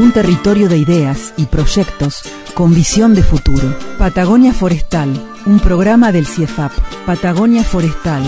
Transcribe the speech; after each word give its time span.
Un 0.00 0.12
territorio 0.12 0.70
de 0.70 0.78
ideas 0.78 1.34
y 1.36 1.44
proyectos 1.44 2.22
con 2.54 2.74
visión 2.74 3.14
de 3.14 3.22
futuro. 3.22 3.76
Patagonia 3.98 4.54
Forestal, 4.54 5.10
un 5.44 5.60
programa 5.60 6.10
del 6.10 6.26
CIEFAP. 6.26 6.72
Patagonia 7.04 7.62
Forestal, 7.62 8.22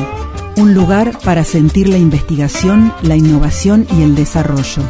un 0.58 0.74
lugar 0.74 1.18
para 1.24 1.44
sentir 1.44 1.88
la 1.88 1.96
investigación, 1.96 2.92
la 3.00 3.16
innovación 3.16 3.86
y 3.90 4.02
el 4.02 4.14
desarrollo. 4.14 4.82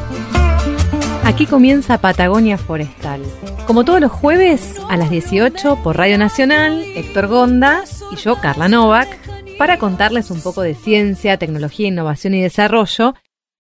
Aquí 1.23 1.47
comienza 1.47 1.99
Patagonia 1.99 2.59
Forestal. 2.59 3.23
Como 3.65 3.85
todos 3.85 4.01
los 4.01 4.11
jueves 4.11 4.81
a 4.91 4.97
las 4.97 5.09
18 5.09 5.85
por 5.85 5.97
Radio 5.97 6.19
Nacional, 6.19 6.83
Héctor 6.97 7.29
Gonda 7.29 7.85
y 8.11 8.17
yo, 8.17 8.41
Carla 8.41 8.69
Novak, 8.69 9.09
para 9.57 9.79
contarles 9.79 10.33
un 10.33 10.43
poco 10.43 10.63
de 10.63 10.75
ciencia, 10.75 11.37
tecnología, 11.37 11.87
innovación 11.87 12.35
y 12.35 12.43
desarrollo. 12.43 13.15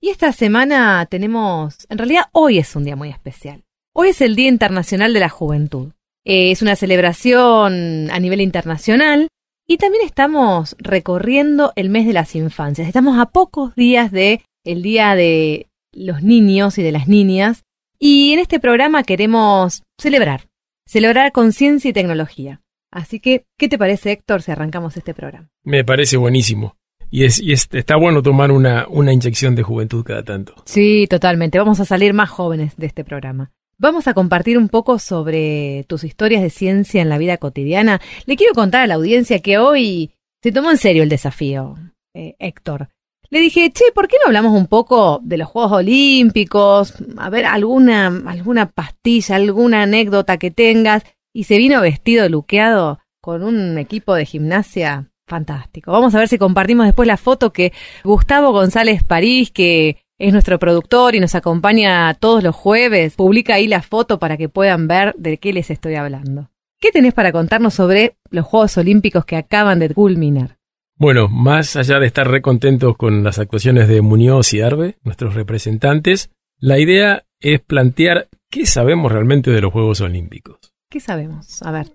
Y 0.05 0.09
esta 0.09 0.33
semana 0.33 1.07
tenemos, 1.07 1.87
en 1.89 1.97
realidad 1.97 2.25
hoy 2.33 2.59
es 2.59 2.75
un 2.75 2.83
día 2.83 2.97
muy 2.97 3.11
especial. 3.11 3.63
Hoy 3.95 4.09
es 4.09 4.21
el 4.21 4.35
Día 4.35 4.49
Internacional 4.49 5.15
de 5.15 5.21
la 5.21 5.29
Juventud. 5.29 5.93
Eh, 6.25 6.51
es 6.51 6.61
una 6.61 6.75
celebración 6.75 8.11
a 8.11 8.19
nivel 8.19 8.41
internacional 8.41 9.29
y 9.65 9.77
también 9.77 10.05
estamos 10.05 10.75
recorriendo 10.81 11.73
el 11.77 11.89
mes 11.89 12.05
de 12.05 12.15
las 12.15 12.35
infancias. 12.35 12.89
Estamos 12.89 13.17
a 13.21 13.27
pocos 13.27 13.77
días 13.77 14.11
de 14.11 14.43
el 14.65 14.83
Día 14.83 15.15
de 15.15 15.69
los 15.93 16.21
Niños 16.21 16.79
y 16.79 16.83
de 16.83 16.91
las 16.91 17.07
Niñas. 17.07 17.63
Y 17.97 18.33
en 18.33 18.41
este 18.41 18.59
programa 18.59 19.05
queremos 19.05 19.85
celebrar, 20.01 20.49
celebrar 20.85 21.31
con 21.31 21.53
ciencia 21.53 21.91
y 21.91 21.93
tecnología. 21.93 22.61
Así 22.91 23.21
que, 23.21 23.45
¿qué 23.57 23.69
te 23.69 23.79
parece, 23.79 24.11
Héctor, 24.11 24.43
si 24.43 24.51
arrancamos 24.51 24.97
este 24.97 25.15
programa? 25.15 25.49
Me 25.63 25.85
parece 25.85 26.17
buenísimo. 26.17 26.75
Y, 27.13 27.25
es, 27.25 27.39
y 27.39 27.53
es- 27.53 27.69
está 27.71 27.97
bueno 27.97 28.23
tomar 28.23 28.51
una, 28.51 28.87
inyección 29.13 29.55
de 29.55 29.63
juventud 29.63 30.03
cada 30.03 30.23
tanto. 30.23 30.55
Sí, 30.65 31.07
totalmente. 31.09 31.59
Vamos 31.59 31.79
a 31.79 31.85
salir 31.85 32.15
más 32.15 32.31
jóvenes 32.31 32.75
de 32.79 32.87
este 32.87 33.05
programa. 33.05 33.53
Vamos 33.77 34.09
a 34.09 34.15
compartir 34.15 34.57
un 34.57 34.71
poco 34.71 34.99
sobre 34.99 35.85
tus 35.89 36.05
historias 36.05 36.41
de 36.41 36.49
ciencia 36.49 37.03
en 37.03 37.11
la 37.11 37.19
vida 37.19 37.37
cotidiana. 37.37 38.01
Le 38.25 38.37
quiero 38.37 38.55
contar 38.55 38.81
a 38.83 38.87
la 38.87 38.95
audiencia 38.95 39.41
que 39.41 39.59
hoy 39.59 40.13
se 40.43 40.53
tomó 40.53 40.71
en 40.71 40.79
serio 40.79 41.03
el 41.03 41.11
desafío, 41.11 41.77
eh, 42.15 42.35
Héctor. 42.39 42.89
Le 43.29 43.41
dije, 43.41 43.71
che, 43.73 43.85
¿por 43.95 44.09
qué 44.09 44.17
no 44.19 44.29
hablamos 44.29 44.59
un 44.59 44.67
poco 44.67 45.21
de 45.23 45.37
los 45.37 45.49
Juegos 45.49 45.73
Olímpicos? 45.73 46.95
A 47.19 47.29
ver, 47.29 47.45
alguna, 47.45 48.07
alguna 48.27 48.71
pastilla, 48.71 49.37
alguna 49.37 49.83
anécdota 49.83 50.39
que 50.39 50.51
tengas. 50.51 51.03
Y 51.35 51.45
se 51.45 51.59
vino 51.59 51.81
vestido, 51.83 52.29
luqueado, 52.31 53.01
con 53.21 53.43
un 53.43 53.77
equipo 53.77 54.15
de 54.15 54.25
gimnasia 54.25 55.12
fantástico. 55.33 55.93
Vamos 55.93 56.15
a 56.15 56.19
ver 56.19 56.29
si 56.29 56.37
compartimos 56.37 56.85
después 56.85 57.07
la 57.07 57.17
foto 57.17 57.55
que 57.55 57.73
Gustavo 58.05 58.53
González 58.53 59.03
París, 59.03 59.51
que 59.51 59.97
es 60.19 60.31
nuestro 60.31 60.59
productor 60.59 61.15
y 61.15 61.21
nos 61.21 61.35
acompaña 61.35 62.13
todos 62.13 62.43
los 62.43 62.55
jueves, 62.55 63.15
publica 63.17 63.55
ahí 63.55 63.67
la 63.67 63.81
foto 63.81 64.19
para 64.19 64.37
que 64.37 64.51
puedan 64.51 64.89
ver 64.89 65.15
de 65.17 65.39
qué 65.39 65.55
les 65.55 65.71
estoy 65.71 65.95
hablando. 65.95 66.51
¿Qué 66.79 66.93
tenés 66.93 67.15
para 67.15 67.33
contarnos 67.33 67.73
sobre 67.73 68.17
los 68.31 68.45
Juegos 68.45 68.77
Olímpicos 68.77 69.25
que 69.25 69.37
acaban 69.37 69.79
de 69.79 69.89
culminar? 69.95 70.59
Bueno, 70.97 71.29
más 71.29 71.77
allá 71.77 71.99
de 71.99 72.09
estar 72.09 72.29
recontentos 72.29 72.99
con 72.99 73.25
las 73.25 73.39
actuaciones 73.39 73.89
de 73.89 74.03
Muñoz 74.03 74.53
y 74.53 74.61
Arbe, 74.61 74.97
nuestros 75.03 75.35
representantes, 75.35 76.31
la 76.59 76.79
idea 76.79 77.25
es 77.41 77.61
plantear 77.61 78.29
qué 78.51 78.67
sabemos 78.67 79.11
realmente 79.11 79.51
de 79.51 79.63
los 79.63 79.73
Juegos 79.73 80.03
Olímpicos. 80.03 80.72
¿Qué 80.93 81.01
sabemos? 81.01 81.63
A 81.63 81.71
ver. 81.73 81.87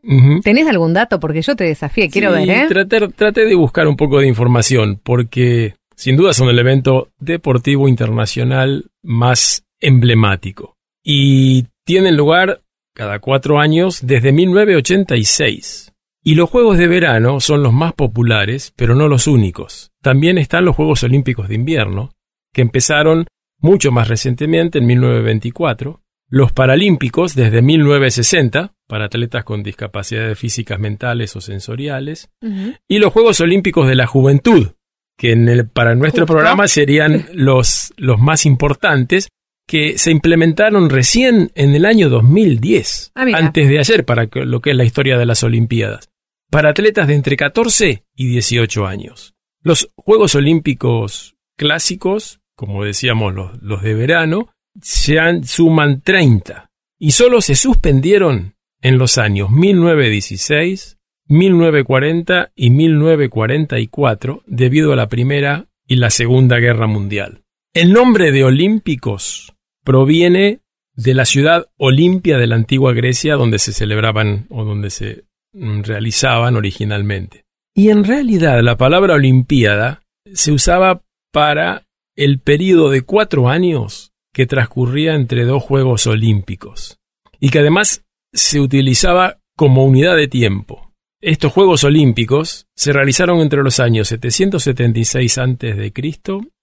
¿tenés 0.43 0.67
algún 0.67 0.91
dato? 0.93 1.19
Porque 1.19 1.43
yo 1.43 1.55
te 1.55 1.65
desafié, 1.65 2.09
quiero 2.09 2.35
Sí, 2.35 2.47
ver, 2.47 2.49
¿eh? 2.49 2.65
tratar- 2.67 3.11
traté 3.13 3.45
de 3.45 3.53
buscar 3.53 3.87
un 3.87 3.95
poco 3.95 4.19
de 4.19 4.27
información, 4.27 4.99
porque 5.03 5.75
sin 5.95 6.17
duda 6.17 6.33
son 6.33 6.49
el 6.49 6.57
evento 6.57 7.09
deportivo 7.19 7.87
internacional 7.87 8.85
más 9.03 9.63
emblemático. 9.79 10.77
Y 11.03 11.67
tienen 11.85 12.17
lugar 12.17 12.61
cada 12.95 13.19
cuatro 13.19 13.59
años 13.59 13.99
desde 14.05 14.31
1986. 14.31 15.93
Y 16.23 16.33
los 16.35 16.49
Juegos 16.49 16.77
de 16.79 16.87
verano 16.87 17.39
son 17.39 17.61
los 17.63 17.71
más 17.73 17.93
populares, 17.93 18.73
pero 18.75 18.95
no 18.95 19.07
los 19.07 19.27
únicos. 19.27 19.91
También 20.01 20.37
están 20.39 20.65
los 20.65 20.75
Juegos 20.75 21.03
Olímpicos 21.03 21.47
de 21.47 21.55
invierno, 21.55 22.09
que 22.51 22.61
empezaron 22.63 23.27
mucho 23.59 23.91
más 23.91 24.07
recientemente, 24.07 24.79
en 24.79 24.87
1924, 24.87 26.01
los 26.29 26.51
Paralímpicos 26.51 27.35
desde 27.35 27.61
1960, 27.61 28.73
para 28.87 29.05
atletas 29.05 29.43
con 29.43 29.63
discapacidades 29.63 30.37
físicas 30.37 30.79
mentales 30.79 31.35
o 31.35 31.41
sensoriales, 31.41 32.29
y 32.87 32.99
los 32.99 33.13
Juegos 33.13 33.39
Olímpicos 33.41 33.87
de 33.87 33.95
la 33.95 34.07
Juventud, 34.07 34.71
que 35.17 35.31
en 35.31 35.47
el- 35.49 35.67
para 35.67 35.95
nuestro 35.95 36.23
Justo. 36.23 36.33
programa 36.33 36.67
serían 36.67 37.25
los, 37.33 37.93
los 37.97 38.19
más 38.19 38.45
importantes, 38.45 39.29
que 39.67 39.97
se 39.97 40.11
implementaron 40.11 40.89
recién 40.89 41.51
en 41.55 41.75
el 41.75 41.85
año 41.85 42.09
2010, 42.09 43.11
Ah, 43.15 43.25
antes 43.33 43.67
de 43.67 43.79
ayer, 43.79 44.05
para 44.05 44.29
lo 44.33 44.61
que 44.61 44.71
es 44.71 44.77
la 44.77 44.85
historia 44.85 45.17
de 45.17 45.25
las 45.25 45.43
Olimpiadas, 45.43 46.09
para 46.49 46.69
atletas 46.69 47.07
de 47.07 47.15
entre 47.15 47.35
14 47.35 48.03
y 48.15 48.27
18 48.27 48.85
años. 48.87 49.33
Los 49.63 49.89
Juegos 49.95 50.35
Olímpicos 50.35 51.35
clásicos, 51.57 52.39
como 52.55 52.83
decíamos 52.85 53.33
los, 53.33 53.61
los 53.61 53.81
de 53.81 53.93
verano, 53.93 54.49
se 54.81 55.17
suman 55.43 56.01
30 56.01 56.69
y 56.99 57.11
solo 57.11 57.41
se 57.41 57.55
suspendieron 57.55 58.55
en 58.81 58.97
los 58.97 59.17
años 59.17 59.49
1916, 59.49 60.97
1940 61.27 62.51
y 62.55 62.69
1944 62.69 64.43
debido 64.45 64.93
a 64.93 64.95
la 64.95 65.09
Primera 65.09 65.67
y 65.87 65.95
la 65.95 66.09
Segunda 66.09 66.57
Guerra 66.57 66.87
Mundial. 66.87 67.43
El 67.73 67.93
nombre 67.93 68.31
de 68.31 68.43
Olímpicos 68.43 69.53
proviene 69.83 70.61
de 70.95 71.13
la 71.13 71.25
ciudad 71.25 71.67
Olimpia 71.77 72.37
de 72.37 72.47
la 72.47 72.55
antigua 72.55 72.93
Grecia 72.93 73.35
donde 73.35 73.59
se 73.59 73.71
celebraban 73.71 74.47
o 74.49 74.63
donde 74.63 74.89
se 74.89 75.25
mm, 75.53 75.81
realizaban 75.83 76.55
originalmente. 76.55 77.45
Y 77.75 77.89
en 77.89 78.03
realidad 78.03 78.61
la 78.63 78.77
palabra 78.77 79.13
Olimpiada 79.13 80.01
se 80.33 80.51
usaba 80.51 81.03
para 81.31 81.85
el 82.15 82.39
periodo 82.39 82.89
de 82.89 83.03
cuatro 83.03 83.47
años 83.47 84.11
que 84.37 84.45
transcurría 84.45 85.15
entre 85.15 85.45
dos 85.45 85.63
Juegos 85.63 86.05
Olímpicos 86.05 86.99
y 87.39 87.49
que 87.49 87.57
además 87.57 88.05
se 88.31 88.59
utilizaba 88.59 89.39
como 89.55 89.83
unidad 89.83 90.15
de 90.15 90.27
tiempo. 90.27 90.93
Estos 91.19 91.51
Juegos 91.51 91.83
Olímpicos 91.83 92.67
se 92.75 92.93
realizaron 92.93 93.39
entre 93.39 93.63
los 93.63 93.79
años 93.79 94.09
776 94.09 95.37
a.C. 95.39 95.91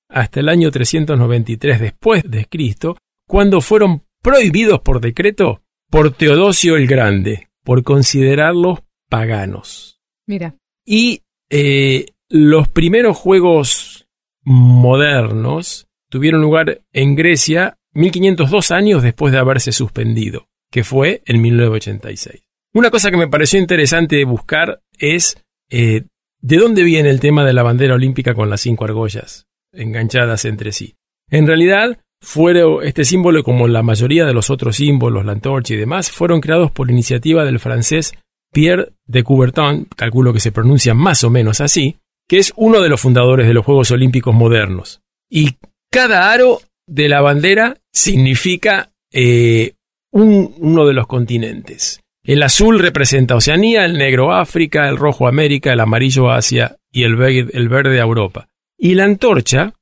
hasta 0.09 0.39
el 0.39 0.49
año 0.51 0.71
393 0.71 1.81
después 1.81 2.23
de 2.31 2.47
Cristo, 2.47 2.97
cuando 3.27 3.61
fueron 3.61 4.05
prohibidos 4.23 4.79
por 4.79 5.01
decreto 5.01 5.63
por 5.91 6.13
Teodosio 6.13 6.77
el 6.77 6.87
Grande, 6.87 7.49
por 7.65 7.83
considerarlos 7.83 8.85
paganos. 9.11 9.99
Mira, 10.29 10.55
Y 10.87 11.23
eh, 11.51 12.07
los 12.29 12.69
primeros 12.69 13.17
juegos 13.17 14.07
modernos 14.45 15.89
tuvieron 16.15 16.43
lugar 16.43 16.81
en 16.93 17.17
Grecia 17.17 17.77
1502 17.95 18.71
años 18.71 19.03
después 19.03 19.33
de 19.33 19.41
haberse 19.41 19.73
suspendido, 19.73 20.47
que 20.71 20.85
fue 20.85 21.23
en 21.27 21.43
1986. 21.43 22.41
Una 22.73 22.93
cosa 22.93 23.11
que 23.11 23.17
me 23.17 23.27
pareció 23.27 23.59
interesante 23.59 24.25
buscar 24.25 24.81
es 24.97 25.43
eh, 25.73 26.05
de 26.41 26.57
dónde 26.57 26.85
viene 26.85 27.11
el 27.11 27.19
tema 27.19 27.45
de 27.45 27.53
la 27.53 27.65
bandera 27.65 27.97
olímpica 27.97 28.33
con 28.33 28.49
las 28.49 28.61
cinco 28.61 28.85
argollas 28.85 29.49
enganchadas 29.73 30.45
entre 30.45 30.71
sí. 30.71 30.95
En 31.33 31.49
realidad, 31.49 31.99
fueron, 32.21 32.87
este 32.87 33.05
símbolo, 33.05 33.43
como 33.43 33.67
la 33.67 33.83
mayoría 33.83 34.25
de 34.25 34.35
los 34.35 34.51
otros 34.51 34.77
símbolos, 34.77 35.25
la 35.25 35.33
antorcha 35.33 35.75
y 35.75 35.79
demás, 35.79 36.13
fueron 36.13 36.41
creados 36.41 36.71
por 36.71 36.93
iniciativa 36.93 37.45
del 37.45 37.59
francés 37.59 38.15
Pierre 38.53 38.93
de 39.05 39.25
Coubertin, 39.25 39.89
calculo 39.97 40.33
que 40.33 40.39
se 40.39 40.53
pronuncia 40.53 40.95
más 40.95 41.25
o 41.25 41.31
menos 41.31 41.61
así, 41.61 41.97
que 42.29 42.39
es 42.39 42.53
uno 42.55 42.81
de 42.81 42.89
los 42.89 43.01
fundadores 43.01 43.49
de 43.49 43.55
los 43.55 43.65
Juegos 43.65 43.91
Olímpicos 43.91 44.33
modernos. 44.33 45.01
Y 45.29 45.57
cada 45.95 46.33
aro 46.33 46.61
de 46.87 47.09
la 47.09 47.21
bandera 47.21 47.77
significa 47.93 48.91
eh, 49.13 49.75
un- 50.13 50.55
uno 50.59 50.87
de 50.87 50.93
los 50.95 51.07
continentes. 51.07 52.01
El 52.25 52.43
azul 52.43 52.79
representa 52.79 53.37
Oceanía, 53.37 53.85
el 53.85 53.97
negro 53.99 54.33
África, 54.33 54.89
el 54.89 54.97
rojo 54.97 55.29
América, 55.29 55.73
el 55.73 55.81
amarillo 55.81 56.31
Asia 56.31 56.77
y 56.91 57.03
el, 57.05 57.17
ve- 57.17 57.49
el 57.53 57.69
verde 57.69 57.99
Europa. 57.99 58.49
Y 58.79 58.95
la 58.95 59.05
antorcha 59.05 59.73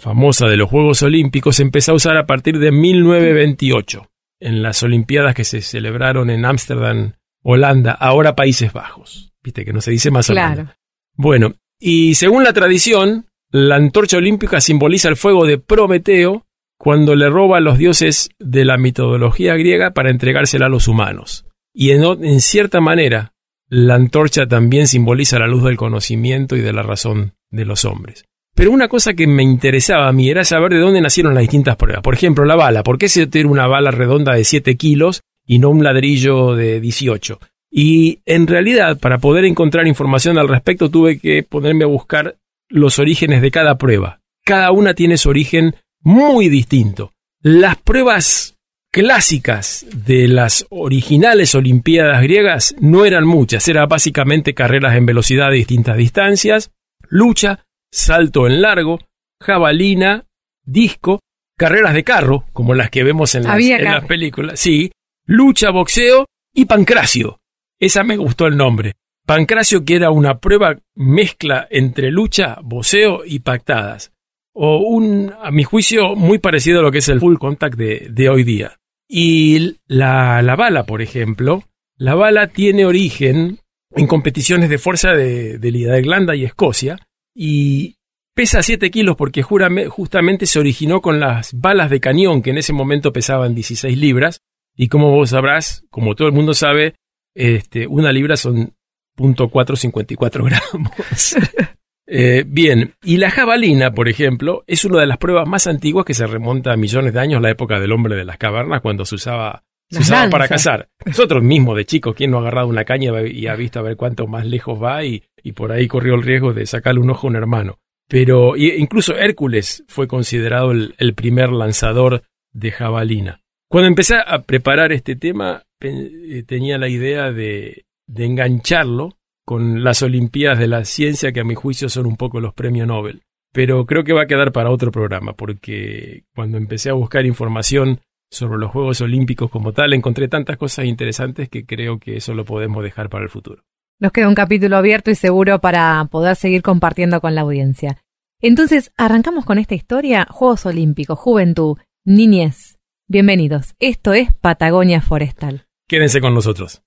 famosa 0.00 0.46
de 0.46 0.56
los 0.56 0.68
Juegos 0.68 1.02
Olímpicos, 1.02 1.56
se 1.56 1.62
empezó 1.62 1.92
a 1.92 1.94
usar 1.94 2.16
a 2.18 2.26
partir 2.26 2.58
de 2.58 2.70
1928, 2.70 4.10
en 4.40 4.62
las 4.62 4.82
Olimpiadas 4.82 5.34
que 5.34 5.44
se 5.44 5.60
celebraron 5.62 6.30
en 6.30 6.44
Ámsterdam, 6.44 7.12
Holanda, 7.42 7.92
ahora 7.92 8.34
Países 8.34 8.72
Bajos. 8.72 9.32
Viste 9.42 9.64
que 9.64 9.72
no 9.72 9.80
se 9.80 9.90
dice 9.90 10.10
más 10.10 10.26
Claro. 10.26 10.52
Holanda. 10.52 10.76
Bueno, 11.14 11.54
y 11.78 12.14
según 12.14 12.44
la 12.44 12.52
tradición, 12.52 13.26
la 13.54 13.76
antorcha 13.76 14.16
olímpica 14.16 14.60
simboliza 14.60 15.08
el 15.08 15.14
fuego 15.14 15.46
de 15.46 15.58
Prometeo 15.58 16.44
cuando 16.76 17.14
le 17.14 17.30
roba 17.30 17.58
a 17.58 17.60
los 17.60 17.78
dioses 17.78 18.30
de 18.40 18.64
la 18.64 18.78
mitología 18.78 19.54
griega 19.54 19.92
para 19.92 20.10
entregársela 20.10 20.66
a 20.66 20.68
los 20.68 20.88
humanos. 20.88 21.46
Y 21.72 21.92
en, 21.92 22.02
en 22.02 22.40
cierta 22.40 22.80
manera, 22.80 23.32
la 23.68 23.94
antorcha 23.94 24.48
también 24.48 24.88
simboliza 24.88 25.38
la 25.38 25.46
luz 25.46 25.62
del 25.62 25.76
conocimiento 25.76 26.56
y 26.56 26.62
de 26.62 26.72
la 26.72 26.82
razón 26.82 27.34
de 27.48 27.64
los 27.64 27.84
hombres. 27.84 28.24
Pero 28.56 28.72
una 28.72 28.88
cosa 28.88 29.14
que 29.14 29.28
me 29.28 29.44
interesaba 29.44 30.08
a 30.08 30.12
mí 30.12 30.28
era 30.28 30.42
saber 30.42 30.72
de 30.72 30.80
dónde 30.80 31.00
nacieron 31.00 31.34
las 31.34 31.42
distintas 31.42 31.76
pruebas. 31.76 32.02
Por 32.02 32.14
ejemplo, 32.14 32.44
la 32.44 32.56
bala. 32.56 32.82
¿Por 32.82 32.98
qué 32.98 33.08
se 33.08 33.28
tiene 33.28 33.48
una 33.48 33.68
bala 33.68 33.92
redonda 33.92 34.32
de 34.32 34.42
7 34.42 34.76
kilos 34.76 35.20
y 35.46 35.60
no 35.60 35.70
un 35.70 35.84
ladrillo 35.84 36.56
de 36.56 36.80
18? 36.80 37.38
Y 37.70 38.18
en 38.26 38.48
realidad, 38.48 38.98
para 38.98 39.18
poder 39.18 39.44
encontrar 39.44 39.86
información 39.86 40.38
al 40.38 40.48
respecto, 40.48 40.90
tuve 40.90 41.20
que 41.20 41.44
ponerme 41.44 41.84
a 41.84 41.88
buscar 41.88 42.34
los 42.74 42.98
orígenes 42.98 43.40
de 43.40 43.52
cada 43.52 43.78
prueba. 43.78 44.20
Cada 44.44 44.72
una 44.72 44.94
tiene 44.94 45.16
su 45.16 45.28
origen 45.28 45.76
muy 46.00 46.48
distinto. 46.48 47.12
Las 47.40 47.76
pruebas 47.76 48.56
clásicas 48.90 49.86
de 49.92 50.26
las 50.26 50.66
originales 50.70 51.54
Olimpiadas 51.54 52.20
griegas 52.22 52.74
no 52.80 53.04
eran 53.04 53.26
muchas, 53.26 53.66
eran 53.68 53.88
básicamente 53.88 54.54
carreras 54.54 54.96
en 54.96 55.06
velocidad 55.06 55.50
de 55.50 55.56
distintas 55.56 55.96
distancias, 55.96 56.72
lucha, 57.08 57.64
salto 57.92 58.48
en 58.48 58.60
largo, 58.60 58.98
jabalina, 59.40 60.24
disco, 60.64 61.20
carreras 61.56 61.94
de 61.94 62.02
carro, 62.02 62.44
como 62.52 62.74
las 62.74 62.90
que 62.90 63.04
vemos 63.04 63.36
en 63.36 63.44
las, 63.44 63.58
en 63.60 63.84
las 63.84 64.04
películas, 64.04 64.58
sí, 64.58 64.90
lucha, 65.26 65.70
boxeo 65.70 66.26
y 66.52 66.64
pancracio. 66.64 67.38
Esa 67.78 68.02
me 68.02 68.16
gustó 68.16 68.46
el 68.46 68.56
nombre. 68.56 68.94
Pancracio 69.26 69.84
que 69.84 69.96
era 69.96 70.10
una 70.10 70.38
prueba 70.38 70.78
mezcla 70.94 71.66
entre 71.70 72.10
lucha, 72.10 72.58
boxeo 72.62 73.24
y 73.24 73.40
pactadas. 73.40 74.12
O 74.52 74.78
un, 74.78 75.32
a 75.42 75.50
mi 75.50 75.64
juicio, 75.64 76.14
muy 76.14 76.38
parecido 76.38 76.80
a 76.80 76.82
lo 76.82 76.92
que 76.92 76.98
es 76.98 77.08
el 77.08 77.20
full 77.20 77.38
contact 77.38 77.76
de, 77.76 78.08
de 78.10 78.28
hoy 78.28 78.44
día. 78.44 78.78
Y 79.08 79.78
la, 79.86 80.42
la 80.42 80.56
bala, 80.56 80.84
por 80.84 81.02
ejemplo, 81.02 81.64
la 81.96 82.14
bala 82.14 82.48
tiene 82.48 82.86
origen 82.86 83.58
en 83.90 84.06
competiciones 84.06 84.68
de 84.68 84.78
fuerza 84.78 85.12
de, 85.12 85.58
de 85.58 85.68
Irlanda 85.68 86.34
y 86.34 86.44
Escocia 86.44 86.98
y 87.34 87.96
pesa 88.34 88.62
7 88.62 88.90
kilos 88.90 89.16
porque 89.16 89.42
justamente 89.42 90.46
se 90.46 90.58
originó 90.58 91.00
con 91.00 91.20
las 91.20 91.52
balas 91.54 91.90
de 91.90 92.00
cañón 92.00 92.42
que 92.42 92.50
en 92.50 92.58
ese 92.58 92.72
momento 92.72 93.12
pesaban 93.12 93.54
16 93.54 93.96
libras 93.96 94.40
y 94.76 94.88
como 94.88 95.10
vos 95.10 95.30
sabrás, 95.30 95.84
como 95.90 96.14
todo 96.14 96.26
el 96.26 96.34
mundo 96.34 96.54
sabe, 96.54 96.96
este, 97.34 97.86
una 97.86 98.12
libra 98.12 98.36
son 98.36 98.74
.454 99.16 100.44
gramos. 100.44 101.36
Eh, 102.06 102.44
bien, 102.46 102.92
y 103.02 103.16
la 103.16 103.30
jabalina, 103.30 103.92
por 103.94 104.10
ejemplo, 104.10 104.62
es 104.66 104.84
una 104.84 105.00
de 105.00 105.06
las 105.06 105.16
pruebas 105.16 105.48
más 105.48 105.66
antiguas 105.66 106.04
que 106.04 106.12
se 106.12 106.26
remonta 106.26 106.70
a 106.70 106.76
millones 106.76 107.14
de 107.14 107.20
años, 107.20 107.40
la 107.40 107.48
época 107.48 107.80
del 107.80 107.92
hombre 107.92 108.14
de 108.14 108.26
las 108.26 108.36
cavernas, 108.36 108.82
cuando 108.82 109.06
se 109.06 109.14
usaba, 109.14 109.64
se 109.90 110.00
usaba 110.00 110.28
para 110.28 110.46
cazar. 110.46 110.90
Nosotros 111.06 111.42
mismos 111.42 111.78
de 111.78 111.86
chicos, 111.86 112.14
¿quién 112.14 112.30
no 112.30 112.36
ha 112.36 112.40
agarrado 112.42 112.68
una 112.68 112.84
caña 112.84 113.10
y 113.22 113.46
ha 113.46 113.56
visto 113.56 113.78
a 113.78 113.82
ver 113.82 113.96
cuánto 113.96 114.26
más 114.26 114.44
lejos 114.44 114.80
va 114.80 115.02
y, 115.02 115.22
y 115.42 115.52
por 115.52 115.72
ahí 115.72 115.88
corrió 115.88 116.14
el 116.14 116.22
riesgo 116.22 116.52
de 116.52 116.66
sacarle 116.66 117.00
un 117.00 117.08
ojo 117.08 117.26
a 117.26 117.30
un 117.30 117.36
hermano? 117.36 117.78
Pero 118.06 118.54
y- 118.54 118.74
incluso 118.76 119.16
Hércules 119.16 119.82
fue 119.88 120.06
considerado 120.06 120.72
el, 120.72 120.94
el 120.98 121.14
primer 121.14 121.52
lanzador 121.52 122.22
de 122.52 122.70
jabalina. 122.70 123.40
Cuando 123.70 123.88
empecé 123.88 124.16
a 124.16 124.42
preparar 124.42 124.92
este 124.92 125.16
tema, 125.16 125.62
eh, 125.80 126.42
tenía 126.46 126.76
la 126.76 126.90
idea 126.90 127.32
de, 127.32 127.86
de 128.06 128.26
engancharlo 128.26 129.16
con 129.44 129.84
las 129.84 130.02
Olimpiadas 130.02 130.58
de 130.58 130.68
la 130.68 130.84
Ciencia, 130.84 131.32
que 131.32 131.40
a 131.40 131.44
mi 131.44 131.54
juicio 131.54 131.88
son 131.88 132.06
un 132.06 132.16
poco 132.16 132.40
los 132.40 132.54
premios 132.54 132.88
Nobel. 132.88 133.22
Pero 133.52 133.86
creo 133.86 134.04
que 134.04 134.12
va 134.12 134.22
a 134.22 134.26
quedar 134.26 134.52
para 134.52 134.70
otro 134.70 134.90
programa, 134.90 135.34
porque 135.34 136.24
cuando 136.34 136.58
empecé 136.58 136.90
a 136.90 136.94
buscar 136.94 137.24
información 137.26 138.00
sobre 138.30 138.58
los 138.58 138.70
Juegos 138.72 139.00
Olímpicos 139.00 139.50
como 139.50 139.72
tal, 139.72 139.92
encontré 139.92 140.28
tantas 140.28 140.56
cosas 140.56 140.86
interesantes 140.86 141.48
que 141.48 141.64
creo 141.64 141.98
que 141.98 142.16
eso 142.16 142.34
lo 142.34 142.44
podemos 142.44 142.82
dejar 142.82 143.08
para 143.08 143.24
el 143.24 143.30
futuro. 143.30 143.62
Nos 144.00 144.12
queda 144.12 144.28
un 144.28 144.34
capítulo 144.34 144.76
abierto 144.76 145.10
y 145.10 145.14
seguro 145.14 145.60
para 145.60 146.04
poder 146.10 146.34
seguir 146.34 146.62
compartiendo 146.62 147.20
con 147.20 147.34
la 147.34 147.42
audiencia. 147.42 147.98
Entonces, 148.40 148.92
arrancamos 148.96 149.44
con 149.44 149.58
esta 149.58 149.74
historia. 149.76 150.26
Juegos 150.28 150.66
Olímpicos, 150.66 151.18
Juventud, 151.18 151.78
Niñez. 152.04 152.76
Bienvenidos. 153.06 153.74
Esto 153.78 154.12
es 154.14 154.32
Patagonia 154.32 155.00
Forestal. 155.00 155.66
Quédense 155.88 156.20
con 156.20 156.34
nosotros. 156.34 156.82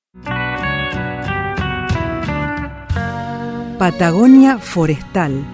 Patagonia 3.77 4.57
Forestal. 4.57 5.45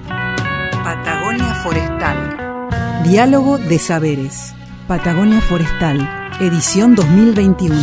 Patagonia 0.81 1.55
Forestal. 1.55 3.03
Diálogo 3.03 3.57
de 3.57 3.77
saberes. 3.77 4.53
Patagonia 4.87 5.41
Forestal. 5.41 6.29
Edición 6.39 6.95
2021. 6.95 7.75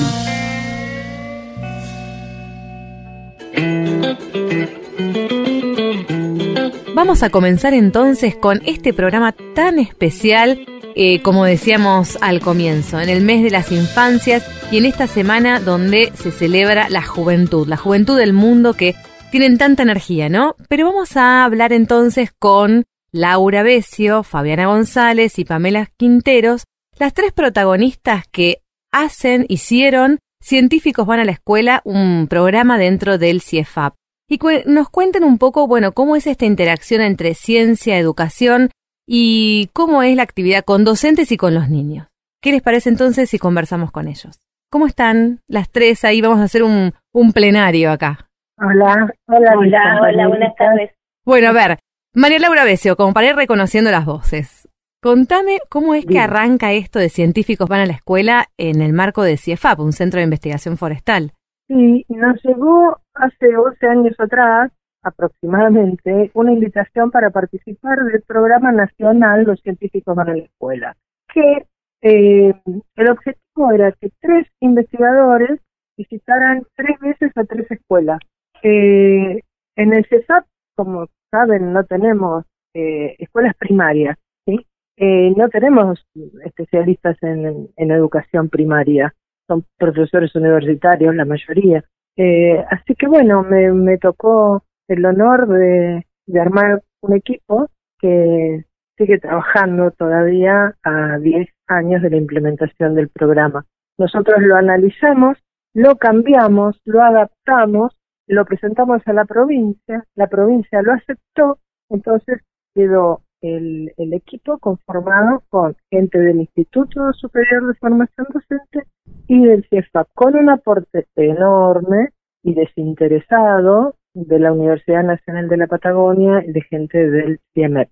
Vamos 6.94 7.22
a 7.22 7.28
comenzar 7.28 7.75
entonces 7.75 8.34
con 8.34 8.62
este 8.64 8.94
programa 8.94 9.32
tan 9.54 9.78
especial, 9.78 10.64
eh, 10.96 11.20
como 11.20 11.44
decíamos 11.44 12.16
al 12.22 12.40
comienzo, 12.40 12.98
en 12.98 13.10
el 13.10 13.20
mes 13.20 13.43
de 13.43 13.50
las 13.50 13.70
infancias 13.72 14.46
y 14.72 14.78
en 14.78 14.86
esta 14.86 15.06
semana 15.06 15.60
donde 15.60 16.12
se 16.14 16.31
celebra 16.31 16.88
la 16.88 17.02
juventud, 17.02 17.69
la 17.69 17.76
juventud 17.76 18.16
del 18.16 18.32
mundo 18.32 18.72
que 18.72 18.94
tienen 19.31 19.59
tanta 19.59 19.82
energía, 19.82 20.29
¿no? 20.29 20.56
Pero 20.69 20.87
vamos 20.87 21.17
a 21.17 21.44
hablar 21.44 21.73
entonces 21.73 22.31
con 22.38 22.85
Laura 23.12 23.62
Besio, 23.62 24.23
Fabiana 24.23 24.67
González 24.67 25.38
y 25.38 25.44
Pamela 25.44 25.88
Quinteros, 25.97 26.65
las 26.99 27.15
tres 27.15 27.32
protagonistas 27.32 28.25
que 28.31 28.62
hacen, 28.93 29.47
hicieron 29.49 30.19
Científicos 30.43 31.06
van 31.06 31.21
a 31.21 31.25
la 31.25 31.32
escuela, 31.32 31.82
un 31.85 32.27
programa 32.27 32.79
dentro 32.79 33.19
del 33.19 33.43
CIEFAP 33.43 33.94
y 34.27 34.38
nos 34.67 34.88
cuenten 34.88 35.23
un 35.23 35.38
poco, 35.38 35.67
bueno, 35.67 35.93
cómo 35.93 36.17
es 36.17 36.27
esta 36.27 36.47
interacción 36.47 37.03
entre 37.03 37.35
ciencia, 37.35 37.99
educación 37.99 38.71
y 39.06 39.69
cómo 39.75 40.03
es 40.03 40.17
la 40.17 40.23
actividad 40.23 40.65
con 40.65 40.85
docentes 40.85 41.31
y 41.31 41.37
con 41.37 41.53
los 41.55 41.69
niños. 41.69 42.08
¿Qué 42.41 42.53
les 42.53 42.63
parece 42.63 42.89
entonces 42.89 43.29
si 43.29 43.39
conversamos 43.39 43.91
con 43.91 44.08
ellos? 44.08 44.41
¿Cómo 44.70 44.87
están 44.87 45.41
las 45.46 45.70
tres? 45.70 46.05
Ahí 46.05 46.22
vamos 46.22 46.39
a 46.39 46.44
hacer 46.44 46.63
un 46.63 47.32
plenario 47.34 47.91
acá. 47.91 48.30
Hola, 48.62 49.10
hola, 49.26 49.55
Hola, 49.56 50.00
hola, 50.02 50.29
buenas 50.29 50.55
tardes. 50.55 50.90
Bueno, 51.24 51.48
a 51.48 51.52
ver, 51.52 51.79
María 52.14 52.38
Laura 52.38 52.64
Besio, 52.64 52.94
como 52.94 53.14
para 53.14 53.29
ir 53.29 53.34
reconociendo 53.34 53.90
las 53.90 54.05
voces. 54.05 54.69
Contame 55.02 55.60
cómo 55.70 55.94
es 55.94 56.05
que 56.05 56.19
arranca 56.19 56.72
esto 56.72 56.98
de 56.98 57.08
científicos 57.08 57.67
van 57.70 57.81
a 57.81 57.86
la 57.86 57.94
escuela 57.94 58.48
en 58.58 58.82
el 58.82 58.93
marco 58.93 59.22
de 59.22 59.38
CIEFAP, 59.38 59.81
un 59.81 59.93
centro 59.93 60.19
de 60.19 60.24
investigación 60.24 60.76
forestal. 60.76 61.32
Sí, 61.69 62.05
nos 62.10 62.43
llegó 62.44 62.98
hace 63.14 63.56
11 63.56 63.86
años 63.86 64.14
atrás, 64.19 64.70
aproximadamente, 65.02 66.31
una 66.34 66.52
invitación 66.52 67.10
para 67.10 67.31
participar 67.31 68.00
del 68.05 68.20
programa 68.26 68.72
nacional 68.72 69.44
Los 69.44 69.60
Científicos 69.60 70.14
van 70.14 70.29
a 70.29 70.36
la 70.36 70.44
Escuela, 70.44 70.96
que 71.32 71.64
eh, 72.02 72.52
el 72.96 73.10
objetivo 73.10 73.72
era 73.72 73.93
que 73.93 74.10
tres 74.20 74.48
investigadores 74.60 75.60
visitaran 75.96 76.62
tres 76.76 76.98
veces 77.00 77.32
a 77.36 77.44
tres 77.44 77.70
escuelas. 77.70 78.19
Eh, 78.62 79.40
en 79.76 79.94
el 79.94 80.05
CESAP, 80.06 80.44
como 80.76 81.06
saben, 81.31 81.72
no 81.72 81.84
tenemos 81.84 82.44
eh, 82.74 83.17
escuelas 83.19 83.55
primarias, 83.56 84.17
¿sí? 84.46 84.67
Eh, 84.96 85.32
no 85.36 85.48
tenemos 85.48 86.05
especialistas 86.44 87.17
en, 87.22 87.70
educación 87.76 88.48
primaria. 88.48 89.14
son 89.48 89.64
profesores 89.79 90.34
universitarios, 90.34 91.14
la 91.14 91.24
mayoría. 91.24 91.82
Eh, 92.17 92.62
así 92.70 92.94
que 92.94 93.08
bueno, 93.08 93.43
me, 93.43 93.98
tocó 93.98 94.62
el 94.88 95.05
honor 95.05 95.48
de, 95.48 96.06
de 96.26 96.40
armar 96.40 96.82
un 97.00 97.17
equipo 97.17 97.69
que 97.98 98.64
sigue 98.96 99.19
trabajando 99.19 99.90
todavía 99.93 100.76
a 100.82 101.19
10 101.19 101.48
años 101.67 102.02
de 102.02 102.10
la 102.10 102.17
implementación 102.17 102.94
del 102.94 103.08
programa. 103.08 103.64
Nosotros 103.98 104.40
lo 104.43 104.56
analizamos, 104.56 105.38
lo 105.72 105.96
cambiamos, 105.96 106.81
lo 106.84 107.02
adaptamos, 107.02 107.96
lo 108.31 108.44
presentamos 108.44 109.03
a 109.06 109.13
la 109.13 109.25
provincia, 109.25 110.05
la 110.15 110.29
provincia 110.29 110.82
lo 110.82 110.93
aceptó, 110.93 111.58
entonces 111.89 112.41
quedó 112.75 113.22
el, 113.41 113.93
el 113.96 114.13
equipo 114.13 114.58
conformado 114.58 115.43
con 115.49 115.77
gente 115.91 116.19
del 116.19 116.41
Instituto 116.41 117.13
Superior 117.15 117.67
de 117.67 117.75
Formación 117.75 118.27
Docente 118.32 118.87
y 119.27 119.44
del 119.44 119.67
CIEFAP, 119.69 120.08
con 120.15 120.37
un 120.37 120.49
aporte 120.49 121.06
enorme 121.17 122.10
y 122.43 122.55
desinteresado 122.55 123.96
de 124.15 124.39
la 124.39 124.53
Universidad 124.53 125.03
Nacional 125.03 125.49
de 125.49 125.56
la 125.56 125.67
Patagonia 125.67 126.44
y 126.46 126.53
de 126.53 126.63
gente 126.63 127.10
del 127.10 127.41
CIEMEP. 127.55 127.89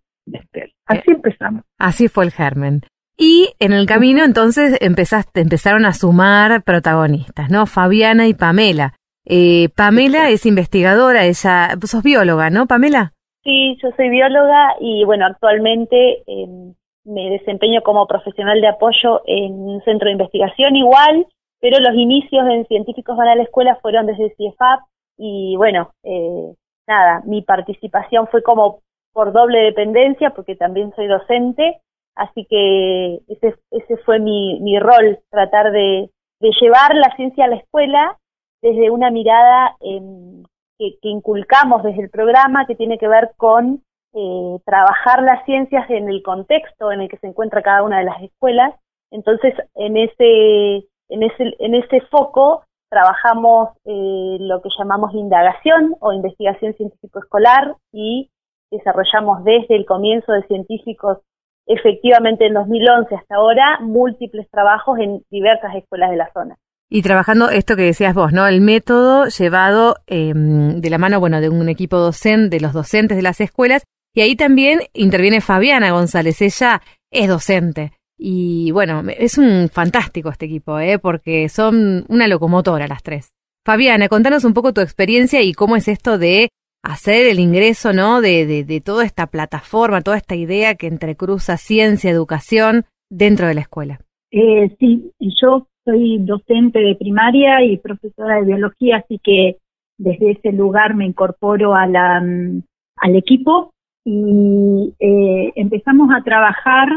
Así 0.87 1.11
empezamos. 1.11 1.65
Así 1.79 2.09
fue 2.09 2.25
el 2.25 2.31
germen. 2.31 2.83
Y 3.17 3.55
en 3.59 3.73
el 3.73 3.87
camino 3.87 4.25
entonces 4.25 4.79
empezaste, 4.81 5.41
empezaron 5.41 5.85
a 5.85 5.93
sumar 5.93 6.63
protagonistas, 6.63 7.51
¿no? 7.51 7.67
Fabiana 7.67 8.29
y 8.29 8.35
Pamela. 8.35 8.95
Eh, 9.31 9.69
Pamela 9.77 10.31
es 10.31 10.47
investigadora, 10.47 11.27
ella, 11.27 11.77
sos 11.85 12.03
bióloga, 12.03 12.49
¿no, 12.49 12.67
Pamela? 12.67 13.13
Sí, 13.45 13.77
yo 13.83 13.91
soy 13.95 14.09
bióloga 14.09 14.77
y 14.81 15.05
bueno, 15.05 15.27
actualmente 15.27 16.23
em, 16.27 16.75
me 17.05 17.29
desempeño 17.31 17.83
como 17.83 18.07
profesional 18.07 18.59
de 18.63 18.69
apoyo 18.69 19.21
en 19.27 19.53
un 19.53 19.83
centro 19.83 20.07
de 20.07 20.13
investigación 20.13 20.77
igual, 20.77 21.27
pero 21.61 21.79
los 21.79 21.95
inicios 21.95 22.47
en 22.49 22.67
Científicos 22.69 23.19
van 23.19 23.29
a 23.29 23.35
la 23.35 23.43
escuela 23.43 23.79
fueron 23.83 24.07
desde 24.07 24.35
CIEFAP 24.35 24.81
y 25.19 25.57
bueno, 25.57 25.91
eh, 26.05 26.55
nada, 26.87 27.23
mi 27.27 27.43
participación 27.43 28.29
fue 28.29 28.43
como 28.43 28.81
por 29.13 29.33
doble 29.33 29.59
dependencia 29.59 30.31
porque 30.31 30.57
también 30.57 30.95
soy 30.97 31.07
docente, 31.07 31.83
así 32.15 32.47
que 32.49 33.19
ese, 33.29 33.57
ese 33.73 33.97
fue 34.07 34.21
mi, 34.21 34.59
mi 34.61 34.79
rol, 34.79 35.19
tratar 35.31 35.71
de, 35.71 36.09
de 36.41 36.51
llevar 36.63 36.95
la 36.95 37.15
ciencia 37.17 37.45
a 37.45 37.49
la 37.49 37.57
escuela 37.57 38.18
desde 38.63 38.91
una 38.91 39.11
mirada 39.11 39.77
em, 39.81 40.43
que, 40.79 40.99
que, 41.01 41.09
inculcamos 41.09 41.83
desde 41.83 42.03
el 42.03 42.11
programa 42.11 42.67
que 42.67 42.75
tiene 42.75 42.99
que 42.99 43.09
ver 43.09 43.33
con 43.37 43.83
eh, 44.15 44.59
trabajar 44.65 45.23
las 45.23 45.45
ciencias 45.45 45.89
en 45.91 46.09
el 46.09 46.23
contexto 46.23 46.91
en 46.91 47.03
el 47.03 47.09
que 47.09 47.19
se 47.19 47.27
encuentra 47.27 47.63
cada 47.63 47.83
una 47.83 47.99
de 47.99 48.05
las 48.05 48.23
escuelas. 48.23 48.75
Entonces, 49.11 49.55
en 49.75 49.97
ese, 49.97 50.89
en 51.09 51.23
ese, 51.23 51.55
en 51.59 51.75
ese 51.75 52.01
foco 52.11 52.65
trabajamos 52.91 53.71
eh, 53.85 54.37
lo 54.41 54.63
que 54.63 54.71
llamamos 54.79 55.15
indagación 55.15 55.95
o 56.01 56.13
investigación 56.13 56.75
científico-escolar 56.75 57.77
y 57.93 58.31
desarrollamos 58.71 59.45
desde 59.45 59.77
el 59.77 59.85
comienzo 59.85 60.33
de 60.33 60.43
científicos 60.47 61.19
efectivamente 61.67 62.47
en 62.47 62.55
2011 62.55 63.15
hasta 63.15 63.37
ahora 63.37 63.79
múltiples 63.81 64.51
trabajos 64.51 64.99
en 64.99 65.23
diversas 65.31 65.75
escuelas 65.75 66.11
de 66.11 66.17
la 66.17 66.33
zona. 66.33 66.57
Y 66.91 67.03
trabajando 67.03 67.51
esto 67.51 67.77
que 67.77 67.83
decías 67.83 68.15
vos, 68.15 68.33
¿no? 68.33 68.47
El 68.47 68.63
método 68.63 69.27
llevado 69.27 69.97
eh, 70.07 70.33
de 70.35 70.91
la 70.91 70.99
mano, 70.99 71.21
bueno, 71.21 71.41
de 71.41 71.51
un 71.51 71.69
equipo 71.69 71.99
docente, 71.99 72.57
de 72.57 72.61
los 72.61 72.73
docentes 72.73 73.17
de 73.17 73.23
las 73.23 73.41
escuelas, 73.41 73.85
y 74.15 74.23
ahí 74.23 74.37
también 74.37 74.81
interviene 74.95 75.41
Fabiana 75.41 75.93
González, 75.93 76.41
ella 76.41 76.81
es 77.11 77.29
docente. 77.29 77.93
Y 78.19 78.71
bueno, 78.73 79.03
es 79.07 79.39
un 79.39 79.69
fantástico 79.69 80.31
este 80.31 80.47
equipo, 80.47 80.79
¿eh? 80.81 80.99
porque 80.99 81.49
son 81.49 82.05
una 82.09 82.27
locomotora 82.27 82.89
las 82.89 83.03
tres. 83.03 83.33
Fabiana, 83.65 84.09
contanos 84.09 84.45
un 84.45 84.55
poco 84.55 84.73
tu 84.73 84.81
experiencia 84.81 85.43
y 85.43 85.53
cómo 85.53 85.77
es 85.77 85.89
esto 85.89 86.17
de 86.19 86.49
hacer 86.83 87.27
el 87.27 87.39
ingreso, 87.39 87.93
¿no? 87.93 88.21
De, 88.21 88.47
de, 88.47 88.65
de 88.65 88.81
toda 88.81 89.05
esta 89.05 89.27
plataforma, 89.27 90.01
toda 90.01 90.17
esta 90.17 90.37
idea 90.37 90.75
que 90.75 90.87
entrecruza 90.87 91.59
ciencia, 91.59 92.11
educación 92.11 92.87
dentro 93.11 93.47
de 93.47 93.55
la 93.55 93.61
escuela. 93.61 94.01
Eh, 94.31 94.75
sí, 94.81 95.13
yo 95.21 95.69
soy 95.89 96.19
docente 96.19 96.81
de 96.81 96.97
primaria 96.97 97.65
y 97.65 97.79
profesora 97.79 98.37
de 98.37 98.45
biología, 98.45 98.99
así 98.99 99.19
que 99.25 99.57
desde 99.97 100.33
ese 100.33 100.53
lugar 100.53 100.95
me 100.95 101.07
incorporo 101.07 101.75
a 101.75 101.87
la, 101.87 102.21
mm, 102.21 102.63
al 102.97 103.17
equipo 103.17 103.73
y 104.05 104.95
eh, 105.01 105.53
empezamos 105.57 106.11
a 106.15 106.23
trabajar 106.23 106.89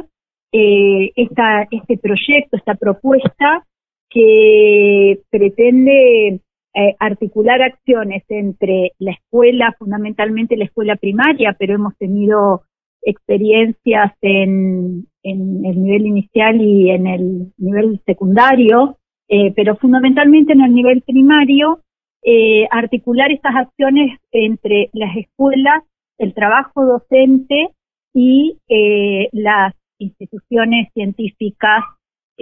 eh, 0.52 1.12
este 1.16 1.98
proyecto, 1.98 2.58
esta 2.58 2.76
propuesta 2.76 3.66
que 4.10 5.20
pretende 5.30 6.42
eh, 6.74 6.96
articular 7.00 7.62
acciones 7.62 8.24
entre 8.28 8.92
la 9.00 9.12
escuela, 9.12 9.74
fundamentalmente 9.80 10.58
la 10.58 10.66
escuela 10.66 10.98
primaria, 10.98 11.56
pero 11.58 11.76
hemos 11.76 11.98
tenido 11.98 12.64
experiencias 13.04 14.12
en, 14.22 15.08
en 15.24 15.66
el 15.66 15.82
nivel 15.82 16.06
inicial 16.08 16.62
y 16.62 16.90
en 16.90 17.08
el 17.08 17.54
nivel 17.58 18.02
secundario, 18.06 18.98
eh, 19.28 19.54
pero 19.56 19.76
fundamentalmente 19.78 20.54
en 20.54 20.62
el 20.62 20.74
nivel 20.74 21.02
primario, 21.04 21.80
eh, 22.24 22.68
articular 22.70 23.32
estas 23.32 23.56
acciones 23.56 24.20
entre 24.32 24.90
las 24.94 25.16
escuelas, 25.16 25.84
el 26.18 26.34
trabajo 26.34 26.86
docente 26.86 27.70
y 28.14 28.58
eh, 28.68 29.30
las 29.32 29.74
instituciones 29.98 30.90
científicas, 30.94 31.84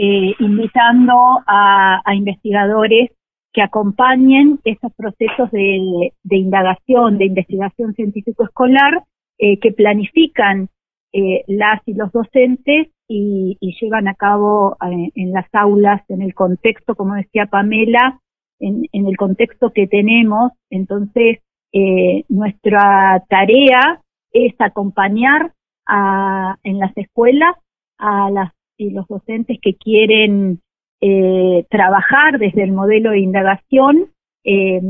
invitando 0.02 1.14
a, 1.46 2.02
investigadores 2.16 3.12
que 3.52 3.62
acompañen 3.62 4.58
estos 4.64 4.94
procesos 4.94 5.52
de, 5.52 6.14
indagación, 6.30 7.18
de 7.18 7.26
investigación 7.26 7.94
científico-escolar, 7.96 9.04
que 9.38 9.72
planifican 9.76 10.70
eh, 11.14 11.44
las 11.48 11.82
y 11.86 11.94
los 11.94 12.12
docentes 12.12 12.88
y, 13.08 13.58
llevan 13.82 14.08
a 14.08 14.14
cabo 14.14 14.78
eh, 14.86 15.12
en 15.16 15.32
las 15.32 15.48
aulas, 15.54 16.02
en 16.10 16.22
el 16.22 16.34
contexto, 16.34 16.96
como 16.96 17.16
decía 17.16 17.48
Pamela, 17.48 18.20
en, 18.60 18.88
el 18.92 19.18
contexto 19.18 19.72
que 19.72 19.88
tenemos. 19.88 20.52
Entonces, 20.70 21.40
eh, 21.72 22.24
nuestra 22.30 23.24
tarea 23.30 24.02
es 24.32 24.54
acompañar 24.60 25.54
a, 25.88 26.58
en 26.64 26.80
las 26.80 26.96
escuelas 26.98 27.56
a 27.98 28.30
las 28.30 28.54
y 28.80 28.92
los 28.92 29.06
docentes 29.08 29.60
que 29.62 29.76
quieren 29.76 30.62
eh, 31.02 31.66
trabajar 31.70 32.40
desde 32.40 32.64
el 32.64 32.72
modelo 32.72 33.12
de 33.12 33.20
indagación 33.20 34.12
eh, 34.44 34.82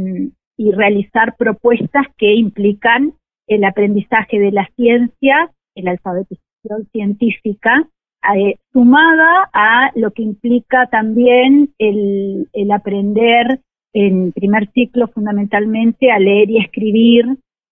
y 0.57 0.71
realizar 0.71 1.35
propuestas 1.37 2.05
que 2.17 2.35
implican 2.35 3.13
el 3.47 3.63
aprendizaje 3.63 4.39
de 4.39 4.51
las 4.51 4.67
ciencias, 4.75 5.49
la 5.75 5.91
alfabetización 5.91 6.87
científica, 6.91 7.87
eh, 8.35 8.55
sumada 8.73 9.49
a 9.53 9.91
lo 9.95 10.11
que 10.11 10.23
implica 10.23 10.87
también 10.87 11.73
el, 11.77 12.49
el 12.53 12.71
aprender 12.71 13.61
en 13.93 14.31
primer 14.33 14.69
ciclo 14.71 15.07
fundamentalmente 15.07 16.11
a 16.11 16.19
leer 16.19 16.49
y 16.49 16.59
escribir 16.59 17.25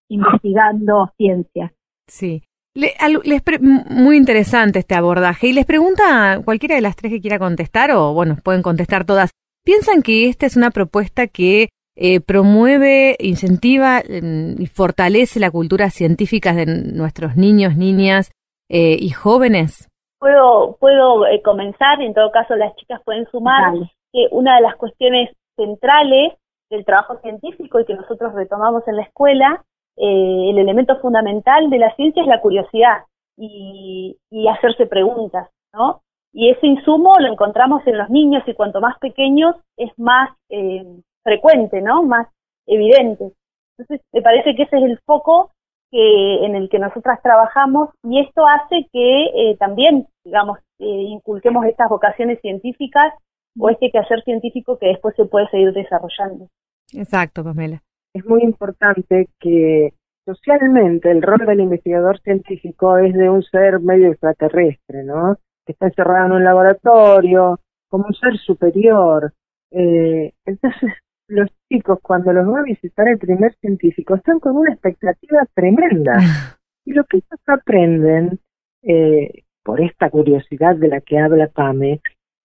investigando 0.10 1.12
ciencias. 1.18 1.72
Sí. 2.08 2.44
Le, 2.75 2.92
al, 3.00 3.22
les 3.24 3.42
pre, 3.42 3.58
muy 3.60 4.18
interesante 4.18 4.80
este 4.80 4.96
abordaje. 4.96 5.48
Y 5.48 5.54
les 5.54 5.66
pregunta 5.66 6.34
a 6.34 6.42
cualquiera 6.42 6.75
de 6.75 6.82
las 6.82 6.96
tres 6.96 7.12
que 7.12 7.22
quiera 7.22 7.40
contestar, 7.40 7.92
o 7.92 8.14
bueno, 8.14 8.38
pueden 8.44 8.62
contestar 8.62 9.06
todas. 9.06 9.32
¿Piensan 9.64 10.04
que 10.04 10.28
esta 10.28 10.46
es 10.46 10.56
una 10.56 10.72
propuesta 10.72 11.28
que 11.28 11.70
eh, 11.96 12.20
promueve, 12.20 13.16
incentiva 13.20 14.00
eh, 14.00 14.56
y 14.58 14.66
fortalece 14.68 15.40
la 15.40 15.52
cultura 15.52 15.90
científica 15.90 16.54
de 16.54 16.66
nuestros 16.66 17.36
niños, 17.36 17.75
niñas 17.75 18.32
eh, 18.70 18.98
y 19.00 19.10
jóvenes? 19.10 19.90
Puedo, 20.20 20.78
puedo 20.80 21.28
eh, 21.28 21.42
comenzar, 21.44 22.02
en 22.02 22.14
todo 22.14 22.32
caso 22.32 22.56
las 22.56 22.75
chicas 22.75 23.02
pueden 23.04 23.28
sumar 23.32 23.74
que 24.12 24.28
una 24.32 24.56
de 24.56 24.62
las 24.62 24.75
cuestiones 24.75 25.30
centrales 25.56 26.34
del 26.70 26.84
trabajo 26.84 27.20
científico 27.22 27.80
y 27.80 27.86
que 27.86 27.94
nosotros 27.94 28.34
retomamos 28.34 28.88
en 28.88 28.96
la 28.96 29.04
escuela 29.04 29.64
eh, 29.98 30.50
el 30.50 30.58
elemento 30.58 31.00
fundamental 31.00 31.70
de 31.70 31.80
la 31.80 31.96
ciencia 31.96 32.22
es 32.22 32.28
la 32.28 32.42
curiosidad 32.42 33.04
y, 33.38 34.18
y, 34.30 34.48
hacerse 34.48 34.88
preguntas, 34.88 35.50
¿no? 35.74 36.02
Y 36.34 36.50
ese 36.50 36.68
insumo 36.68 37.16
lo 37.20 37.32
encontramos 37.32 37.86
en 37.88 37.98
los 37.98 38.10
niños 38.10 38.44
y 38.46 38.54
cuanto 38.56 38.82
más 38.82 38.98
pequeños 39.00 39.56
es 39.78 39.92
más 39.98 40.32
eh, 40.50 40.84
frecuente, 41.25 41.82
¿no? 41.82 42.03
Más 42.03 42.27
evidente. 42.65 43.34
Entonces, 43.77 44.05
me 44.13 44.22
parece 44.22 44.55
que 44.55 44.63
ese 44.63 44.77
es 44.77 44.84
el 44.84 45.00
foco 45.05 45.51
que 45.91 46.46
en 46.46 46.55
el 46.55 46.70
que 46.70 46.79
nosotras 46.79 47.22
trabajamos 47.22 47.89
y 48.03 48.22
esto 48.22 48.46
hace 48.48 48.88
que 48.94 49.25
eh, 49.25 49.58
también, 49.58 50.08
digamos, 50.24 50.60
eh, 50.79 50.86
inculquemos 50.86 51.65
estas 51.65 51.89
vocaciones 51.89 52.39
científicas 52.39 53.13
o 53.60 53.70
este 53.70 53.91
quehacer 53.91 54.24
científico 54.24 54.77
que 54.77 54.88
después 54.88 55.15
se 55.17 55.25
puede 55.25 55.50
seguir 55.50 55.74
desarrollando. 55.74 56.48
Exacto, 56.94 57.44
Pamela 57.44 57.82
es 58.15 58.25
muy 58.25 58.44
importante 58.44 59.27
que 59.39 59.94
socialmente 60.25 61.12
el 61.12 61.22
rol 61.22 61.46
del 61.46 61.60
investigador 61.60 62.20
científico 62.22 62.98
es 62.98 63.13
de 63.13 63.29
un 63.29 63.44
ser 63.44 63.82
medio 63.82 64.10
extraterrestre, 64.10 65.03
¿no? 65.03 65.38
Que 65.65 65.74
está 65.74 65.88
encerrado 65.88 66.27
en 66.27 66.32
un 66.32 66.44
laboratorio, 66.46 67.60
como 67.89 68.05
un 68.08 68.13
ser 68.13 68.38
superior. 68.38 69.34
Eh, 69.72 70.32
entonces, 70.46 70.94
los 71.27 71.50
chicos, 71.72 72.00
cuando 72.01 72.34
los 72.34 72.48
va 72.48 72.60
a 72.60 72.63
visitar 72.63 73.08
el 73.08 73.17
primer 73.17 73.53
científico, 73.55 74.15
están 74.15 74.39
con 74.39 74.58
una 74.58 74.74
expectativa 74.74 75.46
tremenda. 75.53 76.17
Y 76.88 76.94
lo 76.94 77.03
que 77.05 77.17
ellos 77.17 77.39
aprenden, 77.48 78.39
eh, 78.84 79.41
por 79.63 79.82
esta 79.82 80.12
curiosidad 80.12 80.75
de 80.75 80.88
la 80.88 81.01
que 81.01 81.17
habla 81.17 81.48
Pame, 81.48 82.00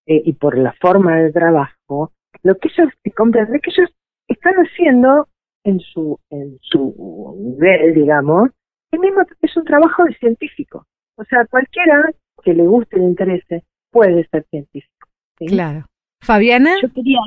eh, 0.07 0.21
y 0.25 0.33
por 0.33 0.57
la 0.57 0.73
forma 0.81 1.17
de 1.17 1.31
trabajo, 1.31 2.11
lo 2.41 2.55
que 2.57 2.69
ellos 2.69 2.91
comprenden 3.15 3.57
es 3.57 3.61
que 3.61 3.69
ellos 3.69 3.93
están 4.27 4.55
haciendo 4.55 5.27
en 5.63 5.79
su, 5.79 6.19
en 6.31 6.57
su 6.61 7.35
nivel, 7.39 7.93
digamos, 7.93 8.49
el 8.91 8.99
mismo 8.99 9.21
es 9.41 9.55
un 9.55 9.63
trabajo 9.63 10.03
de 10.05 10.15
científico. 10.15 10.85
O 11.17 11.23
sea, 11.25 11.45
cualquiera 11.45 12.11
que 12.43 12.53
le 12.53 12.65
guste 12.65 12.97
y 12.97 13.01
le 13.01 13.05
interese 13.05 13.63
puede 13.91 14.27
ser 14.29 14.45
científico. 14.49 15.07
¿sí? 15.37 15.45
Claro. 15.45 15.85
Fabiana. 16.21 16.75
Yo 16.81 16.91
quería, 16.91 17.19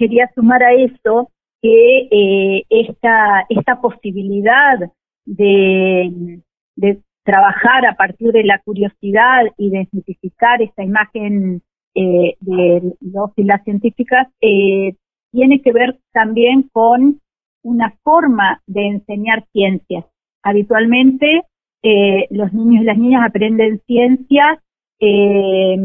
quería 0.00 0.30
sumar 0.34 0.62
a 0.62 0.72
esto 0.72 1.30
que 1.60 2.08
eh, 2.10 2.64
esta, 2.70 3.44
esta 3.50 3.82
posibilidad 3.82 4.78
de, 5.26 6.40
de 6.74 7.02
trabajar 7.22 7.84
a 7.84 7.94
partir 7.96 8.32
de 8.32 8.44
la 8.44 8.60
curiosidad 8.64 9.42
y 9.58 9.68
desmitificar 9.68 10.62
esta 10.62 10.82
imagen 10.82 11.60
eh, 11.94 12.36
de 12.40 12.94
los 13.00 13.30
y 13.36 13.44
las 13.44 13.62
científicas 13.64 14.26
eh, 14.40 14.94
tiene 15.32 15.60
que 15.60 15.72
ver 15.72 15.98
también 16.12 16.70
con 16.72 17.20
una 17.62 17.94
forma 18.02 18.62
de 18.66 18.86
enseñar 18.86 19.44
ciencias. 19.52 20.06
Habitualmente 20.42 21.42
eh, 21.82 22.26
los 22.30 22.54
niños 22.54 22.82
y 22.82 22.86
las 22.86 22.96
niñas 22.96 23.22
aprenden 23.26 23.82
ciencias 23.86 24.58
eh, 24.98 25.76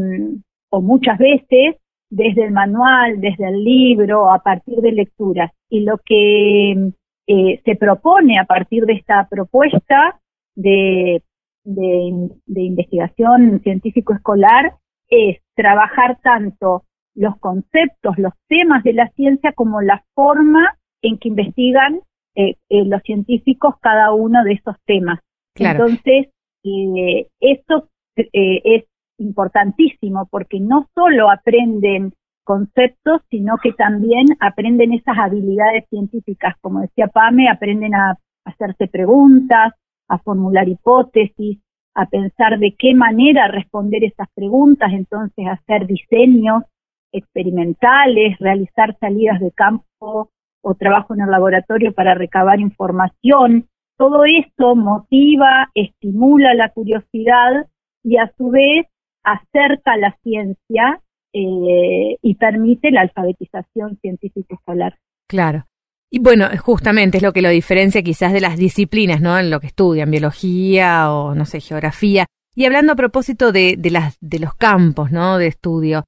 o 0.70 0.80
muchas 0.80 1.18
veces 1.18 1.76
desde 2.10 2.44
el 2.44 2.52
manual, 2.52 3.20
desde 3.20 3.48
el 3.48 3.64
libro, 3.64 4.30
a 4.30 4.38
partir 4.40 4.78
de 4.80 4.92
lecturas. 4.92 5.50
Y 5.68 5.80
lo 5.80 5.98
que 6.04 6.92
eh, 7.26 7.60
se 7.64 7.76
propone 7.76 8.38
a 8.38 8.44
partir 8.44 8.84
de 8.84 8.94
esta 8.94 9.26
propuesta 9.28 10.20
de, 10.54 11.22
de, 11.64 12.30
de 12.46 12.62
investigación 12.62 13.60
científico 13.62 14.14
escolar 14.14 14.74
es 15.08 15.38
trabajar 15.54 16.18
tanto 16.22 16.84
los 17.14 17.36
conceptos, 17.38 18.18
los 18.18 18.32
temas 18.48 18.84
de 18.84 18.92
la 18.92 19.08
ciencia 19.10 19.52
como 19.52 19.80
la 19.80 20.04
forma 20.14 20.76
en 21.02 21.18
que 21.18 21.28
investigan 21.28 22.00
eh, 22.34 22.56
eh, 22.68 22.84
los 22.84 23.02
científicos 23.02 23.76
cada 23.80 24.12
uno 24.12 24.44
de 24.44 24.52
esos 24.52 24.76
temas. 24.84 25.20
Entonces, 25.54 26.28
eh, 26.64 27.28
esto 27.40 27.88
eh, 28.16 28.60
es 28.64 28.84
importantísimo 29.18 30.26
porque 30.30 30.60
no 30.60 30.88
solo 30.94 31.30
aprenden 31.30 32.12
conceptos, 32.44 33.22
sino 33.28 33.58
que 33.58 33.72
también 33.72 34.26
aprenden 34.40 34.92
esas 34.92 35.18
habilidades 35.18 35.84
científicas. 35.90 36.54
Como 36.60 36.80
decía 36.80 37.08
Pame, 37.08 37.48
aprenden 37.48 37.94
a 37.94 38.16
hacerse 38.44 38.86
preguntas, 38.86 39.74
a 40.08 40.18
formular 40.18 40.68
hipótesis, 40.68 41.58
a 41.94 42.06
pensar 42.06 42.58
de 42.58 42.74
qué 42.78 42.94
manera 42.94 43.48
responder 43.48 44.04
esas 44.04 44.28
preguntas, 44.34 44.92
entonces 44.92 45.46
hacer 45.48 45.86
diseños 45.86 46.62
experimentales, 47.10 48.38
realizar 48.38 48.96
salidas 49.00 49.40
de 49.40 49.50
campo 49.50 50.30
o 50.62 50.74
trabajo 50.74 51.14
en 51.14 51.22
el 51.22 51.30
laboratorio 51.30 51.94
para 51.94 52.14
recabar 52.14 52.60
información. 52.60 53.66
Todo 53.96 54.24
esto 54.24 54.76
motiva, 54.76 55.70
estimula 55.74 56.54
la 56.54 56.68
curiosidad 56.68 57.66
y 58.04 58.18
a 58.18 58.30
su 58.36 58.50
vez 58.50 58.86
acerca 59.26 59.96
la 59.96 60.16
ciencia 60.22 61.02
eh, 61.34 62.16
y 62.22 62.34
permite 62.36 62.90
la 62.92 63.02
alfabetización 63.02 63.98
científica 64.00 64.54
escolar. 64.54 64.96
Claro. 65.28 65.66
Y 66.10 66.20
bueno, 66.20 66.46
justamente 66.58 67.16
es 67.18 67.22
lo 67.24 67.32
que 67.32 67.42
lo 67.42 67.48
diferencia 67.48 68.02
quizás 68.02 68.32
de 68.32 68.40
las 68.40 68.56
disciplinas, 68.56 69.20
¿no? 69.20 69.36
En 69.36 69.50
lo 69.50 69.58
que 69.58 69.66
estudian, 69.66 70.10
biología 70.10 71.12
o, 71.12 71.34
no 71.34 71.44
sé, 71.44 71.60
geografía. 71.60 72.26
Y 72.54 72.64
hablando 72.64 72.92
a 72.92 72.96
propósito 72.96 73.50
de, 73.50 73.74
de, 73.76 73.90
las, 73.90 74.16
de 74.20 74.38
los 74.38 74.54
campos, 74.54 75.10
¿no? 75.10 75.36
De 75.36 75.48
estudio, 75.48 76.04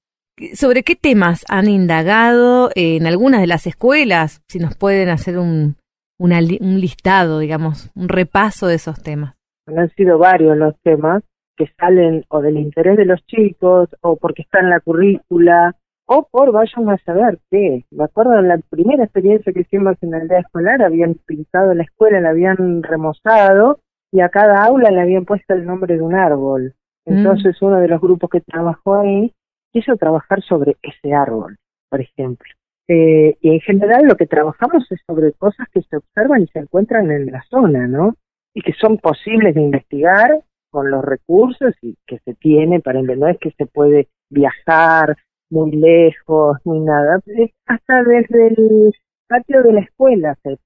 ¿sobre 0.54 0.84
qué 0.84 0.94
temas 0.94 1.44
han 1.48 1.68
indagado 1.68 2.70
en 2.76 3.06
algunas 3.08 3.40
de 3.40 3.48
las 3.48 3.66
escuelas? 3.66 4.40
Si 4.48 4.60
nos 4.60 4.76
pueden 4.76 5.08
hacer 5.08 5.36
un, 5.36 5.76
una, 6.18 6.38
un 6.38 6.80
listado, 6.80 7.40
digamos, 7.40 7.90
un 7.96 8.08
repaso 8.08 8.68
de 8.68 8.76
esos 8.76 9.02
temas. 9.02 9.34
Han 9.66 9.90
sido 9.90 10.16
varios 10.16 10.56
los 10.56 10.74
temas 10.82 11.24
que 11.58 11.70
salen 11.78 12.24
o 12.28 12.40
del 12.40 12.56
interés 12.56 12.96
de 12.96 13.04
los 13.04 13.24
chicos 13.26 13.88
o 14.00 14.16
porque 14.16 14.42
están 14.42 14.64
en 14.64 14.70
la 14.70 14.80
currícula 14.80 15.74
o 16.06 16.26
por 16.30 16.52
vayan 16.52 16.88
a 16.88 16.96
saber 16.98 17.38
qué. 17.50 17.84
Me 17.90 18.04
acuerdo 18.04 18.38
en 18.38 18.48
la 18.48 18.58
primera 18.70 19.04
experiencia 19.04 19.52
que 19.52 19.60
hicimos 19.60 19.96
en 20.00 20.12
la 20.12 20.18
aldea 20.18 20.40
escolar, 20.40 20.80
habían 20.82 21.14
pintado 21.26 21.74
la 21.74 21.82
escuela, 21.82 22.20
la 22.20 22.30
habían 22.30 22.82
remozado 22.82 23.80
y 24.10 24.20
a 24.20 24.30
cada 24.30 24.64
aula 24.64 24.90
le 24.90 25.02
habían 25.02 25.26
puesto 25.26 25.52
el 25.52 25.66
nombre 25.66 25.96
de 25.96 26.02
un 26.02 26.14
árbol. 26.14 26.74
Mm. 27.04 27.18
Entonces 27.18 27.60
uno 27.60 27.78
de 27.80 27.88
los 27.88 28.00
grupos 28.00 28.30
que 28.30 28.40
trabajó 28.40 29.00
ahí 29.00 29.34
quiso 29.72 29.96
trabajar 29.96 30.40
sobre 30.42 30.76
ese 30.82 31.12
árbol, 31.12 31.58
por 31.90 32.00
ejemplo. 32.00 32.48
Eh, 32.86 33.36
y 33.42 33.50
en 33.50 33.60
general 33.60 34.04
lo 34.06 34.16
que 34.16 34.26
trabajamos 34.26 34.90
es 34.90 35.00
sobre 35.06 35.32
cosas 35.32 35.66
que 35.74 35.82
se 35.82 35.96
observan 35.96 36.42
y 36.42 36.46
se 36.46 36.60
encuentran 36.60 37.10
en 37.10 37.26
la 37.26 37.42
zona, 37.50 37.86
¿no? 37.86 38.14
Y 38.54 38.62
que 38.62 38.72
son 38.72 38.96
posibles 38.96 39.54
de 39.54 39.60
investigar 39.60 40.40
con 40.70 40.90
los 40.90 41.04
recursos 41.04 41.74
y 41.82 41.96
que 42.06 42.18
se 42.24 42.34
tiene 42.34 42.80
para 42.80 43.02
no 43.02 43.28
es 43.28 43.38
que 43.38 43.50
se 43.52 43.66
puede 43.66 44.08
viajar 44.30 45.16
muy 45.50 45.72
lejos 45.72 46.58
ni 46.64 46.80
nada, 46.80 47.20
hasta 47.66 48.02
desde 48.02 48.48
el 48.48 48.92
patio 49.28 49.62
de 49.62 49.72
la 49.72 49.80
escuela 49.80 50.36
se, 50.42 50.58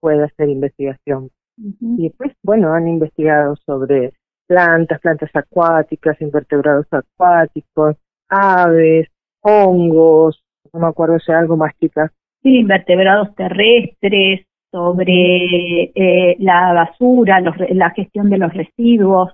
puede 0.00 0.24
hacer 0.24 0.48
investigación. 0.48 1.30
Y 1.56 2.04
después, 2.04 2.32
bueno, 2.42 2.72
han 2.72 2.86
investigado 2.86 3.56
sobre 3.66 4.12
plantas, 4.46 5.00
plantas 5.00 5.30
acuáticas, 5.34 6.20
invertebrados 6.20 6.86
acuáticos, 6.90 7.96
aves, 8.28 9.08
hongos, 9.40 10.42
no 10.72 10.80
me 10.80 10.86
acuerdo 10.86 11.18
si 11.18 11.32
algo 11.32 11.56
más 11.56 11.72
chica. 11.80 12.12
Sí, 12.42 12.60
invertebrados 12.60 13.34
terrestres, 13.34 14.46
sobre 14.70 15.92
eh, 15.94 16.36
la 16.40 16.72
basura, 16.72 17.40
los, 17.40 17.56
la 17.70 17.90
gestión 17.90 18.30
de 18.30 18.38
los 18.38 18.52
residuos. 18.52 19.32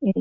Eh, 0.00 0.12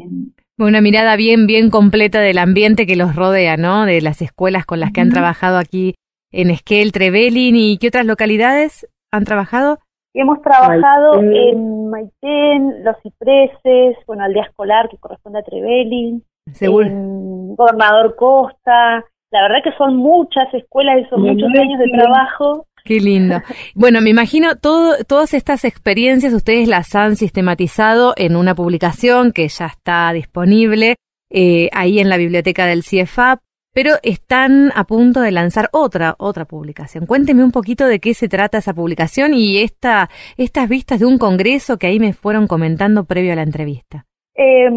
una 0.58 0.82
mirada 0.82 1.16
bien, 1.16 1.48
bien 1.48 1.70
completa 1.70 2.20
del 2.20 2.38
ambiente 2.38 2.86
que 2.86 2.96
los 2.96 3.16
rodea, 3.16 3.58
¿no? 3.58 3.86
De 3.86 4.02
las 4.02 4.22
escuelas 4.22 4.66
con 4.66 4.80
las 4.80 4.92
que 4.92 5.02
han 5.02 5.10
trabajado 5.10 5.58
aquí 5.58 5.96
en 6.32 6.50
Esquel, 6.50 6.92
Trevelin 6.92 7.56
y 7.56 7.78
qué 7.78 7.88
otras 7.88 8.06
localidades 8.06 8.88
han 9.12 9.26
trabajado. 9.26 9.80
Hemos 10.14 10.42
trabajado 10.42 11.22
en 11.22 11.90
Maitén, 11.90 12.84
Los 12.84 12.98
Cipreses, 13.02 13.96
bueno, 14.06 14.24
Aldea 14.24 14.44
Escolar 14.44 14.90
que 14.90 14.98
corresponde 14.98 15.40
a 15.40 15.44
Trevelin, 15.44 16.24
Seguro. 16.54 16.86
en 16.86 17.56
Gobernador 17.56 18.16
Costa. 18.16 19.06
La 19.32 19.42
verdad 19.44 19.64
que 19.64 19.72
son 19.78 19.96
muchas 19.96 20.54
escuelas 20.54 21.00
y 21.00 21.06
son 21.06 21.22
muchos 21.22 21.50
años 21.58 21.80
de 21.80 21.90
trabajo 21.98 22.66
Qué 22.84 23.00
lindo. 23.00 23.42
Bueno, 23.76 24.02
me 24.02 24.10
imagino 24.10 24.56
todo, 24.56 24.96
todas 25.08 25.34
estas 25.34 25.66
experiencias 25.66 26.34
ustedes 26.34 26.68
las 26.68 26.96
han 26.96 27.16
sistematizado 27.16 28.14
en 28.18 28.36
una 28.36 28.56
publicación 28.56 29.32
que 29.32 29.48
ya 29.48 29.68
está 29.68 30.12
disponible 30.14 30.96
eh, 31.30 31.70
ahí 31.74 32.00
en 32.00 32.10
la 32.10 32.18
biblioteca 32.18 32.66
del 32.66 32.84
CIEFAP, 32.84 33.40
pero 33.74 33.94
están 34.04 34.72
a 34.76 34.84
punto 34.84 35.22
de 35.22 35.32
lanzar 35.32 35.70
otra, 35.72 36.16
otra 36.18 36.46
publicación. 36.46 37.06
Cuénteme 37.06 37.44
un 37.44 37.52
poquito 37.52 37.88
de 37.88 38.00
qué 38.00 38.14
se 38.14 38.28
trata 38.28 38.58
esa 38.58 38.74
publicación 38.74 39.34
y 39.34 39.62
esta, 39.62 40.10
estas 40.38 40.68
vistas 40.68 41.00
de 41.00 41.06
un 41.06 41.18
congreso 41.18 41.78
que 41.78 41.88
ahí 41.88 42.00
me 42.00 42.14
fueron 42.14 42.48
comentando 42.48 43.06
previo 43.06 43.34
a 43.34 43.38
la 43.38 43.44
entrevista. 43.44 44.06
Eh, 44.36 44.70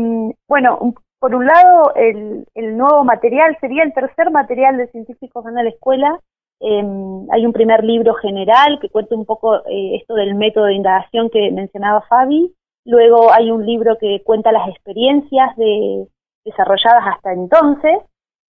bueno, 0.46 0.94
por 1.18 1.34
un 1.34 1.46
lado, 1.46 1.94
el, 1.96 2.44
el 2.54 2.76
nuevo 2.76 3.02
material 3.02 3.56
sería 3.60 3.82
el 3.82 3.94
tercer 3.94 4.30
material 4.30 4.76
de 4.76 4.88
científicos 4.88 5.44
a 5.46 5.50
la 5.50 5.68
escuela 5.68 6.20
eh, 6.60 6.82
hay 7.32 7.46
un 7.46 7.52
primer 7.52 7.84
libro 7.84 8.14
general 8.14 8.78
que 8.80 8.88
cuenta 8.88 9.14
un 9.14 9.26
poco 9.26 9.56
eh, 9.66 9.96
esto 9.96 10.14
del 10.14 10.34
método 10.34 10.66
de 10.66 10.74
indagación 10.74 11.30
que 11.30 11.50
mencionaba 11.50 12.02
Fabi. 12.08 12.54
Luego 12.84 13.32
hay 13.32 13.50
un 13.50 13.66
libro 13.66 13.96
que 13.98 14.22
cuenta 14.24 14.52
las 14.52 14.68
experiencias 14.68 15.56
de, 15.56 16.06
desarrolladas 16.44 17.04
hasta 17.14 17.32
entonces. 17.32 17.98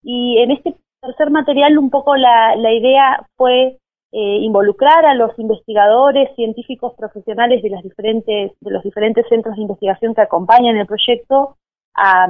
Y 0.04 0.38
en 0.40 0.52
este 0.52 0.76
tercer 1.02 1.32
material 1.32 1.78
un 1.78 1.90
poco 1.90 2.16
la, 2.16 2.56
idea 2.74 3.26
fue 3.38 3.80
eh, 4.12 4.38
involucrar 4.42 5.06
a 5.06 5.16
los 5.16 5.38
investigadores, 5.40 6.34
científicos 6.36 6.94
profesionales 6.98 7.62
de, 7.64 7.70
las 7.70 7.84
diferentes, 7.84 8.52
de 8.60 8.72
los 8.72 8.84
diferentes 8.84 9.26
centros 9.30 9.56
de 9.56 9.64
investigación 9.64 10.14
que 10.14 10.22
acompañan 10.22 10.78
el 10.78 10.88
proyecto 10.88 11.58
a, 11.96 12.28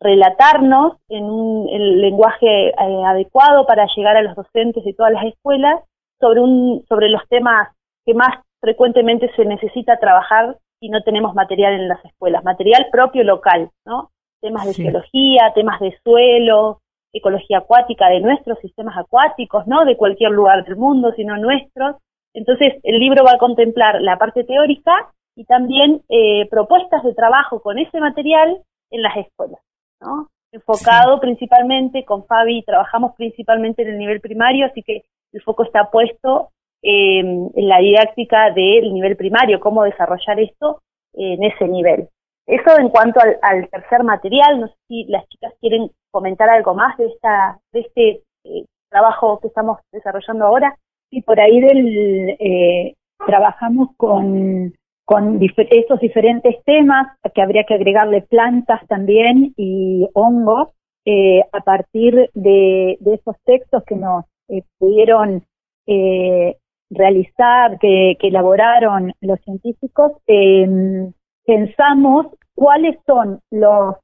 relatarnos 0.00 0.98
en 1.08 1.24
un 1.24 1.66
lenguaje 2.00 2.68
eh, 2.68 2.74
adecuado 3.06 3.66
para 3.66 3.86
llegar 3.96 4.16
a 4.16 4.22
los 4.22 4.36
docentes 4.36 4.84
de 4.84 4.92
todas 4.92 5.12
las 5.12 5.24
escuelas 5.24 5.80
sobre 6.20 6.40
un 6.40 6.84
sobre 6.88 7.08
los 7.08 7.22
temas 7.28 7.68
que 8.04 8.14
más 8.14 8.30
frecuentemente 8.60 9.30
se 9.36 9.44
necesita 9.44 9.98
trabajar 9.98 10.58
y 10.80 10.90
no 10.90 11.02
tenemos 11.02 11.34
material 11.34 11.74
en 11.74 11.88
las 11.88 12.04
escuelas, 12.04 12.44
material 12.44 12.86
propio 12.90 13.24
local, 13.24 13.70
¿no? 13.84 14.10
Temas 14.40 14.66
de 14.66 14.74
geología, 14.74 15.52
temas 15.54 15.80
de 15.80 15.96
suelo, 16.04 16.80
ecología 17.12 17.58
acuática 17.58 18.08
de 18.08 18.20
nuestros 18.20 18.58
sistemas 18.60 18.96
acuáticos, 18.96 19.66
no 19.66 19.84
de 19.84 19.96
cualquier 19.96 20.30
lugar 20.30 20.64
del 20.64 20.76
mundo, 20.76 21.12
sino 21.16 21.36
nuestros. 21.36 21.96
Entonces, 22.34 22.74
el 22.82 22.98
libro 22.98 23.24
va 23.24 23.32
a 23.32 23.38
contemplar 23.38 24.02
la 24.02 24.18
parte 24.18 24.44
teórica 24.44 24.92
y 25.34 25.44
también 25.44 26.02
eh, 26.08 26.46
propuestas 26.50 27.02
de 27.02 27.14
trabajo 27.14 27.60
con 27.60 27.78
ese 27.78 27.98
material 27.98 28.62
en 28.90 29.02
las 29.02 29.16
escuelas. 29.16 29.60
¿No? 30.00 30.28
Enfocado 30.52 31.20
principalmente, 31.20 32.04
con 32.04 32.24
Fabi 32.26 32.62
trabajamos 32.62 33.14
principalmente 33.16 33.82
en 33.82 33.88
el 33.88 33.98
nivel 33.98 34.20
primario, 34.20 34.66
así 34.66 34.82
que 34.82 35.04
el 35.32 35.42
foco 35.42 35.64
está 35.64 35.90
puesto 35.90 36.50
en 36.82 37.50
la 37.56 37.78
didáctica 37.78 38.52
del 38.52 38.94
nivel 38.94 39.16
primario, 39.16 39.60
cómo 39.60 39.82
desarrollar 39.82 40.38
esto 40.40 40.82
en 41.14 41.42
ese 41.42 41.66
nivel. 41.66 42.08
Eso 42.46 42.78
en 42.78 42.90
cuanto 42.90 43.20
al, 43.42 43.68
tercer 43.70 44.04
material, 44.04 44.60
no 44.60 44.68
sé 44.68 44.74
si 44.86 45.04
las 45.04 45.26
chicas 45.28 45.52
quieren 45.60 45.90
comentar 46.12 46.48
algo 46.48 46.74
más 46.74 46.96
de 46.96 47.06
esta, 47.06 47.58
de 47.72 47.80
este 47.80 48.22
eh, 48.44 48.64
trabajo 48.88 49.40
que 49.40 49.48
estamos 49.48 49.80
desarrollando 49.90 50.46
ahora. 50.46 50.78
Sí, 51.10 51.22
por 51.22 51.40
ahí 51.40 51.60
del 51.60 52.36
eh, 52.38 52.94
trabajamos 53.26 53.88
con 53.96 54.74
con 55.06 55.40
esos 55.40 56.00
diferentes 56.00 56.56
temas 56.64 57.16
que 57.32 57.40
habría 57.40 57.62
que 57.62 57.74
agregarle 57.74 58.22
plantas 58.22 58.84
también 58.88 59.54
y 59.56 60.08
hongos 60.14 60.70
eh, 61.04 61.44
a 61.52 61.60
partir 61.60 62.28
de, 62.34 62.98
esos 63.00 63.36
textos 63.44 63.84
que 63.84 63.94
nos 63.94 64.24
eh, 64.48 64.62
pudieron 64.78 65.44
eh, 65.86 66.56
realizar, 66.90 67.78
que, 67.78 68.16
elaboraron 68.20 69.12
los 69.20 69.40
científicos, 69.42 70.12
em, 70.26 71.12
pensamos 71.44 72.26
cuáles 72.56 72.98
son 73.06 73.38
los 73.52 73.94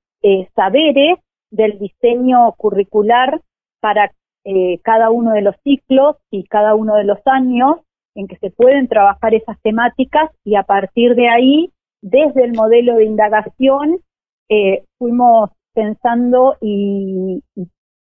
saberes 0.55 1.19
del 1.51 1.81
diseño 1.81 2.53
curricular 2.53 3.41
para 3.81 4.13
cada 4.85 5.11
uno 5.11 5.33
de 5.33 5.43
los 5.43 5.57
ciclos 5.65 6.17
y 6.31 6.45
cada 6.45 6.77
uno 6.77 6.95
de 6.95 7.05
los 7.05 7.19
años 7.27 7.81
en 8.15 8.29
que 8.29 8.37
se 8.37 8.51
pueden 8.51 8.89
trabajar 8.89 9.35
esas 9.35 9.61
temáticas 9.63 10.31
y 10.45 10.57
a 10.57 10.63
partir 10.63 11.15
de 11.15 11.29
ahí, 11.29 11.71
desde 12.03 12.45
el 12.45 12.53
modelo 12.53 12.97
de 12.97 13.05
indagación, 13.05 14.01
eh, 14.49 14.85
fuimos 14.99 15.51
pensando 15.73 16.57
y, 16.61 17.43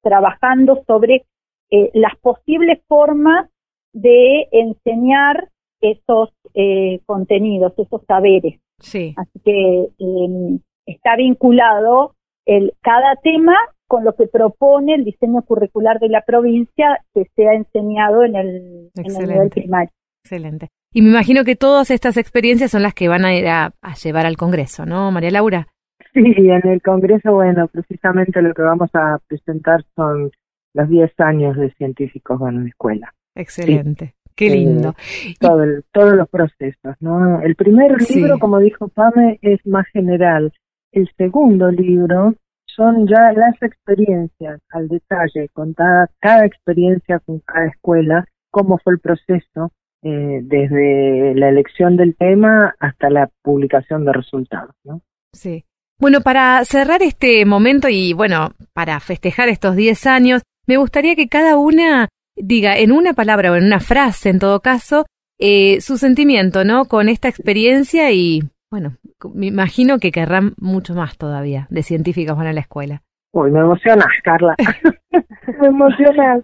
trabajando 0.02 0.84
sobre 0.88 1.26
eh, 1.70 1.92
las 1.94 2.18
posibles 2.18 2.80
formas 2.88 3.50
de 3.94 4.48
enseñar 4.52 5.50
esos 5.80 6.30
eh, 6.54 7.00
contenidos, 7.06 7.74
esos 7.78 8.02
saberes. 8.08 8.60
Sí. 8.80 9.14
Así 9.16 9.40
que 9.46 9.88
em, 10.00 10.60
está 10.86 11.16
vinculado 11.16 12.16
el, 12.46 12.74
cada 12.82 13.16
tema 13.18 13.56
con 13.88 14.04
lo 14.04 14.16
que 14.16 14.28
propone 14.28 14.96
el 14.96 15.04
diseño 15.04 15.42
curricular 15.44 16.00
de 16.00 16.10
la 16.10 16.22
provincia 16.22 17.04
que 17.14 17.26
sea 17.36 17.54
enseñado 17.54 18.24
en 18.24 18.36
el, 18.36 18.92
en 18.96 19.16
el 19.16 19.28
nivel 19.28 19.50
primario. 19.50 19.92
Excelente. 20.24 20.70
Y 20.94 21.02
me 21.02 21.10
imagino 21.10 21.44
que 21.44 21.56
todas 21.56 21.90
estas 21.92 22.18
experiencias 22.18 22.72
son 22.72 22.84
las 22.84 22.94
que 22.94 23.08
van 23.08 23.26
a 23.26 23.34
ir 23.34 23.48
a, 23.48 23.74
llevar 24.04 24.26
al 24.26 24.38
Congreso, 24.38 24.86
¿no, 24.86 25.12
María 25.12 25.32
Laura? 25.32 25.68
Sí, 26.14 26.20
en 26.22 26.68
el 26.68 26.82
Congreso, 26.82 27.34
bueno, 27.34 27.68
precisamente 27.68 28.42
lo 28.42 28.54
que 28.54 28.62
vamos 28.62 28.90
a 28.94 29.20
presentar 29.28 29.86
son 29.96 30.32
los 30.74 30.90
10 30.90 31.12
años 31.20 31.56
de 31.56 31.72
científicos 31.72 32.40
en 32.42 32.64
la 32.64 32.70
escuela. 32.70 33.14
Excelente. 33.36 34.16
Qué 34.36 34.50
lindo. 34.50 34.96
todo 35.40 35.64
todos 35.92 36.14
los 36.16 36.30
procesos, 36.30 36.96
¿no? 37.00 37.42
El 37.42 37.56
primer 37.56 38.02
libro, 38.10 38.40
como 38.40 38.60
dijo 38.60 38.88
Pame, 38.88 39.40
es 39.42 39.66
más 39.66 39.86
general. 39.88 40.52
El 40.92 41.10
segundo 41.18 41.70
libro 41.72 42.34
son 42.66 43.08
ya 43.08 43.32
las 43.34 43.62
experiencias 43.62 44.60
al 44.72 44.88
detalle, 44.88 45.50
contada 45.54 46.10
cada 46.20 46.46
experiencia 46.46 47.20
con 47.20 47.40
cada 47.40 47.68
escuela, 47.68 48.26
cómo 48.50 48.78
fue 48.78 48.94
el 48.94 49.00
proceso, 49.00 49.72
eh, 50.04 50.40
desde 50.42 51.36
la 51.36 51.50
elección 51.50 51.98
del 51.98 52.16
tema 52.16 52.76
hasta 52.80 53.10
la 53.10 53.30
publicación 53.42 54.06
de 54.06 54.14
resultados. 54.14 54.76
¿no? 54.84 55.02
Sí. 55.34 55.66
Bueno, 56.00 56.22
para 56.22 56.64
cerrar 56.66 57.04
este 57.04 57.46
momento 57.46 57.88
y 57.88 58.14
bueno, 58.14 58.52
para 58.74 59.00
festejar 59.00 59.50
estos 59.50 59.76
10 59.76 60.08
años, 60.08 60.42
me 60.66 60.78
gustaría 60.78 61.16
que 61.16 61.28
cada 61.28 61.58
una 61.58 62.10
diga 62.36 62.78
en 62.78 62.92
una 62.92 63.14
palabra 63.14 63.52
o 63.52 63.56
en 63.56 63.66
una 63.66 63.80
frase, 63.80 64.30
en 64.30 64.40
todo 64.40 64.62
caso, 64.62 65.06
eh, 65.38 65.82
su 65.82 65.98
sentimiento, 65.98 66.66
¿no? 66.66 66.86
Con 66.86 67.10
esta 67.10 67.28
experiencia 67.28 68.12
y, 68.12 68.42
bueno, 68.72 68.98
me 69.34 69.48
imagino 69.48 70.00
que 70.00 70.12
querrán 70.12 70.54
mucho 70.58 70.96
más 70.96 71.18
todavía 71.18 71.68
de 71.70 71.84
científicos 71.84 72.36
van 72.36 72.48
a 72.48 72.54
la 72.54 72.62
escuela. 72.62 73.04
Uy, 73.34 73.52
me 73.52 73.60
emocionas, 73.60 74.08
Carla. 74.24 74.56
me 75.62 75.68
emocionas. 75.68 76.44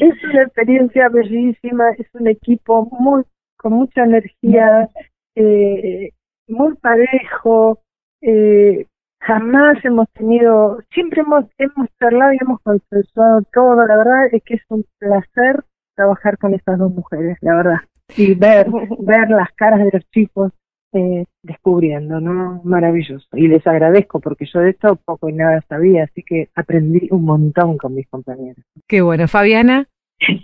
Es 0.00 0.24
una 0.24 0.42
experiencia 0.42 1.08
bellísima, 1.08 1.90
es 1.98 2.06
un 2.14 2.28
equipo 2.28 2.88
muy 2.98 3.24
con 3.56 3.74
mucha 3.74 4.04
energía, 4.04 4.88
eh, 5.34 6.10
muy 6.48 6.74
parejo. 6.76 7.80
Eh, 8.22 8.86
jamás 9.20 9.84
hemos 9.84 10.08
tenido, 10.12 10.80
siempre 10.92 11.20
hemos, 11.20 11.44
hemos 11.58 11.88
charlado 11.98 12.32
y 12.32 12.38
hemos 12.40 12.60
consensuado 12.62 13.42
todo. 13.52 13.86
La 13.86 13.96
verdad 13.96 14.26
es 14.32 14.42
que 14.44 14.54
es 14.54 14.62
un 14.68 14.84
placer 14.98 15.64
trabajar 15.94 16.38
con 16.38 16.54
estas 16.54 16.78
dos 16.78 16.92
mujeres, 16.92 17.36
la 17.40 17.56
verdad. 17.56 17.78
Y 18.16 18.34
ver, 18.34 18.66
ver 19.00 19.28
las 19.30 19.52
caras 19.52 19.80
de 19.80 19.90
los 19.92 20.10
chicos 20.10 20.52
eh, 20.92 21.24
descubriendo, 21.42 22.20
¿no? 22.20 22.60
Maravilloso. 22.64 23.26
Y 23.32 23.48
les 23.48 23.66
agradezco 23.66 24.20
porque 24.20 24.46
yo 24.52 24.60
de 24.60 24.70
esto 24.70 24.96
poco 25.04 25.28
y 25.28 25.32
nada 25.32 25.60
sabía, 25.68 26.04
así 26.04 26.22
que 26.22 26.48
aprendí 26.54 27.08
un 27.10 27.24
montón 27.24 27.78
con 27.78 27.94
mis 27.94 28.08
compañeros. 28.08 28.64
Qué 28.88 29.00
bueno, 29.00 29.28
Fabiana. 29.28 29.86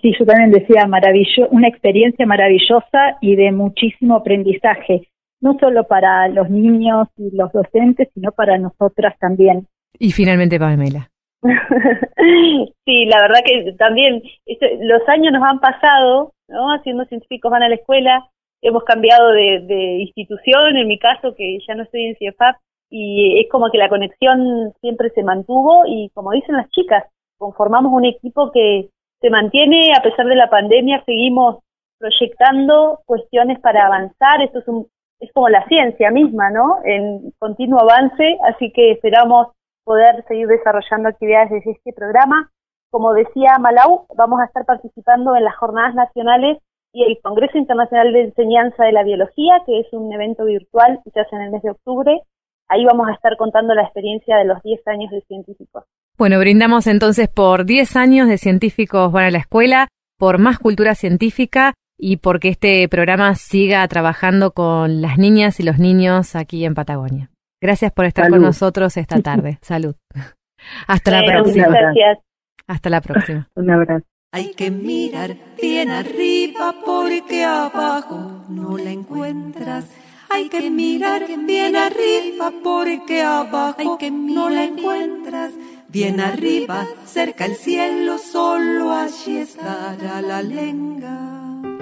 Sí, 0.00 0.14
yo 0.18 0.24
también 0.24 0.52
decía 0.52 0.87
maravilloso, 0.87 1.48
una 1.50 1.68
experiencia 1.68 2.24
maravillosa 2.24 3.18
y 3.20 3.37
de 3.37 3.52
muchísimo 3.52 4.16
aprendizaje, 4.16 5.09
no 5.40 5.59
solo 5.59 5.87
para 5.87 6.28
los 6.28 6.48
niños 6.48 7.09
y 7.18 7.37
los 7.37 7.52
docentes, 7.52 8.09
sino 8.14 8.32
para 8.32 8.56
nosotras 8.56 9.14
también. 9.18 9.66
Y 9.98 10.12
finalmente, 10.12 10.59
Pamela. 10.59 11.11
sí, 11.42 13.04
la 13.06 13.20
verdad 13.20 13.40
que 13.44 13.72
también 13.78 14.22
este, 14.46 14.78
los 14.80 15.06
años 15.09 15.32
nos 15.32 15.42
han 15.42 15.61
pasado, 15.61 16.32
¿no? 16.48 16.72
Haciendo 16.72 17.04
científicos 17.04 17.50
van 17.50 17.62
a 17.62 17.68
la 17.68 17.74
escuela, 17.74 18.28
hemos 18.62 18.85
cambiado 18.85 19.31
de, 19.33 19.99
institución, 20.01 20.77
en 20.77 20.88
mi 20.88 20.99
caso, 20.99 21.35
que 21.35 21.59
ya 21.66 21.75
no 21.75 21.85
estoy 21.85 22.07
en 22.07 22.16
CIEFAP, 22.16 22.57
y 22.90 23.40
es 23.40 23.51
como 23.51 23.71
que 23.71 23.79
la 23.79 23.88
conexión 23.88 24.73
siempre 24.81 25.11
se 25.11 25.23
mantuvo 25.23 25.85
y 25.87 26.11
como 26.14 26.31
dicen 26.31 26.57
las 26.57 26.71
chicas, 26.71 27.05
conformamos 27.37 27.92
un 27.92 28.05
equipo 28.05 28.53
que 28.53 28.90
se 29.21 29.31
mantiene 29.31 29.92
a 29.97 30.03
pesar 30.03 30.27
de 30.27 30.37
la 30.37 30.49
pandemia, 30.49 31.03
seguimos 31.05 31.64
proyectando 31.99 33.01
cuestiones 33.07 33.59
para 33.61 33.87
avanzar, 33.87 34.42
esto 34.42 34.61
es, 34.61 34.69
un, 34.69 34.87
es 35.19 35.33
como 35.33 35.49
la 35.49 35.66
ciencia 35.66 36.11
misma, 36.11 36.51
¿no? 36.51 36.79
En 36.85 37.33
continuo 37.38 37.81
avance, 37.81 38.38
así 38.45 38.71
que 38.73 38.92
esperamos 38.92 39.49
poder 39.85 40.25
seguir 40.29 40.47
desarrollando 40.47 41.09
actividades 41.09 41.51
desde 41.51 41.73
este 41.73 41.92
programa. 41.92 42.51
Como 42.90 43.14
decía 43.14 43.55
Malau, 43.61 44.07
vamos 44.16 44.40
a 44.40 44.45
estar 44.45 44.64
participando 44.64 45.35
en 45.37 45.45
las 45.45 45.57
jornadas 45.57 45.95
nacionales 45.95 46.59
y 46.96 47.04
el 47.04 47.18
Congreso 47.22 47.59
Internacional 47.59 48.11
de 48.11 48.22
Enseñanza 48.22 48.85
de 48.85 48.92
la 48.92 49.04
Biología, 49.04 49.61
que 49.66 49.80
es 49.80 49.87
un 49.92 50.11
evento 50.14 50.46
virtual 50.46 50.98
que 51.04 51.11
se 51.11 51.20
hace 51.20 51.37
en 51.37 51.42
el 51.42 51.50
mes 51.50 51.62
de 51.62 51.72
octubre. 51.72 52.22
Ahí 52.68 52.87
vamos 52.87 53.06
a 53.09 53.12
estar 53.12 53.37
contando 53.37 53.74
la 53.74 53.82
experiencia 53.82 54.38
de 54.38 54.46
los 54.46 54.62
10 54.62 54.80
años 54.88 55.11
de 55.11 55.20
científicos. 55.28 55.85
Bueno, 56.16 56.38
brindamos 56.38 56.87
entonces 56.87 57.28
por 57.28 57.66
10 57.66 57.96
años 57.96 58.28
de 58.28 58.38
científicos 58.38 59.12
van 59.12 59.26
a 59.26 59.30
la 59.30 59.38
escuela, 59.38 59.88
por 60.18 60.38
más 60.38 60.59
cultura 60.59 60.94
científica 60.94 61.74
y 61.98 62.16
porque 62.16 62.48
este 62.48 62.88
programa 62.88 63.35
siga 63.35 63.87
trabajando 63.88 64.52
con 64.52 65.02
las 65.02 65.18
niñas 65.18 65.61
y 65.61 65.64
los 65.64 65.78
niños 65.78 66.35
aquí 66.35 66.64
en 66.64 66.74
Patagonia. 66.74 67.28
Gracias 67.61 67.92
por 67.92 68.06
estar 68.06 68.30
con 68.30 68.40
nosotros 68.40 68.96
esta 68.96 69.20
tarde. 69.20 69.59
Salud. 69.61 69.96
Hasta 70.88 71.11
la 71.11 71.22
próxima. 71.30 71.68
Gracias. 71.68 72.20
Hasta 72.66 72.88
la 72.88 73.02
próxima. 73.02 73.48
Un 73.54 73.70
abrazo. 73.70 74.06
Hay 74.32 74.52
que 74.54 74.70
mirar 74.70 75.36
bien 75.60 75.90
arriba 75.90 76.74
porque 76.84 77.44
abajo 77.44 78.44
no 78.48 78.76
la 78.76 78.90
encuentras. 78.90 79.86
Hay 80.28 80.48
que 80.48 80.68
mirar 80.70 81.26
bien 81.46 81.76
arriba 81.76 82.52
porque 82.62 83.22
abajo 83.22 83.98
no 84.10 84.50
la 84.50 84.64
encuentras. 84.64 85.52
Bien 85.88 86.20
arriba, 86.20 86.86
cerca 87.06 87.46
el 87.46 87.56
cielo, 87.56 88.18
solo 88.18 88.92
allí 88.92 89.38
estará 89.38 90.20
la 90.20 90.42
lenga. 90.42 91.75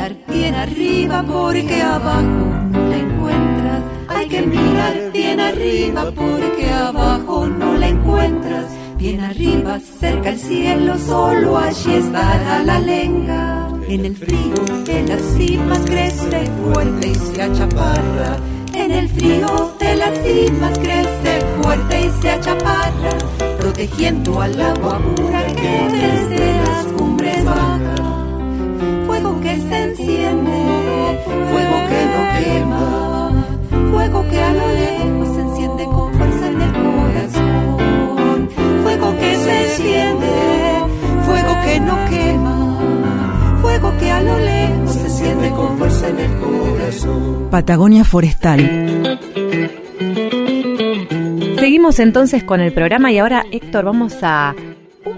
Mirar 0.00 0.16
bien 0.28 0.54
arriba 0.54 1.22
porque 1.26 1.82
abajo 1.82 2.22
no 2.70 2.88
la 2.88 2.96
encuentras. 2.96 3.82
Hay 4.08 4.28
que 4.28 4.42
mirar 4.42 5.10
bien 5.12 5.40
arriba 5.40 6.10
porque 6.14 6.70
abajo 6.70 7.46
no 7.46 7.74
la 7.74 7.88
encuentras. 7.88 8.66
Bien 8.96 9.20
arriba, 9.20 9.78
cerca 9.78 10.30
el 10.30 10.38
cielo, 10.38 10.96
solo 11.06 11.58
allí 11.58 11.94
estará 11.94 12.62
la 12.62 12.78
lenga. 12.78 13.68
En 13.88 14.06
el 14.06 14.16
frío 14.16 14.64
de 14.86 15.02
las 15.02 15.20
cimas 15.36 15.80
crece 15.80 16.50
fuerte 16.62 17.08
y 17.08 17.14
se 17.14 17.42
achaparra. 17.42 18.36
En 18.74 18.90
el 18.92 19.08
frío 19.08 19.74
de 19.78 19.96
las 19.96 20.18
cimas 20.22 20.78
crece 20.78 21.40
fuerte 21.60 22.06
y 22.06 22.22
se 22.22 22.30
achaparra, 22.30 23.18
protegiendo 23.58 24.40
al 24.40 24.60
agua 24.60 24.98
pura 25.14 25.46
que 25.46 25.88
desde 25.92 26.54
las 26.64 26.84
cumbres 26.96 27.44
baja 27.44 28.09
fuego 31.50 31.76
que 31.88 32.00
no 32.12 32.22
quema, 32.38 33.46
fuego 33.90 34.28
que 34.30 34.40
a 34.40 34.52
lo 34.52 34.68
lejos 34.68 35.34
se 35.34 35.40
enciende 35.40 35.84
con 35.84 36.14
fuerza 36.14 36.46
en 36.48 36.60
el 36.60 36.72
corazón, 36.72 38.50
fuego 38.82 39.16
que 39.18 39.36
se 39.36 39.64
enciende, 39.64 40.32
fuego 41.26 41.56
que 41.64 41.80
no 41.80 41.96
quema, 42.10 43.58
fuego 43.62 43.92
que 43.98 44.10
a 44.10 44.22
lo 44.22 44.38
lejos 44.38 44.92
se 44.94 45.06
enciende 45.06 45.50
con 45.50 45.78
fuerza 45.78 46.08
en 46.08 46.18
el 46.20 46.30
corazón. 46.38 47.48
Patagonia 47.50 48.04
Forestal 48.04 49.18
Seguimos 51.60 51.98
entonces 51.98 52.42
con 52.42 52.60
el 52.60 52.72
programa 52.72 53.12
y 53.12 53.18
ahora, 53.18 53.44
Héctor, 53.52 53.84
vamos 53.84 54.16
a, 54.22 54.54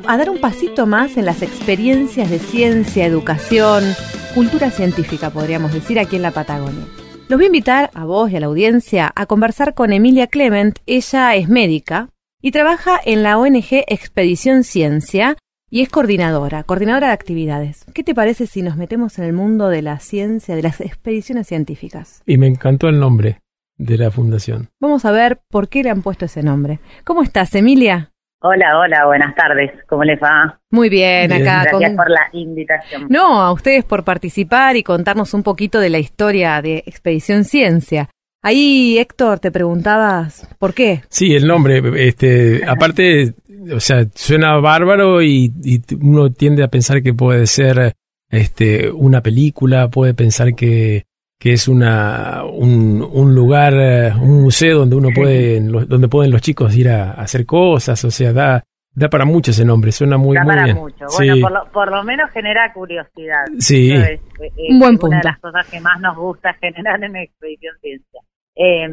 a 0.07 0.17
dar 0.17 0.29
un 0.29 0.39
pasito 0.39 0.87
más 0.87 1.17
en 1.17 1.25
las 1.25 1.41
experiencias 1.41 2.31
de 2.31 2.41
ciencia, 2.41 3.07
educación, 3.07 3.85
cultura 4.33 4.71
científica, 4.71 5.31
podríamos 5.31 5.73
decir, 5.73 5.99
aquí 5.99 6.17
en 6.17 6.23
la 6.23 6.31
Patagonia. 6.31 6.87
Los 7.29 7.39
voy 7.39 7.45
a 7.45 7.47
invitar 7.47 7.91
a 7.95 8.05
vos 8.05 8.31
y 8.31 8.37
a 8.37 8.41
la 8.41 8.47
audiencia 8.47 9.13
a 9.15 9.27
conversar 9.27 9.75
con 9.75 9.93
Emilia 9.93 10.27
Clement. 10.27 10.79
Ella 10.87 11.35
es 11.35 11.49
médica 11.49 12.09
y 12.41 12.51
trabaja 12.51 12.99
en 13.05 13.23
la 13.23 13.39
ONG 13.39 13.85
Expedición 13.87 14.65
Ciencia 14.65 15.37
y 15.71 15.83
es 15.83 15.89
coordinadora, 15.89 16.65
coordinadora 16.65 17.09
de 17.09 17.13
actividades. 17.13 17.85
¿Qué 17.95 18.05
te 18.05 18.15
parece 18.15 18.47
si 18.47 18.63
nos 18.63 18.77
metemos 18.77 19.19
en 19.19 19.25
el 19.25 19.33
mundo 19.33 19.69
de 19.69 19.83
la 19.83 19.99
ciencia, 20.01 20.57
de 20.57 20.63
las 20.63 20.81
expediciones 20.81 21.47
científicas? 21.47 22.23
Y 22.27 22.39
me 22.39 22.47
encantó 22.47 22.89
el 22.89 22.99
nombre 22.99 23.41
de 23.77 23.99
la 23.99 24.11
fundación. 24.11 24.69
Vamos 24.81 25.05
a 25.05 25.11
ver 25.11 25.43
por 25.49 25.69
qué 25.69 25.83
le 25.83 25.91
han 25.91 26.03
puesto 26.03 26.25
ese 26.25 26.43
nombre. 26.43 26.81
¿Cómo 27.05 27.23
estás, 27.23 27.55
Emilia? 27.55 28.12
Hola, 28.45 28.77
hola, 28.79 29.07
buenas 29.07 29.35
tardes. 29.37 29.71
¿Cómo 29.89 30.03
les 30.03 30.19
va? 30.21 30.59
Muy 30.71 30.89
bien, 30.89 31.29
Bien. 31.29 31.43
acá. 31.43 31.63
Gracias 31.71 31.91
con- 31.91 31.97
por 31.97 32.11
la 32.11 32.29
invitación. 32.33 33.07
No, 33.09 33.41
a 33.41 33.53
ustedes 33.53 33.85
por 33.85 34.03
participar 34.05 34.77
y 34.77 34.83
contarnos 34.83 35.33
un 35.35 35.43
poquito 35.45 35.79
de 35.79 35.91
la 35.91 35.99
historia 36.01 36.61
de 36.61 36.83
Expedición 36.87 37.45
Ciencia. 37.45 38.09
Ahí, 38.43 38.99
Héctor, 38.99 39.39
te 39.39 39.53
preguntabas 39.53 40.49
por 40.59 40.75
qué. 40.75 41.03
Sí, 41.09 41.33
el 41.35 41.47
nombre, 41.47 41.81
este, 42.09 42.65
aparte, 42.67 43.35
o 43.73 43.79
sea, 43.79 44.07
suena 44.15 44.57
bárbaro 44.57 45.23
y, 45.23 45.53
y 45.63 45.81
uno 46.01 46.33
tiende 46.33 46.65
a 46.65 46.69
pensar 46.69 47.01
que 47.03 47.15
puede 47.15 47.47
ser 47.47 47.93
este, 48.29 48.91
una 48.91 49.21
película, 49.21 49.89
puede 49.89 50.15
pensar 50.15 50.55
que, 50.57 51.05
que 51.43 51.55
es 51.55 51.67
una, 51.67 52.45
un, 52.45 53.03
un 53.13 53.35
lugar, 53.35 53.73
eh, 53.75 54.13
un 54.15 54.43
museo 54.43 54.79
donde 54.79 54.95
uno 54.95 55.09
puede, 55.13 55.61
donde 55.89 56.07
pueden 56.07 56.31
los 56.31 56.41
chicos 56.41 56.77
ir 56.77 56.89
a, 56.89 57.11
a 57.11 57.23
hacer 57.23 57.45
cosas, 57.45 58.05
o 58.05 58.13
sea, 58.13 58.33
da, 58.33 58.63
da 58.95 59.09
para 59.09 59.25
mucho 59.25 59.51
ese 59.51 59.65
nombre, 59.65 59.91
suena 59.91 60.17
muy, 60.19 60.37
da 60.37 60.45
muy 60.45 60.53
para 60.53 60.65
bien. 60.65 60.77
mucho. 60.77 61.09
Sí, 61.09 61.27
Bueno, 61.27 61.41
por 61.43 61.53
lo, 61.53 61.73
por 61.73 61.91
lo 61.91 62.05
menos 62.05 62.31
genera 62.31 62.73
curiosidad. 62.73 63.45
Sí. 63.59 63.91
Es, 63.93 64.21
es 64.21 64.53
Un 64.71 64.79
buen 64.79 64.91
Una 64.93 64.99
punto. 65.01 65.17
de 65.17 65.23
las 65.25 65.39
cosas 65.41 65.69
que 65.69 65.81
más 65.81 66.01
nos 66.01 66.17
gusta 66.17 66.53
generar 66.61 67.03
en 67.03 67.17
Expedición 67.17 67.75
Ciencia. 67.81 68.21
Eh, 68.55 68.89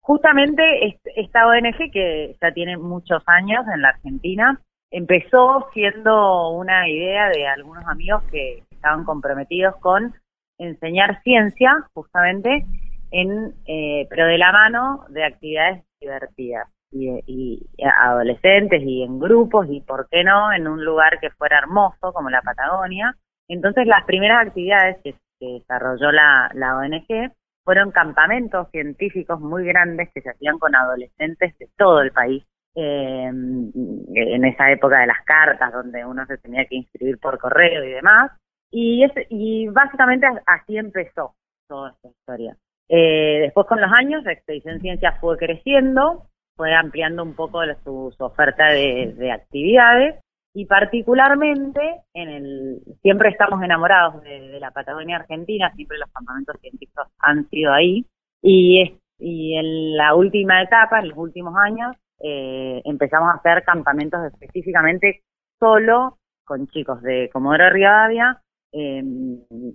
justamente 0.00 0.62
est- 0.86 1.06
esta 1.16 1.46
ONG, 1.46 1.90
que 1.90 2.36
ya 2.42 2.52
tiene 2.52 2.76
muchos 2.76 3.22
años 3.26 3.64
en 3.74 3.80
la 3.80 3.88
Argentina, 3.90 4.60
empezó 4.90 5.68
siendo 5.72 6.50
una 6.50 6.86
idea 6.88 7.30
de 7.30 7.46
algunos 7.46 7.84
amigos 7.86 8.22
que 8.30 8.62
estaban 8.70 9.04
comprometidos 9.04 9.74
con 9.80 10.12
enseñar 10.58 11.22
ciencia, 11.22 11.86
justamente, 11.94 12.64
en 13.10 13.54
eh, 13.66 14.06
pero 14.08 14.26
de 14.26 14.38
la 14.38 14.52
mano 14.52 15.04
de 15.08 15.24
actividades 15.24 15.84
divertidas 16.00 16.68
y, 16.92 17.66
adolescentes 18.02 18.82
y 18.82 19.02
en 19.02 19.18
grupos 19.18 19.66
y 19.70 19.80
por 19.80 20.08
qué 20.10 20.24
no 20.24 20.52
en 20.52 20.68
un 20.68 20.84
lugar 20.84 21.18
que 21.20 21.30
fuera 21.30 21.58
hermoso 21.58 22.12
como 22.12 22.30
la 22.30 22.42
Patagonia. 22.42 23.16
Entonces 23.48 23.86
las 23.86 24.04
primeras 24.04 24.46
actividades 24.46 24.98
que, 25.02 25.14
que 25.38 25.46
desarrolló 25.46 26.12
la, 26.12 26.50
la 26.54 26.76
ONG 26.76 27.32
fueron 27.64 27.92
campamentos 27.92 28.68
científicos 28.70 29.40
muy 29.40 29.64
grandes 29.64 30.10
que 30.14 30.20
se 30.20 30.30
hacían 30.30 30.58
con 30.58 30.74
adolescentes 30.74 31.56
de 31.58 31.68
todo 31.76 32.00
el 32.00 32.12
país. 32.12 32.44
eh, 32.74 33.28
en 33.28 34.44
esa 34.46 34.70
época 34.70 35.00
de 35.00 35.06
las 35.06 35.22
cartas 35.24 35.72
donde 35.72 36.06
uno 36.06 36.24
se 36.26 36.38
tenía 36.38 36.64
que 36.64 36.76
inscribir 36.76 37.18
por 37.18 37.38
correo 37.38 37.84
y 37.84 37.90
demás. 37.90 38.32
Y, 38.72 39.04
es, 39.04 39.12
y 39.28 39.68
básicamente 39.68 40.26
así 40.46 40.76
empezó 40.78 41.34
toda 41.68 41.90
esta 41.90 42.08
historia. 42.08 42.56
Eh, 42.88 43.38
después 43.42 43.66
con 43.66 43.80
los 43.80 43.90
años, 43.92 44.26
Expedición 44.26 44.80
Ciencia 44.80 45.12
fue 45.20 45.36
creciendo, 45.36 46.26
fue 46.56 46.74
ampliando 46.74 47.22
un 47.22 47.34
poco 47.34 47.60
su, 47.84 48.12
oferta 48.18 48.66
de, 48.72 49.14
de 49.16 49.30
actividades 49.30 50.20
y 50.54 50.66
particularmente 50.66 51.80
en 52.14 52.28
el 52.28 52.78
siempre 53.00 53.30
estamos 53.30 53.62
enamorados 53.62 54.22
de, 54.22 54.40
de 54.48 54.60
la 54.60 54.70
Patagonia 54.70 55.16
Argentina, 55.16 55.72
siempre 55.74 55.98
los 55.98 56.10
campamentos 56.12 56.56
científicos 56.60 57.06
han 57.18 57.48
sido 57.48 57.72
ahí 57.72 58.04
y, 58.42 58.82
es- 58.82 58.92
y 59.18 59.54
en 59.56 59.96
la 59.96 60.14
última 60.14 60.60
etapa, 60.62 60.98
en 60.98 61.10
los 61.10 61.18
últimos 61.18 61.54
años, 61.56 61.94
eh, 62.22 62.82
empezamos 62.84 63.30
a 63.30 63.38
hacer 63.38 63.62
campamentos 63.64 64.20
específicamente 64.26 65.22
solo 65.60 66.18
con 66.44 66.66
chicos 66.68 67.00
de 67.02 67.30
Comodoro 67.32 67.70
Rivadavia 67.70 68.40
eh, 68.72 69.02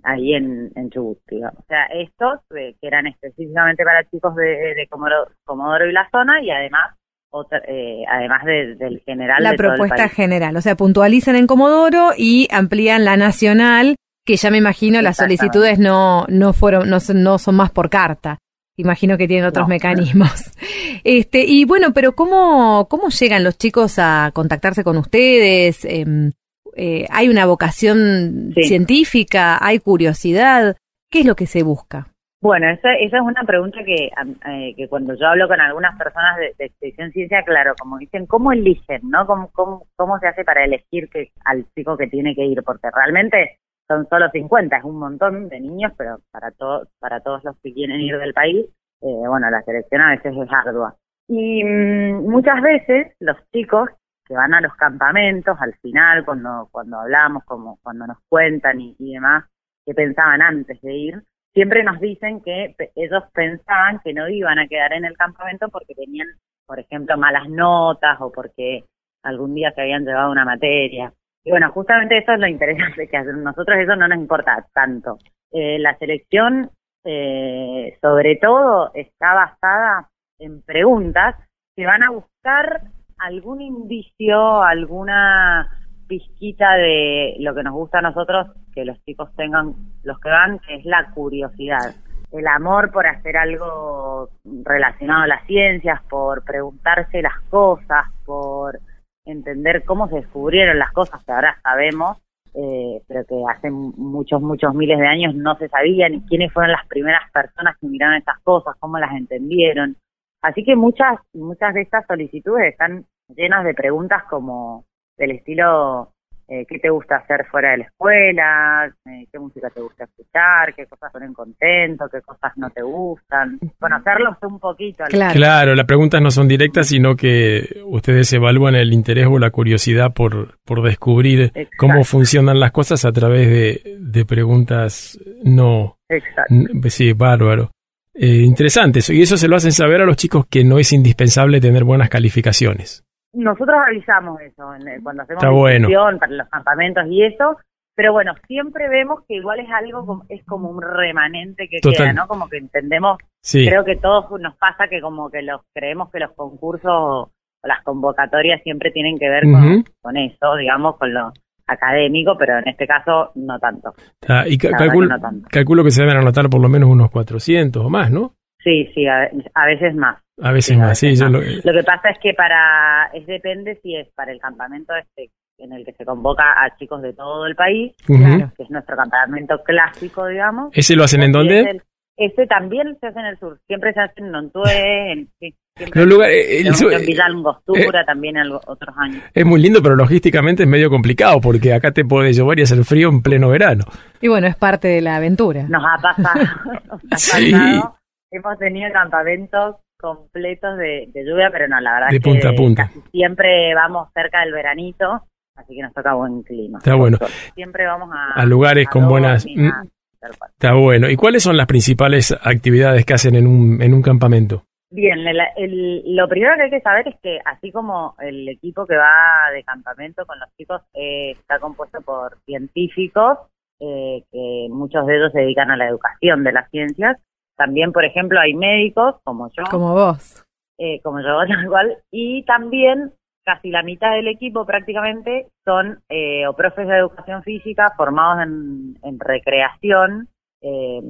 ahí 0.02 0.34
en, 0.34 0.70
en 0.74 0.90
Chubut, 0.90 1.18
digamos. 1.28 1.58
O 1.60 1.64
sea, 1.68 1.84
estos 1.86 2.40
eh, 2.56 2.74
que 2.80 2.86
eran 2.88 3.06
específicamente 3.06 3.84
para 3.84 4.04
chicos 4.10 4.34
de, 4.36 4.44
de 4.74 4.86
Comodoro, 4.90 5.30
Comodoro 5.44 5.88
y 5.88 5.92
la 5.92 6.08
zona 6.10 6.42
y 6.42 6.50
además 6.50 6.94
otra, 7.30 7.58
eh, 7.68 8.04
además 8.10 8.44
de- 8.44 8.74
del 8.76 9.00
general 9.04 9.42
La 9.42 9.50
de 9.52 9.56
todo 9.56 9.66
el 9.68 9.72
propuesta 9.74 9.96
país. 9.96 10.12
general, 10.12 10.56
o 10.56 10.60
sea, 10.60 10.76
puntualizan 10.76 11.36
en 11.36 11.46
Comodoro 11.46 12.10
y 12.16 12.48
amplían 12.50 13.04
la 13.04 13.16
nacional, 13.16 13.96
que 14.26 14.36
ya 14.36 14.50
me 14.50 14.58
imagino 14.58 15.00
las 15.02 15.16
solicitudes 15.16 15.78
no, 15.78 16.24
no 16.28 16.52
fueron, 16.52 16.88
no 16.90 16.98
no 17.14 17.38
son 17.38 17.54
más 17.56 17.70
por 17.70 17.88
carta. 17.90 18.38
Imagino 18.76 19.18
que 19.18 19.26
tienen 19.26 19.46
otros 19.46 19.66
No. 19.66 19.74
mecanismos. 19.74 20.52
Este, 21.04 21.44
y 21.46 21.64
bueno, 21.64 21.92
pero 21.94 22.12
¿cómo, 22.16 22.86
cómo 22.90 23.08
llegan 23.10 23.44
los 23.44 23.56
chicos 23.56 23.98
a 23.98 24.30
contactarse 24.34 24.82
con 24.82 24.96
ustedes? 24.98 25.84
Em, 25.84 26.32
eh, 26.78 27.06
¿Hay 27.10 27.28
una 27.28 27.44
vocación 27.46 28.52
Sí. 28.54 28.62
científica? 28.64 29.58
¿Hay 29.60 29.78
curiosidad? 29.80 30.76
¿Qué 31.10 31.20
es 31.20 31.26
lo 31.26 31.34
que 31.34 31.46
se 31.46 31.62
busca? 31.62 32.06
Bueno, 32.40 32.68
esa, 32.70 32.94
esa 32.94 33.16
es 33.16 33.22
una 33.22 33.42
pregunta 33.44 33.80
que, 33.84 34.10
eh, 34.48 34.74
que 34.76 34.88
cuando 34.88 35.14
yo 35.14 35.26
hablo 35.26 35.48
con 35.48 35.60
algunas 35.60 35.98
personas 35.98 36.36
de, 36.38 36.54
de 36.56 36.66
Expedición 36.66 37.10
Ciencia, 37.10 37.42
claro, 37.44 37.74
como 37.80 37.98
dicen, 37.98 38.26
¿cómo 38.26 38.52
eligen, 38.52 39.00
no? 39.10 39.26
¿Cómo, 39.26 39.50
cómo, 39.52 39.82
cómo 39.96 40.18
se 40.20 40.28
hace 40.28 40.44
para 40.44 40.64
elegir 40.64 41.08
que, 41.10 41.30
al 41.44 41.66
chico 41.74 41.96
que 41.96 42.06
tiene 42.06 42.36
que 42.36 42.44
ir? 42.44 42.62
Porque 42.62 42.88
realmente 42.94 43.58
son 43.88 44.06
solo 44.08 44.30
50, 44.30 44.76
es 44.76 44.84
un 44.84 44.98
montón 45.00 45.48
de 45.48 45.58
niños, 45.60 45.92
pero 45.98 46.18
para, 46.30 46.52
to- 46.52 46.86
para 47.00 47.20
todos 47.20 47.42
los 47.42 47.56
que 47.60 47.74
quieren 47.74 48.00
ir 48.00 48.16
del 48.18 48.32
país, 48.34 48.66
eh, 49.00 49.26
bueno, 49.26 49.50
la 49.50 49.62
selección 49.62 50.00
a 50.02 50.10
veces 50.10 50.32
es 50.36 50.48
ardua. 50.52 50.94
Y 51.26 51.64
mm, 51.64 52.22
muchas 52.30 52.62
veces 52.62 53.14
los 53.18 53.36
chicos 53.52 53.90
que 54.28 54.34
van 54.34 54.52
a 54.52 54.60
los 54.60 54.74
campamentos, 54.74 55.56
al 55.58 55.74
final, 55.76 56.24
cuando, 56.24 56.68
cuando 56.70 57.00
hablamos, 57.00 57.44
como 57.44 57.78
cuando 57.82 58.06
nos 58.06 58.18
cuentan 58.28 58.78
y, 58.80 58.94
demás, 58.98 59.46
que 59.86 59.94
pensaban 59.94 60.42
antes 60.42 60.80
de 60.82 60.94
ir, 60.94 61.22
siempre 61.54 61.82
nos 61.82 61.98
dicen 61.98 62.42
que 62.42 62.76
ellos 62.94 63.24
pensaban 63.32 64.00
que 64.04 64.12
no 64.12 64.28
iban 64.28 64.58
a 64.58 64.68
quedar 64.68 64.92
en 64.92 65.06
el 65.06 65.16
campamento 65.16 65.68
porque 65.70 65.94
tenían, 65.94 66.28
por 66.66 66.78
ejemplo, 66.78 67.16
malas 67.16 67.48
notas 67.48 68.20
o 68.20 68.30
porque 68.30 68.84
algún 69.22 69.54
día 69.54 69.72
se 69.72 69.80
habían 69.80 70.04
llevado 70.04 70.30
una 70.30 70.44
materia. 70.44 71.12
Y 71.42 71.50
bueno, 71.50 71.72
justamente 71.72 72.18
eso 72.18 72.32
es 72.32 72.40
lo 72.40 72.46
interesante, 72.46 73.08
que 73.08 73.16
a 73.16 73.24
nosotros 73.24 73.78
eso 73.78 73.96
no 73.96 74.06
nos 74.06 74.18
importa 74.18 74.66
tanto. 74.74 75.16
Eh, 75.50 75.78
la 75.78 75.96
selección, 75.96 76.70
eh, 77.04 77.96
sobre 78.02 78.36
todo, 78.36 78.90
está 78.92 79.32
basada 79.32 80.10
en 80.38 80.60
preguntas 80.62 81.36
que 81.74 81.86
van 81.86 82.02
a 82.02 82.10
buscar 82.10 82.82
algún 83.18 83.60
indicio, 83.60 84.62
alguna 84.62 85.68
pizquita 86.06 86.74
de 86.76 87.36
lo 87.38 87.54
que 87.54 87.62
nos 87.62 87.74
gusta 87.74 87.98
a 87.98 88.02
nosotros 88.02 88.48
que 88.74 88.84
los 88.84 89.02
chicos 89.04 89.30
tengan, 89.36 89.74
los 90.02 90.18
que 90.20 90.28
van, 90.30 90.58
que 90.60 90.76
es 90.76 90.84
la 90.84 91.10
curiosidad, 91.14 91.94
el 92.32 92.46
amor 92.46 92.90
por 92.90 93.06
hacer 93.06 93.36
algo 93.36 94.30
relacionado 94.64 95.22
a 95.22 95.26
las 95.26 95.46
ciencias, 95.46 96.00
por 96.08 96.44
preguntarse 96.44 97.22
las 97.22 97.38
cosas, 97.50 98.06
por 98.24 98.78
entender 99.24 99.84
cómo 99.84 100.08
se 100.08 100.16
descubrieron 100.16 100.78
las 100.78 100.92
cosas 100.92 101.22
que 101.24 101.32
ahora 101.32 101.58
sabemos, 101.62 102.18
eh, 102.54 103.02
pero 103.06 103.24
que 103.24 103.42
hace 103.48 103.70
muchos, 103.70 104.40
muchos 104.40 104.74
miles 104.74 104.98
de 104.98 105.06
años 105.06 105.34
no 105.34 105.56
se 105.56 105.68
sabían 105.68 106.14
y 106.14 106.20
quiénes 106.22 106.52
fueron 106.52 106.72
las 106.72 106.86
primeras 106.86 107.30
personas 107.30 107.76
que 107.78 107.86
miraron 107.86 108.16
estas 108.16 108.38
cosas, 108.40 108.76
cómo 108.78 108.98
las 108.98 109.12
entendieron. 109.12 109.96
Así 110.42 110.64
que 110.64 110.76
muchas, 110.76 111.18
muchas 111.32 111.74
de 111.74 111.82
estas 111.82 112.06
solicitudes 112.06 112.72
están 112.72 113.04
llenas 113.34 113.64
de 113.64 113.74
preguntas 113.74 114.22
como 114.24 114.84
del 115.16 115.32
estilo 115.32 116.12
eh, 116.50 116.64
qué 116.66 116.78
te 116.78 116.88
gusta 116.88 117.16
hacer 117.16 117.44
fuera 117.50 117.72
de 117.72 117.78
la 117.78 117.84
escuela, 117.84 118.90
eh, 119.04 119.26
qué 119.30 119.38
música 119.38 119.68
te 119.68 119.82
gusta 119.82 120.04
escuchar, 120.04 120.74
qué 120.74 120.86
cosas 120.86 121.12
ponen 121.12 121.34
contento, 121.34 122.08
qué 122.10 122.22
cosas 122.22 122.52
no 122.56 122.70
te 122.70 122.80
gustan, 122.80 123.58
conocerlos 123.78 124.38
un 124.40 124.58
poquito. 124.58 125.04
Claro. 125.10 125.34
Claro, 125.34 125.74
las 125.74 125.84
preguntas 125.84 126.22
no 126.22 126.30
son 126.30 126.48
directas, 126.48 126.88
sino 126.88 127.16
que 127.16 127.82
ustedes 127.84 128.32
evalúan 128.32 128.76
el 128.76 128.94
interés 128.94 129.26
o 129.26 129.38
la 129.38 129.50
curiosidad 129.50 130.14
por, 130.14 130.58
por 130.64 130.82
descubrir 130.82 131.52
Exacto. 131.54 131.76
cómo 131.76 132.04
funcionan 132.04 132.58
las 132.58 132.72
cosas 132.72 133.04
a 133.04 133.12
través 133.12 133.46
de, 133.50 133.98
de 134.00 134.24
preguntas 134.24 135.18
no. 135.44 135.98
Exacto. 136.08 136.54
Sí, 136.88 137.12
bárbaro. 137.12 137.72
Eh, 138.20 138.42
interesante 138.44 138.98
eso. 138.98 139.12
Y 139.12 139.22
eso 139.22 139.36
se 139.36 139.46
lo 139.48 139.56
hacen 139.56 139.72
saber 139.72 140.00
a 140.00 140.04
los 140.06 140.16
chicos 140.16 140.46
que 140.50 140.64
no 140.64 140.78
es 140.78 140.92
indispensable 140.92 141.60
tener 141.60 141.84
buenas 141.84 142.08
calificaciones. 142.08 143.04
Nosotros 143.32 143.76
avisamos 143.86 144.40
eso 144.40 144.74
en- 144.74 145.02
cuando 145.02 145.22
hacemos 145.22 145.42
Está 145.42 145.50
bueno. 145.54 145.88
para 146.18 146.32
los 146.32 146.48
campamentos 146.48 147.04
y 147.08 147.22
eso, 147.24 147.56
pero 147.94 148.12
bueno, 148.12 148.32
siempre 148.48 148.88
vemos 148.88 149.20
que 149.28 149.34
igual 149.36 149.60
es 149.60 149.68
algo, 149.70 150.04
como- 150.04 150.24
es 150.28 150.44
como 150.46 150.68
un 150.70 150.82
remanente 150.82 151.68
que 151.68 151.78
Total. 151.80 151.96
queda, 152.06 152.12
¿no? 152.14 152.26
Como 152.26 152.48
que 152.48 152.56
entendemos, 152.56 153.18
Sí. 153.42 153.66
creo 153.68 153.84
que 153.84 153.96
todos 153.96 154.24
nos 154.40 154.56
pasa 154.56 154.88
que 154.88 155.00
como 155.00 155.30
que 155.30 155.42
los 155.42 155.60
creemos 155.74 156.10
que 156.10 156.18
los 156.20 156.32
concursos 156.32 156.90
o 156.90 157.30
las 157.62 157.82
convocatorias 157.84 158.62
siempre 158.62 158.90
tienen 158.90 159.18
que 159.18 159.28
ver 159.28 159.44
con, 159.44 159.84
con 160.00 160.16
eso, 160.16 160.56
digamos, 160.56 160.96
con 160.96 161.12
lo 161.12 161.32
académico, 161.68 162.36
pero 162.38 162.58
en 162.58 162.68
este 162.68 162.86
caso 162.86 163.30
no 163.36 163.58
tanto. 163.58 163.92
Ah, 164.28 164.44
y 164.46 164.58
ca- 164.58 164.70
calculo, 164.70 165.06
que 165.08 165.14
no 165.14 165.20
tanto. 165.20 165.48
calculo 165.50 165.84
que 165.84 165.90
se 165.90 166.02
deben 166.02 166.16
anotar 166.16 166.48
por 166.50 166.60
lo 166.60 166.68
menos 166.68 166.88
unos 166.88 167.10
400 167.10 167.84
o 167.84 167.88
más, 167.90 168.10
¿no? 168.10 168.34
Sí, 168.64 168.90
sí, 168.94 169.06
a, 169.06 169.30
a 169.54 169.66
veces 169.66 169.94
más. 169.94 170.18
A 170.42 170.50
veces 170.52 170.74
Sí, 170.76 170.80
a 170.80 170.86
más, 170.86 170.98
sí. 170.98 171.14
yo 171.16 171.28
lo- 171.28 171.40
Lo 171.40 171.72
que 171.72 171.84
pasa 171.84 172.10
es 172.10 172.18
que 172.20 172.34
para, 172.34 173.10
es 173.12 173.26
depende 173.26 173.78
si 173.82 173.94
es 173.96 174.08
para 174.14 174.32
el 174.32 174.40
campamento 174.40 174.94
este 174.96 175.30
en 175.58 175.72
el 175.72 175.84
que 175.84 175.92
se 175.92 176.04
convoca 176.04 176.44
a 176.64 176.76
chicos 176.76 177.02
de 177.02 177.12
todo 177.12 177.44
el 177.46 177.56
país, 177.56 177.92
que 178.06 178.62
es 178.62 178.70
nuestro 178.70 178.96
campamento 178.96 179.60
clásico, 179.64 180.26
digamos. 180.26 180.70
¿Ese 180.72 180.94
lo 180.94 181.02
hacen 181.04 181.22
en 181.24 181.32
dónde? 181.32 181.82
Este 182.16 182.46
también 182.46 182.96
se 183.00 183.08
hace 183.08 183.18
en 183.20 183.26
el 183.26 183.38
sur, 183.38 183.58
siempre 183.66 183.92
se 183.92 184.00
hace 184.00 184.20
en 184.20 184.30
Nontué, 184.32 185.12
en, 185.12 185.28
sí, 185.40 185.54
Los 185.94 186.06
lugares- 186.06 186.66
el 186.66 186.74
sur- 186.74 186.92
en 186.92 187.06
Villa 187.06 187.24
Angostura 187.26 188.04
también 188.04 188.36
algo- 188.36 188.60
otros 188.66 188.94
años. 188.98 189.22
Es 189.34 189.44
muy 189.44 189.60
lindo, 189.60 189.82
pero 189.82 189.96
logísticamente 189.96 190.62
es 190.64 190.68
medio 190.68 190.90
complicado 190.90 191.40
porque 191.40 191.72
acá 191.72 191.92
te 191.92 192.04
puede 192.04 192.32
llover 192.32 192.58
y 192.58 192.62
hacer 192.62 192.82
frío 192.84 193.08
en 193.08 193.22
pleno 193.22 193.48
verano. 193.48 193.84
Y 194.20 194.28
bueno, 194.28 194.46
es 194.46 194.56
parte 194.56 194.88
de 194.88 195.00
la 195.00 195.16
aventura. 195.16 195.64
Nos 195.68 195.82
ha 195.84 196.00
pasado, 196.00 196.40
nos 197.04 197.12
ha 197.12 197.16
Sí. 197.16 197.52
pasado. 197.52 197.94
Hemos 198.30 198.58
tenido 198.58 198.92
campamentos 198.92 199.76
completos 199.98 200.76
de, 200.78 201.08
de 201.12 201.24
lluvia, 201.24 201.48
pero 201.50 201.66
no, 201.68 201.80
la 201.80 201.92
verdad 201.94 202.08
De 202.10 202.16
es 202.16 202.22
que 202.22 202.30
punta 202.30 202.48
a 202.50 202.52
punta. 202.54 202.90
siempre 203.10 203.74
vamos 203.74 204.08
cerca 204.14 204.40
del 204.40 204.52
veranito, 204.52 205.22
así 205.56 205.74
que 205.74 205.82
nos 205.82 205.92
toca 205.94 206.14
buen 206.14 206.42
clima. 206.42 206.78
Está 206.78 206.94
bueno. 206.94 207.18
Siempre 207.54 207.86
vamos 207.86 208.10
a, 208.14 208.40
A 208.40 208.44
lugares 208.46 208.86
con 208.88 209.08
buenas- 209.08 209.44
tal 209.44 210.36
cual. 210.38 210.50
Está 210.52 210.74
bueno. 210.74 211.08
¿Y 211.08 211.16
cuáles 211.16 211.42
son 211.42 211.56
las 211.56 211.66
principales 211.66 212.36
actividades 212.42 213.04
que 213.06 213.14
hacen 213.14 213.34
en 213.34 213.46
un, 213.46 213.80
en 213.82 213.94
un 213.94 214.02
campamento? 214.02 214.64
Bien, 214.90 215.18
el- 215.26 215.40
el- 215.56 216.16
lo 216.16 216.28
primero 216.28 216.54
que 216.56 216.62
hay 216.62 216.70
que 216.70 216.80
saber 216.80 217.08
es 217.08 217.16
que 217.20 217.38
así 217.44 217.70
como 217.70 218.14
el 218.20 218.48
equipo 218.48 218.86
que 218.86 218.96
va 218.96 219.50
de 219.52 219.62
campamento 219.62 220.24
con 220.24 220.38
los 220.40 220.48
chicos 220.56 220.80
eh, 220.94 221.32
está 221.32 221.58
compuesto 221.58 222.00
por 222.00 222.38
científicos, 222.46 223.38
eh, 223.80 224.24
que 224.32 224.66
muchos 224.70 225.06
de 225.06 225.16
ellos 225.16 225.32
se 225.32 225.40
dedican 225.40 225.70
a 225.70 225.76
la 225.76 225.88
educación 225.88 226.42
de 226.42 226.52
las 226.52 226.70
ciencias, 226.70 227.18
también, 227.56 227.92
por 227.92 228.04
ejemplo, 228.04 228.40
hay 228.40 228.54
médicos 228.54 229.16
como 229.24 229.50
yo, 229.50 229.64
Como 229.70 229.92
vos. 229.94 230.44
eh, 230.78 231.00
como 231.02 231.20
yo, 231.20 231.38
tal 231.66 231.68
cual, 231.68 231.98
y 232.10 232.44
también 232.44 233.12
casi 233.44 233.70
la 233.70 233.82
mitad 233.82 234.12
del 234.12 234.28
equipo 234.28 234.64
prácticamente 234.64 235.48
son 235.64 236.00
eh, 236.08 236.46
o 236.46 236.54
profes 236.54 236.86
de 236.88 236.96
educación 236.96 237.42
física 237.42 237.92
formados 237.96 238.42
en, 238.46 238.98
en 239.02 239.18
recreación 239.20 240.28
eh, 240.62 241.00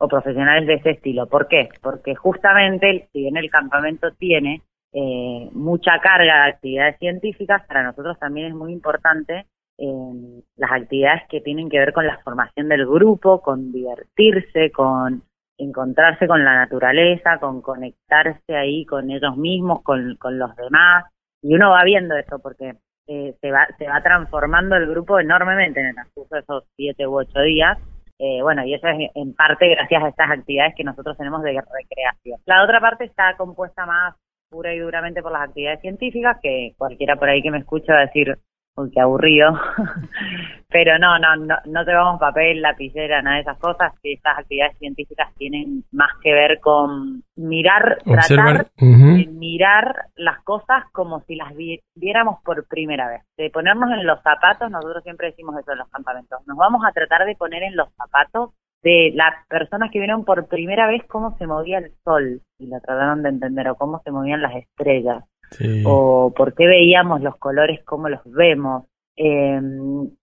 o 0.00 0.08
profesionales 0.08 0.66
de 0.66 0.74
ese 0.74 0.90
estilo. 0.90 1.26
¿Por 1.26 1.46
qué? 1.46 1.68
Porque 1.82 2.14
justamente, 2.14 3.08
si 3.12 3.20
bien 3.20 3.36
el 3.36 3.50
campamento 3.50 4.10
tiene 4.12 4.62
eh, 4.92 5.48
mucha 5.52 6.00
carga 6.00 6.44
de 6.44 6.50
actividades 6.50 6.98
científicas, 6.98 7.62
para 7.66 7.82
nosotros 7.82 8.18
también 8.18 8.48
es 8.48 8.54
muy 8.54 8.72
importante 8.72 9.46
eh, 9.78 10.42
las 10.56 10.72
actividades 10.72 11.22
que 11.28 11.42
tienen 11.42 11.68
que 11.68 11.78
ver 11.78 11.92
con 11.92 12.06
la 12.06 12.18
formación 12.18 12.68
del 12.68 12.86
grupo, 12.86 13.42
con 13.42 13.72
divertirse, 13.72 14.72
con 14.72 15.22
encontrarse 15.58 16.26
con 16.26 16.44
la 16.44 16.54
naturaleza, 16.54 17.38
con 17.38 17.60
conectarse 17.60 18.56
ahí 18.56 18.86
con 18.86 19.10
ellos 19.10 19.36
mismos, 19.36 19.82
con, 19.82 20.16
con 20.16 20.38
los 20.38 20.56
demás. 20.56 21.04
Y 21.42 21.54
uno 21.54 21.70
va 21.70 21.84
viendo 21.84 22.16
eso 22.16 22.38
porque 22.38 22.76
eh, 23.06 23.34
se, 23.38 23.50
va, 23.50 23.68
se 23.78 23.86
va 23.86 24.02
transformando 24.02 24.76
el 24.76 24.86
grupo 24.86 25.20
enormemente 25.20 25.80
en 25.80 25.88
el 25.88 25.94
transcurso 25.94 26.34
de 26.34 26.40
esos 26.40 26.64
siete 26.76 27.06
u 27.06 27.18
ocho 27.18 27.40
días. 27.40 27.76
Eh, 28.22 28.42
bueno, 28.42 28.66
y 28.66 28.74
eso 28.74 28.86
es 28.86 29.10
en 29.14 29.34
parte 29.34 29.66
gracias 29.70 30.02
a 30.04 30.08
estas 30.08 30.30
actividades 30.30 30.74
que 30.76 30.84
nosotros 30.84 31.16
tenemos 31.16 31.42
de 31.42 31.52
recreación. 31.52 32.38
La 32.44 32.62
otra 32.62 32.78
parte 32.78 33.04
está 33.04 33.34
compuesta 33.38 33.86
más 33.86 34.14
pura 34.50 34.74
y 34.74 34.78
duramente 34.78 35.22
por 35.22 35.32
las 35.32 35.48
actividades 35.48 35.80
científicas, 35.80 36.36
que 36.42 36.74
cualquiera 36.76 37.16
por 37.16 37.30
ahí 37.30 37.40
que 37.40 37.50
me 37.50 37.58
escucha 37.58 37.94
va 37.94 38.00
a 38.00 38.06
decir, 38.06 38.36
uy, 38.76 38.90
qué 38.90 39.00
aburrido. 39.00 39.52
Pero 40.68 40.98
no, 40.98 41.18
no, 41.18 41.34
no, 41.36 41.56
no 41.64 41.82
llevamos 41.84 42.20
papel, 42.20 42.62
lapicera, 42.62 43.20
nada 43.22 43.36
de 43.36 43.42
esas 43.42 43.58
cosas, 43.58 43.92
que 44.02 44.12
estas 44.12 44.38
actividades 44.38 44.78
científicas 44.78 45.34
tienen 45.36 45.82
más 45.90 46.10
que 46.22 46.32
ver 46.32 46.60
con 46.60 47.24
mirar, 47.36 47.98
Observar. 48.06 48.66
tratar 48.66 48.66
de 48.76 49.26
mirar 49.32 49.94
las 50.14 50.38
cosas 50.44 50.84
como 50.92 51.20
si 51.22 51.34
las 51.34 51.54
vi- 51.56 51.80
viéramos 51.96 52.40
por 52.44 52.66
primera 52.68 53.08
vez, 53.08 53.22
de 53.36 53.50
ponernos 53.50 53.90
en 53.90 54.06
los 54.06 54.22
zapatos, 54.22 54.70
nosotros 54.70 55.02
siempre 55.02 55.28
decimos 55.28 55.56
eso 55.58 55.72
en 55.72 55.78
los 55.78 55.88
campamentos, 55.88 56.38
nos 56.46 56.56
vamos 56.56 56.82
a 56.86 56.92
tratar 56.92 57.26
de 57.26 57.34
poner 57.34 57.64
en 57.64 57.74
los 57.76 57.88
zapatos 57.96 58.50
de 58.82 59.10
las 59.14 59.34
personas 59.48 59.90
que 59.90 59.98
vieron 59.98 60.24
por 60.24 60.46
primera 60.46 60.86
vez 60.86 61.02
cómo 61.08 61.36
se 61.36 61.46
movía 61.46 61.78
el 61.78 61.92
sol 62.04 62.40
y 62.58 62.66
lo 62.68 62.80
trataron 62.80 63.22
de 63.24 63.30
entender, 63.30 63.68
o 63.68 63.74
cómo 63.74 64.00
se 64.04 64.10
movían 64.12 64.40
las 64.40 64.54
estrellas, 64.54 65.24
Sí. 65.50 65.82
o 65.86 66.32
por 66.36 66.54
qué 66.54 66.66
veíamos 66.66 67.20
los 67.22 67.36
colores 67.36 67.80
como 67.84 68.08
los 68.08 68.20
vemos, 68.24 68.84
eh, 69.16 69.60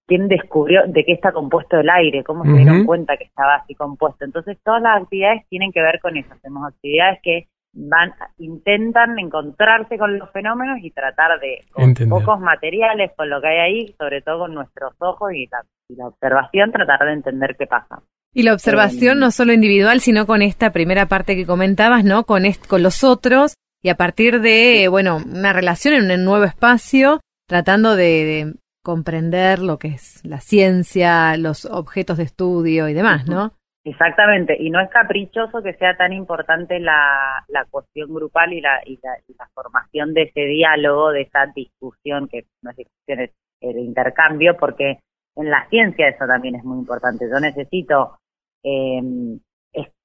quién 0.08 0.28
descubrió 0.28 0.82
de 0.88 1.06
qué 1.06 1.12
está 1.14 1.32
compuesto 1.32 1.78
el 1.80 1.90
aire, 1.90 2.24
cómo 2.24 2.44
se 2.46 2.52
dieron 2.54 2.78
Ujú. 2.78 2.86
cuenta 2.88 3.18
que 3.18 3.26
estaba 3.26 3.56
así 3.56 3.76
compuesto. 3.76 4.26
Entonces 4.26 4.58
todas 4.64 4.82
las 4.82 5.02
actividades 5.04 5.44
tienen 5.50 5.72
que 5.72 5.82
ver 5.82 6.00
con 6.02 6.18
eso. 6.18 6.34
Hacemos 6.34 6.68
actividades 6.68 7.20
que 7.22 7.48
van 7.74 8.14
intentan 8.40 9.20
encontrarse 9.20 9.98
con 10.00 10.18
los 10.18 10.32
fenómenos 10.32 10.80
y 10.82 10.90
tratar 10.92 11.40
de 11.40 11.60
con 11.72 11.84
Entender. 11.84 12.10
pocos 12.20 12.40
materiales, 12.40 13.12
con 13.16 13.30
lo 13.30 13.40
que 13.42 13.48
hay 13.50 13.58
ahí, 13.60 13.96
sobre 14.00 14.22
todo 14.22 14.40
con 14.40 14.56
nuestros 14.56 14.94
ojos 15.00 15.32
y 15.34 15.48
la, 15.48 15.62
y 15.90 15.96
la 15.96 16.08
observación, 16.08 16.72
tratar 16.72 17.06
de 17.06 17.14
entender 17.14 17.56
qué 17.60 17.68
pasa. 17.68 18.02
Y 18.34 18.44
la 18.44 18.54
observación 18.54 19.18
Eh, 19.18 19.20
no 19.22 19.32
solo 19.32 19.54
individual, 19.54 20.00
sino 20.00 20.26
con 20.26 20.42
esta 20.42 20.72
primera 20.72 21.06
parte 21.08 21.36
que 21.36 21.46
comentabas, 21.46 22.04
¿no? 22.04 22.24
Con, 22.24 22.46
est- 22.46 22.66
con 22.66 22.82
los 22.82 23.04
otros 23.04 23.54
y 23.82 23.90
a 23.90 23.96
partir 23.96 24.42
de, 24.42 24.88
bueno, 24.90 25.18
una 25.18 25.54
relación 25.54 25.94
en 25.96 26.12
un 26.12 26.26
nuevo 26.26 26.46
espacio, 26.46 27.20
tratando 27.48 27.96
de, 27.96 28.04
de 28.06 28.54
comprender 28.84 29.60
lo 29.60 29.78
que 29.78 29.90
es 29.90 30.24
la 30.26 30.40
ciencia, 30.40 31.38
los 31.38 31.66
objetos 31.66 32.18
de 32.18 32.24
estudio 32.24 32.88
y 32.88 32.94
demás, 32.94 33.28
¿no? 33.28 33.52
Exactamente, 33.84 34.58
y 34.60 34.70
no 34.70 34.82
es 34.82 34.90
caprichoso 34.90 35.64
que 35.64 35.74
sea 35.76 35.96
tan 35.96 36.12
importante 36.12 36.78
la, 36.80 37.46
la 37.48 37.64
cuestión 37.66 38.14
grupal 38.14 38.52
y 38.52 38.60
la, 38.60 38.82
y, 38.86 39.00
la, 39.02 39.18
y 39.26 39.34
la 39.40 39.48
formación 39.54 40.14
de 40.14 40.24
ese 40.24 40.42
diálogo, 40.42 41.12
de 41.12 41.22
esa 41.22 41.46
discusión, 41.56 42.28
que 42.28 42.46
no 42.62 42.72
es 42.72 42.78
discusión, 42.78 43.22
es 43.22 43.32
el 43.62 43.80
intercambio, 43.80 44.58
porque 44.58 45.00
en 45.38 45.50
la 45.50 45.68
ciencia 45.70 46.10
eso 46.10 46.26
también 46.28 46.56
es 46.56 46.66
muy 46.66 46.80
importante. 46.80 47.30
Yo 47.32 47.40
necesito 47.40 48.18
eh, 48.64 49.02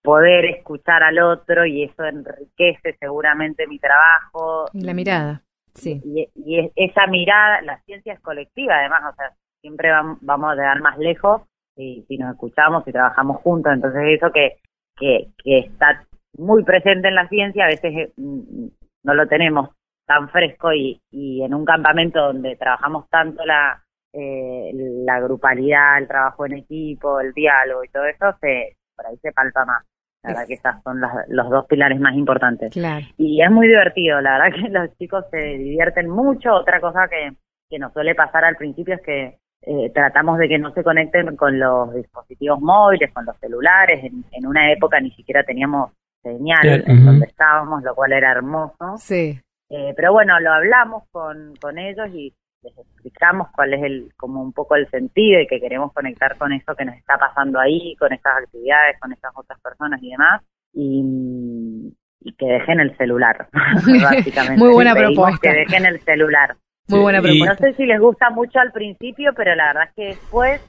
poder 0.03 0.45
escuchar 0.47 1.03
al 1.03 1.19
otro 1.21 1.65
y 1.67 1.85
eso 1.85 2.05
enriquece 2.05 2.97
seguramente 2.99 3.67
mi 3.67 3.79
trabajo. 3.79 4.67
Y 4.73 4.83
la 4.83 4.95
mirada, 4.95 5.43
sí. 5.75 6.01
Y, 6.05 6.29
y 6.35 6.59
es- 6.61 6.73
esa 6.77 7.07
mirada, 7.07 7.63
la 7.63 7.81
ciencia 7.83 8.13
es 8.15 8.21
colectiva 8.21 8.77
además, 8.79 9.03
o 9.13 9.17
sea, 9.17 9.33
siempre 9.61 9.91
vam- 9.91 10.19
vamos 10.21 10.51
a 10.53 10.55
llegar 10.57 10.81
más 10.81 10.99
lejos 10.99 11.43
si, 11.77 12.05
si 12.09 12.19
nos 12.19 12.33
escuchamos 12.33 12.87
y 12.87 12.93
trabajamos 12.93 13.41
juntos, 13.43 13.73
entonces 13.73 14.03
eso 14.09 14.31
que, 14.33 14.59
que, 14.97 15.29
que 15.43 15.59
está 15.61 16.05
muy 16.37 16.65
presente 16.65 17.09
en 17.09 17.15
la 17.15 17.29
ciencia, 17.29 17.65
a 17.65 17.69
veces 17.69 17.93
eh, 17.97 18.13
mm, 18.17 18.67
no 19.05 19.15
lo 19.15 19.27
tenemos 19.29 19.71
tan 20.07 20.29
fresco 20.31 20.73
y, 20.73 21.01
y 21.11 21.43
en 21.43 21.55
un 21.55 21.65
campamento 21.65 22.21
donde 22.21 22.57
trabajamos 22.57 23.09
tanto 23.09 23.45
la, 23.45 23.83
eh, 24.13 24.71
la 24.75 25.21
grupalidad, 25.21 25.99
el 25.99 26.09
trabajo 26.09 26.45
en 26.47 26.55
equipo, 26.55 27.21
el 27.21 27.33
diálogo 27.33 27.85
y 27.85 27.89
todo 27.89 28.05
eso, 28.07 28.27
se, 28.41 28.77
por 28.97 29.07
ahí 29.07 29.17
se 29.23 29.33
palpa 29.33 29.65
más. 29.65 29.85
La 30.23 30.31
verdad 30.31 30.47
que 30.47 30.55
esos 30.55 30.83
son 30.85 31.01
las- 31.01 31.29
los 31.29 31.51
dos 31.51 31.67
pilares 31.67 31.99
más 32.01 32.15
importantes 32.15 32.73
Claro. 32.73 33.05
y 33.19 33.43
es 33.43 33.51
muy 33.51 33.67
divertido, 33.69 34.21
la 34.21 34.39
verdad 34.39 34.55
que 34.57 34.69
los 34.71 34.99
chicos 34.99 35.25
se 35.31 35.39
divierten 35.39 36.09
mucho. 36.09 36.53
Otra 36.55 36.81
cosa 36.81 37.09
que, 37.09 37.33
que 37.69 37.79
nos 37.79 37.93
suele 37.93 38.15
pasar 38.15 38.45
al 38.45 38.57
principio 38.57 38.95
es 38.95 39.03
que 39.03 39.39
eh, 39.65 39.91
tratamos 39.95 40.39
de 40.39 40.49
que 40.49 40.59
no 40.59 40.73
se 40.73 40.83
conecten 40.83 41.37
con 41.37 41.59
los 41.59 41.95
dispositivos 41.95 42.61
móviles, 42.61 43.13
con 43.13 43.25
los 43.25 43.37
celulares. 43.39 44.03
En, 44.05 44.25
en 44.33 44.47
una 44.47 44.73
época 44.73 45.01
ni 45.01 45.11
siquiera 45.13 45.43
teníamos 45.45 45.93
señal 46.23 46.85
en 46.87 47.05
donde 47.05 47.27
estábamos, 47.27 47.83
lo 47.83 47.95
cual 47.95 48.13
era 48.13 48.31
hermoso. 48.33 48.97
Sí. 48.99 49.41
Eh, 49.71 49.93
pero 49.97 50.13
bueno, 50.13 50.39
lo 50.41 50.53
hablamos 50.53 51.05
con, 51.11 51.55
con 51.61 51.79
ellos 51.79 52.09
y 52.13 52.33
les 52.63 52.79
explicamos 52.79 53.49
cuál 53.55 53.75
es 53.75 53.83
el 53.83 54.13
como 54.17 54.41
un 54.43 54.53
poco 54.53 54.77
el 54.77 54.89
sentido 54.91 55.41
y 55.41 55.47
que 55.47 55.61
queremos 55.61 55.93
conectar 55.93 56.37
con 56.39 56.53
eso 56.53 56.75
que 56.77 56.85
nos 56.85 56.97
está 56.97 57.19
pasando 57.19 57.59
ahí, 57.59 57.97
con 57.99 58.13
estas 58.13 58.33
actividades, 58.45 58.99
con 59.01 59.13
estas 59.13 59.33
otras 59.35 59.61
personas 59.61 60.01
y 60.03 60.11
demás. 60.11 60.43
Y, 60.75 61.93
y 62.21 62.33
que 62.35 62.47
dejen 62.47 62.81
el 62.81 62.97
celular, 62.97 63.49
básicamente. 63.53 64.57
Muy 64.59 64.73
buena 64.73 64.95
propuesta. 64.95 65.39
Que 65.41 65.59
dejen 65.59 65.87
el 65.87 66.01
celular. 66.01 66.57
Muy 66.89 67.01
buena 67.01 67.19
Y- 67.19 67.23
No 67.41 67.45
propuesta. 67.47 67.67
sé 67.67 67.75
si 67.75 67.87
les 67.87 68.01
gusta 68.01 68.31
mucho 68.31 68.59
al 68.61 68.73
principio, 68.73 69.33
pero 69.37 69.55
la 69.55 69.67
verdad 69.69 69.85
es 69.89 69.95
que 69.95 70.05
después 70.07 70.61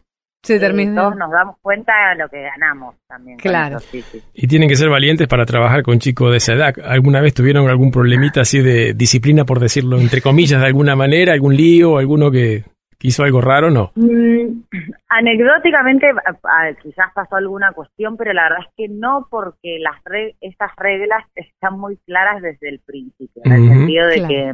Se 0.44 0.58
eh, 0.58 0.60
todos 0.94 1.16
nos 1.16 1.32
damos 1.32 1.56
cuenta 1.62 1.94
de 2.10 2.16
lo 2.22 2.30
que 2.30 2.42
ganamos 2.42 2.96
también. 3.08 3.38
Claro. 3.38 3.78
eso, 3.78 3.88
sí, 3.90 4.02
sí. 4.02 4.22
Y 4.34 4.48
tienen 4.48 4.68
que 4.68 4.76
ser 4.76 4.90
valientes 4.90 5.28
para 5.28 5.46
trabajar 5.46 5.84
con 5.84 6.00
chicos 6.00 6.32
de 6.32 6.38
esa 6.38 6.54
edad. 6.54 6.74
¿Alguna 6.86 7.22
vez 7.22 7.34
tuvieron 7.34 7.70
algún 7.70 7.92
problemita 7.92 8.42
así 8.42 8.62
de 8.62 8.94
disciplina, 8.94 9.46
por 9.46 9.60
decirlo 9.62 9.98
entre 10.00 10.22
comillas, 10.22 10.60
de 10.60 10.68
alguna 10.68 10.96
manera? 10.98 11.32
¿Algún 11.34 11.56
lío? 11.56 11.98
¿Alguno 11.98 12.30
que, 12.30 12.64
¿Hizo 13.06 13.24
algo 13.24 13.42
raro 13.42 13.68
o 13.68 13.70
no? 13.70 13.92
Mm, 13.96 14.64
anecdóticamente, 15.10 16.08
a- 16.10 16.68
a- 16.70 16.74
quizás 16.82 17.08
pasó 17.14 17.36
alguna 17.36 17.72
cuestión, 17.74 18.16
pero 18.18 18.34
la 18.34 18.44
verdad 18.44 18.60
es 18.68 18.74
que 18.78 18.88
no, 18.90 19.28
porque 19.30 19.78
las 19.80 19.96
re- 20.06 20.36
estas 20.42 20.72
reglas 20.78 21.24
están 21.36 21.80
muy 21.80 21.98
claras 22.06 22.42
desde 22.42 22.70
el 22.70 22.80
principio, 22.80 23.42
en 23.46 23.52
el 23.52 23.68
sentido 23.70 24.08
de 24.08 24.16
Claro. 24.16 24.28
que 24.30 24.54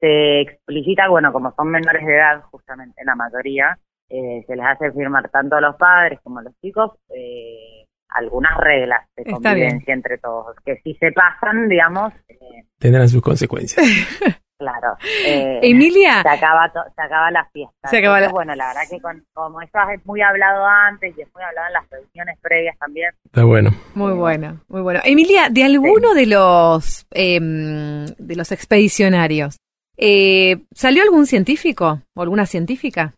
se 0.00 0.40
explicita, 0.40 1.08
bueno, 1.08 1.32
como 1.32 1.52
son 1.54 1.70
menores 1.70 2.04
de 2.06 2.16
edad, 2.16 2.42
justamente 2.50 3.02
la 3.04 3.14
mayoría, 3.14 3.78
eh, 4.12 4.44
se 4.46 4.54
les 4.56 4.64
hace 4.66 4.92
firmar 4.92 5.28
tanto 5.30 5.56
a 5.56 5.60
los 5.60 5.74
padres 5.76 6.20
como 6.22 6.40
a 6.40 6.42
los 6.42 6.52
chicos 6.60 6.90
eh, 7.14 7.86
algunas 8.10 8.56
reglas 8.58 9.06
de 9.16 9.22
Está 9.22 9.32
convivencia 9.34 9.94
entre 9.94 10.18
todos, 10.18 10.54
que 10.66 10.76
si 10.84 10.94
se 10.96 11.12
pasan, 11.12 11.68
digamos, 11.68 12.12
eh, 12.28 12.36
Tendrán 12.78 13.08
sus 13.08 13.22
consecuencias. 13.22 13.80
claro, 14.58 14.96
eh, 15.24 15.60
Emilia, 15.62 16.20
se 16.22 16.28
acaba 16.28 16.70
to- 16.72 16.84
se 16.94 17.00
acaba 17.02 17.30
la 17.30 17.44
fiesta. 17.52 17.88
Se 17.88 17.98
acaba 17.98 18.20
la- 18.20 18.26
Entonces, 18.26 18.34
Bueno, 18.34 18.54
la 18.54 18.66
verdad 18.68 18.82
que 18.90 19.00
con, 19.00 19.24
como 19.32 19.62
eso 19.62 19.78
es 19.94 20.04
muy 20.04 20.20
hablado 20.20 20.66
antes 20.66 21.16
y 21.16 21.22
es 21.22 21.28
muy 21.34 21.42
hablado 21.42 21.68
en 21.68 21.72
las 21.72 21.88
reuniones 21.90 22.38
previas 22.42 22.76
también. 22.78 23.10
Está 23.24 23.44
bueno. 23.44 23.70
muy 23.94 24.12
bueno, 24.12 24.60
muy 24.68 24.82
bueno. 24.82 25.00
Emilia, 25.04 25.48
de 25.50 25.64
alguno 25.64 26.12
de 26.14 26.26
los 26.26 27.06
em, 27.12 28.04
de 28.18 28.36
los 28.36 28.52
expedicionarios, 28.52 29.56
eh, 29.96 30.58
¿salió 30.74 31.02
algún 31.02 31.26
científico 31.26 32.02
o 32.14 32.22
alguna 32.22 32.44
científica? 32.46 33.14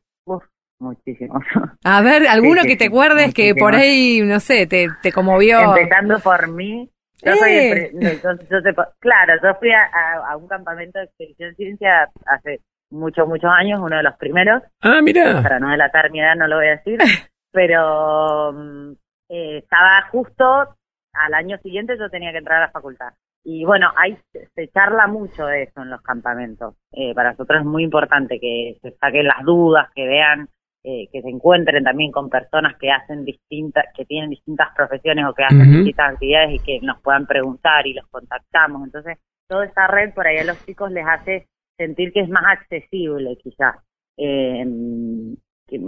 Uf, 0.79 0.81
muchísimo. 0.81 1.41
A 1.85 2.03
ver, 2.03 2.27
alguno 2.29 2.63
Sí, 2.63 2.69
sí, 2.69 2.69
que 2.69 2.77
te 2.77 2.85
sí, 2.85 2.89
acuerdes 2.91 3.35
que 3.35 3.55
por 3.55 3.75
ahí, 3.75 4.21
no 4.23 4.41
sé, 4.41 4.67
te, 4.67 4.89
te 5.03 5.13
conmovió. 5.13 5.61
Empezando 5.77 6.19
por 6.21 6.49
mí. 6.49 6.91
Yo 7.23 7.35
soy 7.37 7.51
Eh. 7.53 7.87
el 7.93 7.95
no, 8.01 8.11
yo- 8.11 8.47
yo 8.51 8.63
te 8.63 8.75
claro, 8.99 9.35
yo 9.43 9.55
fui 9.59 9.71
a, 9.73 9.85
a- 9.85 10.33
a 10.33 10.37
un 10.37 10.47
campamento 10.49 10.99
de 10.99 11.07
expedición 11.07 11.55
ciencia 11.55 12.11
hace 12.27 12.61
muchos, 12.91 13.27
muchos 13.27 13.51
años, 13.51 13.81
uno 13.83 13.97
de 13.97 14.03
los 14.03 14.17
primeros. 14.17 14.63
Ah, 14.83 15.01
mira. 15.03 15.41
para 15.43 15.59
no 15.59 15.71
delatar 15.71 16.11
mi 16.11 16.21
edad 16.21 16.35
no 16.37 16.47
lo 16.49 16.57
voy 16.57 16.67
a 16.67 16.71
decir, 16.77 16.99
pero 17.53 18.53
mm, 18.53 18.93
eh, 19.31 19.59
estaba 19.59 20.03
justo 20.11 20.77
al 21.15 21.35
año 21.35 21.57
siguiente 21.59 21.97
yo 21.99 22.11
tenía 22.11 22.33
que 22.33 22.39
entrar 22.39 22.59
a 22.59 22.67
la 22.67 22.73
facultad. 22.73 23.15
Y 23.47 23.65
bueno, 23.65 23.91
ahí 23.97 24.19
se, 24.33 24.49
se 24.55 24.69
charla 24.69 25.07
mucho 25.07 25.47
de 25.47 25.65
eso 25.65 25.83
en 25.83 25.91
los 25.91 26.03
campamentos. 26.03 26.75
Eh, 26.93 27.15
para 27.15 27.31
nosotros 27.31 27.61
es 27.61 27.67
muy 27.67 27.85
importante 27.85 28.39
que 28.41 28.77
se 28.83 28.91
saquen 28.99 29.27
las 29.29 29.45
dudas, 29.45 29.89
que 29.95 30.07
vean, 30.07 30.49
eh, 30.87 31.09
que 31.11 31.23
se 31.23 31.29
encuentren 31.31 31.83
también 31.83 32.13
con 32.13 32.29
personas 32.29 32.77
que 32.77 32.91
hacen 32.91 33.25
distintas, 33.25 33.87
que 33.97 34.05
tienen 34.05 34.29
distintas 34.29 34.69
profesiones 34.77 35.25
o 35.27 35.33
que 35.33 35.45
hacen 35.45 35.73
distintas 35.73 36.13
actividades 36.13 36.57
y 36.57 36.59
que 36.59 36.79
nos 36.83 37.01
puedan 37.01 37.27
preguntar 37.27 37.87
y 37.87 37.95
los 37.95 38.07
contactamos. 38.09 38.85
Entonces, 38.85 39.17
toda 39.49 39.65
esa 39.65 39.87
red 39.87 40.13
por 40.13 40.27
ahí 40.27 40.37
a 40.37 40.45
los 40.45 40.63
chicos 40.67 40.93
les 40.93 41.07
hace 41.07 41.47
sentir 41.79 42.13
que 42.13 42.21
es 42.21 42.29
más 42.29 42.45
accesible 42.47 43.35
quizás. 43.43 43.77
Eh, 44.19 44.67
que, 45.67 45.81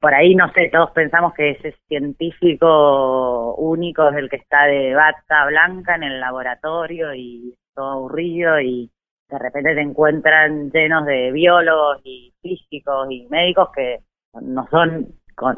por 0.00 0.14
ahí, 0.14 0.34
no 0.34 0.50
sé, 0.54 0.70
todos 0.72 0.92
pensamos 0.92 1.34
que 1.34 1.50
ese 1.50 1.74
científico 1.86 3.54
único 3.56 4.08
es 4.08 4.16
el 4.16 4.30
que 4.30 4.36
está 4.36 4.64
de 4.64 4.94
bata 4.94 5.44
blanca 5.46 5.94
en 5.94 6.04
el 6.04 6.20
laboratorio 6.20 7.14
y 7.14 7.54
todo 7.74 7.90
aburrido 7.90 8.58
y 8.60 8.90
de 9.28 9.38
repente 9.38 9.74
te 9.74 9.82
encuentran 9.82 10.70
llenos 10.70 11.04
de 11.04 11.32
biólogos 11.32 12.00
y 12.04 12.32
físicos 12.40 13.08
y 13.10 13.26
médicos 13.28 13.68
que 13.74 13.98
no 14.40 14.66
son, 14.70 15.08
con, 15.34 15.56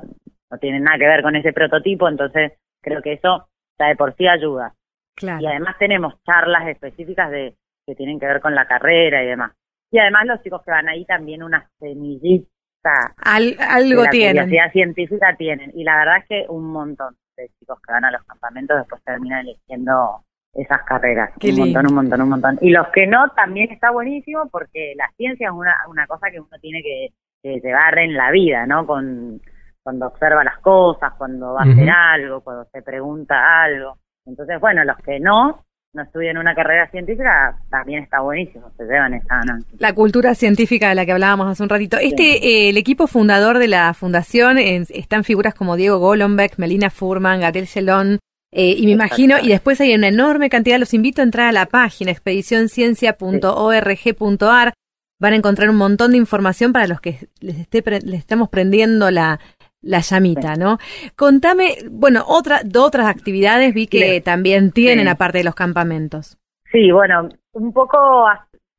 no 0.51 0.59
tienen 0.59 0.85
nada 0.85 0.99
que 0.99 1.07
ver 1.07 1.23
con 1.23 1.37
ese 1.37 1.53
prototipo, 1.53 2.09
entonces 2.09 2.53
creo 2.83 3.03
que 3.03 3.15
eso 3.15 3.49
ya 3.79 3.87
de 3.89 3.97
por 3.97 4.15
sí 4.17 4.27
ayuda. 4.29 4.75
Claro. 5.17 5.41
Y 5.43 5.47
además 5.47 5.77
tenemos 5.79 6.15
charlas 6.25 6.67
específicas 6.69 7.31
de 7.31 7.55
que 7.87 7.95
tienen 7.95 8.19
que 8.21 8.27
ver 8.27 8.41
con 8.41 8.55
la 8.55 8.67
carrera 8.67 9.23
y 9.23 9.27
demás. 9.27 9.53
Y 9.91 9.99
además 9.99 10.27
los 10.27 10.43
chicos 10.43 10.63
que 10.65 10.71
van 10.71 10.89
ahí 10.89 11.05
también 11.05 11.43
una 11.43 11.69
semillita 11.79 13.15
Al- 13.25 13.57
de 13.57 13.63
algo 13.63 14.05
la 14.05 14.11
tienen. 14.11 14.45
curiosidad 14.45 14.73
científica 14.73 15.37
tienen. 15.37 15.73
Y 15.75 15.85
la 15.85 15.97
verdad 15.99 16.17
es 16.19 16.27
que 16.29 16.47
un 16.49 16.71
montón 16.73 17.17
de 17.37 17.49
chicos 17.59 17.79
que 17.81 17.93
van 17.93 18.05
a 18.05 18.11
los 18.11 18.23
campamentos 18.25 18.79
después 18.79 19.03
terminan 19.03 19.41
eligiendo 19.41 20.25
esas 20.55 20.83
carreras. 20.85 21.31
Qué 21.41 21.51
un 21.51 21.57
lindo. 21.57 21.67
montón, 21.81 21.87
un 21.87 21.95
montón, 21.95 22.23
un 22.23 22.29
montón. 22.29 22.59
Y 22.61 22.71
los 22.71 22.89
que 22.89 23.07
no 23.07 23.29
también 23.31 23.71
está 23.71 23.91
buenísimo 23.91 24.49
porque 24.51 24.95
la 24.97 25.11
ciencia 25.17 25.49
es 25.49 25.53
una, 25.55 25.75
una 25.89 26.07
cosa 26.07 26.31
que 26.31 26.41
uno 26.41 26.49
tiene 26.61 26.83
que, 26.83 27.09
que 27.43 27.61
llevar 27.61 27.99
en 27.99 28.15
la 28.15 28.31
vida, 28.31 28.67
¿no? 28.67 28.87
Con 28.87 29.41
cuando 29.83 30.07
observa 30.07 30.45
las 30.45 30.59
cosas, 30.59 31.15
cuando 31.17 31.55
va 31.55 31.63
a 31.63 31.65
hacer 31.65 31.89
algo, 31.89 32.43
cuando 32.43 32.67
se 32.71 32.83
pregunta 32.83 33.65
algo. 33.65 33.97
Entonces, 34.27 34.61
bueno, 34.61 34.85
los 34.85 34.99
que 34.99 35.19
no, 35.19 35.65
no 35.95 36.03
estudian 36.03 36.37
una 36.37 36.55
carrera 36.55 36.87
científica, 36.91 37.59
también 37.71 38.03
está 38.05 38.21
buenísimo, 38.21 38.71
se 38.77 38.85
llevan 38.85 39.15
esa 39.15 39.37
ganancia. 39.37 39.75
La 39.79 39.95
cultura 39.95 40.35
científica 40.35 40.91
de 40.91 40.95
la 40.95 41.07
que 41.07 41.13
hablábamos 41.13 41.49
hace 41.49 41.63
un 41.63 41.71
ratito. 41.71 41.97
Este, 41.99 42.47
eh, 42.47 42.69
el 42.69 42.77
equipo 42.77 43.07
fundador 43.07 43.59
de 43.59 43.69
la 43.69 43.95
fundación 43.95 44.59
eh, 44.59 44.85
están 44.91 45.25
figuras 45.25 45.55
como 45.55 45.77
Diego 45.77 45.99
Golombek, 45.99 46.59
Melina 46.59 46.91
Furman, 46.91 47.41
Gatel 47.41 47.67
Celón, 47.67 48.19
eh, 48.53 48.75
y 48.77 48.85
me 48.85 48.93
imagino, 48.93 49.39
y 49.41 49.49
después 49.49 49.81
hay 49.81 49.95
una 49.95 50.09
enorme 50.09 50.51
cantidad, 50.51 50.79
los 50.79 50.93
invito 50.93 51.23
a 51.23 51.25
entrar 51.25 51.49
a 51.49 51.53
la 51.53 51.65
página 51.67 52.11
expedicionciencia.org.ar, 52.11 54.75
van 55.21 55.35
a 55.35 55.37
encontrar 55.37 55.71
un 55.71 55.77
montón 55.77 56.11
de 56.13 56.17
información 56.19 56.73
para 56.73 56.87
los 56.89 57.01
que 57.01 57.29
les, 57.41 57.59
esté 57.59 57.83
les 57.89 58.19
estamos 58.19 58.49
prendiendo 58.49 59.11
la, 59.11 59.39
la 59.83 60.01
llamita, 60.01 60.57
¿no? 60.57 60.79
Contame, 61.17 61.77
bueno, 61.91 62.25
otra, 62.27 62.61
de 62.65 62.79
otras 62.79 63.07
actividades 63.07 63.73
vi 63.75 63.87
que 63.87 64.17
Sí. 64.17 64.21
también 64.23 64.73
tienen 64.73 65.07
Sí. 65.07 65.11
aparte 65.11 65.39
de 65.39 65.45
los 65.45 65.55
campamentos. 65.55 66.39
Sí, 66.73 66.91
bueno, 66.91 67.29
un 67.53 67.73
poco 67.73 68.27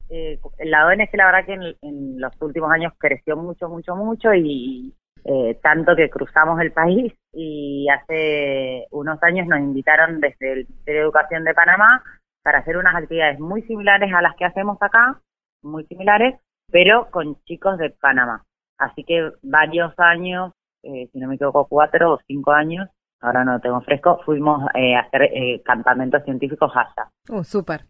eh, 0.09 0.39
la 0.65 0.87
ONG 0.87 1.09
la 1.13 1.25
verdad 1.25 1.45
que 1.45 1.53
en, 1.53 1.63
en 1.81 2.19
los 2.19 2.33
últimos 2.41 2.71
años 2.71 2.93
creció 2.97 3.35
mucho, 3.37 3.69
mucho, 3.69 3.95
mucho 3.95 4.33
y 4.33 4.93
eh, 5.23 5.59
tanto 5.61 5.95
que 5.95 6.09
cruzamos 6.09 6.59
el 6.61 6.71
país 6.71 7.13
y 7.33 7.87
hace 7.89 8.87
unos 8.91 9.21
años 9.23 9.47
nos 9.47 9.59
invitaron 9.59 10.19
desde 10.19 10.51
el 10.53 10.57
Ministerio 10.67 11.01
de 11.01 11.05
Educación 11.05 11.43
de 11.43 11.53
Panamá 11.53 12.03
para 12.43 12.59
hacer 12.59 12.75
unas 12.77 12.95
actividades 12.95 13.39
muy 13.39 13.61
similares 13.63 14.11
a 14.13 14.21
las 14.21 14.35
que 14.35 14.45
hacemos 14.45 14.77
acá, 14.81 15.19
muy 15.61 15.85
similares, 15.85 16.39
pero 16.71 17.09
con 17.11 17.41
chicos 17.43 17.77
de 17.77 17.89
Panamá. 17.89 18.43
Así 18.77 19.03
que 19.03 19.31
varios 19.41 19.93
años, 19.97 20.53
eh, 20.83 21.09
si 21.11 21.19
no 21.19 21.27
me 21.27 21.35
equivoco, 21.35 21.67
cuatro 21.67 22.13
o 22.13 22.19
cinco 22.27 22.51
años, 22.51 22.89
ahora 23.21 23.43
no 23.43 23.53
lo 23.53 23.59
tengo 23.59 23.81
fresco, 23.81 24.21
fuimos 24.25 24.63
eh, 24.73 24.95
a 24.95 25.01
hacer 25.01 25.23
eh, 25.23 25.61
campamentos 25.63 26.23
científicos 26.23 26.71
allá. 26.75 27.09
Oh, 27.29 27.43
súper. 27.43 27.81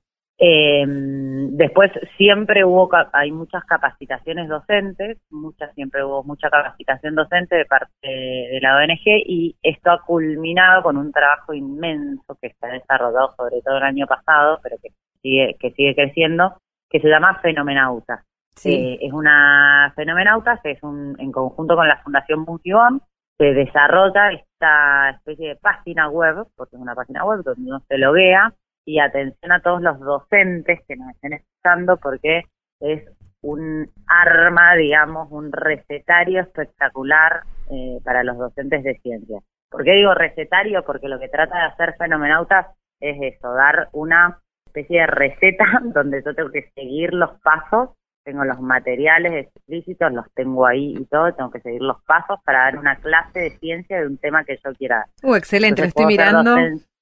Eh, 0.44 0.84
después 0.88 1.92
siempre 2.18 2.66
hubo, 2.66 2.90
hay 3.14 3.32
muchas 3.32 3.64
capacitaciones 3.66 4.50
docentes, 4.50 5.20
muchas, 5.30 5.72
siempre 5.76 6.04
hubo 6.04 6.24
mucha 6.24 6.50
capacitación 6.50 7.14
docente 7.14 7.56
de 7.56 7.66
parte 7.66 7.92
de 8.08 8.60
la 8.60 8.76
ONG 8.78 9.04
y 9.28 9.56
esto 9.62 9.92
ha 9.92 10.02
culminado 10.02 10.82
con 10.82 10.98
un 10.98 11.12
trabajo 11.12 11.54
inmenso 11.54 12.36
que 12.42 12.56
se 12.60 12.66
ha 12.66 12.70
desarrollado 12.70 13.36
sobre 13.38 13.62
todo 13.62 13.78
el 13.78 13.84
año 13.84 14.08
pasado, 14.08 14.60
pero 14.64 14.78
que 14.82 14.90
sigue, 15.22 15.56
que 15.60 15.72
sigue 15.74 15.94
creciendo, 15.94 16.58
que 16.92 17.00
se 17.00 17.08
llama 17.08 17.40
Fenomenauta. 17.42 18.24
Sí. 18.56 18.74
Eh, 18.74 19.08
es 19.08 19.14
una 19.14 19.94
Fenomenauta, 19.96 20.60
que 20.62 20.72
es 20.72 20.84
un, 20.84 21.16
en 21.20 21.32
conjunto 21.32 21.76
con 21.76 21.88
la 21.88 22.04
Fundación 22.04 22.42
Multibom, 22.42 23.00
se 23.38 23.54
desarrolla 23.54 24.32
esta 24.34 25.12
especie 25.12 25.50
de 25.50 25.56
página 25.56 26.10
web, 26.10 26.46
porque 26.56 26.76
es 26.76 26.82
una 26.82 26.94
página 26.94 27.26
web 27.26 27.42
donde 27.44 27.62
uno 27.62 27.80
se 27.88 27.98
loguea, 27.98 28.54
y 28.86 29.00
atención 29.00 29.52
a 29.52 29.62
todos 29.62 29.82
los 29.82 30.00
docentes 30.00 30.82
que 30.88 30.96
nos 30.96 31.10
estén 31.12 31.34
escuchando, 31.34 31.98
porque 31.98 32.44
es 32.80 33.04
un 33.42 33.90
arma, 34.06 34.76
digamos, 34.76 35.32
un 35.32 35.52
recetario 35.52 36.42
espectacular 36.42 37.44
eh, 37.72 38.00
para 38.04 38.24
los 38.24 38.38
docentes 38.38 38.84
de 38.84 39.00
ciencia. 39.00 39.40
¿Por 39.70 39.84
qué 39.84 39.94
digo 39.94 40.14
recetario? 40.14 40.84
Porque 40.84 41.08
lo 41.08 41.20
que 41.20 41.30
trata 41.30 41.58
de 41.58 41.66
hacer 41.66 41.96
Fenomenautas 41.98 42.68
es 43.00 43.18
eso, 43.36 43.54
dar 43.54 43.90
una 43.94 44.41
especie 44.72 45.02
de 45.02 45.08
receta 45.08 45.66
donde 45.94 46.24
yo 46.26 46.34
tengo 46.34 46.50
que 46.50 46.72
seguir 46.74 47.14
los 47.14 47.32
pasos, 47.42 47.90
tengo 48.24 48.44
los 48.46 48.60
materiales 48.62 49.48
explícitos, 49.48 50.12
los 50.14 50.32
tengo 50.34 50.66
ahí 50.66 50.96
y 50.98 51.06
todo, 51.06 51.34
tengo 51.34 51.52
que 51.52 51.62
seguir 51.62 51.82
los 51.82 52.02
pasos 52.04 52.40
para 52.46 52.60
dar 52.60 52.78
una 52.78 52.96
clase 52.98 53.40
de 53.40 53.58
ciencia 53.58 54.00
de 54.00 54.08
un 54.08 54.18
tema 54.18 54.44
que 54.44 54.60
yo 54.64 54.74
quiera 54.74 54.98
dar. 54.98 55.08
Uh, 55.24 55.36
excelente, 55.36 55.82
lo 55.82 55.88
estoy 55.88 56.06
mirando. 56.06 56.56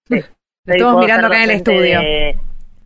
estamos 0.65 0.99
mirando 0.99 1.27
acá 1.27 1.43
en 1.43 1.49
el 1.49 1.55
estudio. 1.57 1.99
De, 1.99 2.35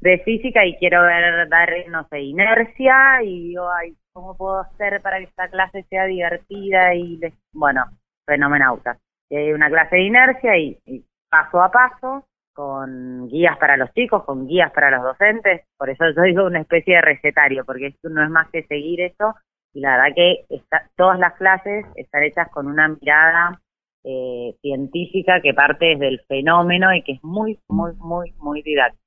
de 0.01 0.19
física 0.19 0.65
y 0.65 0.75
quiero 0.77 1.01
ver, 1.03 1.47
dar, 1.47 1.69
no 1.89 2.07
sé, 2.09 2.21
inercia 2.21 3.23
y 3.23 3.49
digo, 3.49 3.69
ay, 3.71 3.95
¿cómo 4.11 4.35
puedo 4.35 4.59
hacer 4.59 5.01
para 5.01 5.19
que 5.19 5.25
esta 5.25 5.47
clase 5.47 5.83
sea 5.89 6.05
divertida? 6.05 6.93
Y, 6.95 7.17
les, 7.17 7.33
bueno, 7.53 7.85
fenomenauta. 8.25 8.97
Y 9.29 9.37
hay 9.37 9.53
una 9.53 9.69
clase 9.69 9.95
de 9.95 10.03
inercia 10.03 10.57
y, 10.57 10.77
y 10.85 11.05
paso 11.29 11.61
a 11.61 11.71
paso, 11.71 12.25
con 12.53 13.27
guías 13.27 13.57
para 13.57 13.77
los 13.77 13.91
chicos, 13.93 14.23
con 14.23 14.47
guías 14.47 14.71
para 14.71 14.91
los 14.91 15.03
docentes. 15.03 15.61
Por 15.77 15.89
eso 15.89 16.05
yo 16.15 16.21
digo 16.23 16.45
una 16.45 16.61
especie 16.61 16.95
de 16.95 17.01
recetario, 17.01 17.65
porque 17.65 17.87
esto 17.87 18.09
no 18.09 18.23
es 18.23 18.29
más 18.29 18.47
que 18.51 18.63
seguir 18.63 19.01
eso. 19.01 19.35
Y 19.73 19.79
la 19.81 19.97
verdad 19.97 20.15
que 20.15 20.45
está, 20.49 20.87
todas 20.95 21.17
las 21.19 21.33
clases 21.33 21.85
están 21.95 22.23
hechas 22.23 22.47
con 22.51 22.67
una 22.67 22.87
mirada 22.89 23.59
eh, 24.05 24.55
científica 24.61 25.41
que 25.41 25.53
parte 25.53 25.85
desde 25.85 26.07
el 26.09 26.19
fenómeno 26.27 26.93
y 26.93 27.01
que 27.03 27.13
es 27.13 27.23
muy, 27.23 27.57
muy, 27.69 27.93
muy, 27.97 28.33
muy 28.37 28.61
didáctica. 28.61 29.01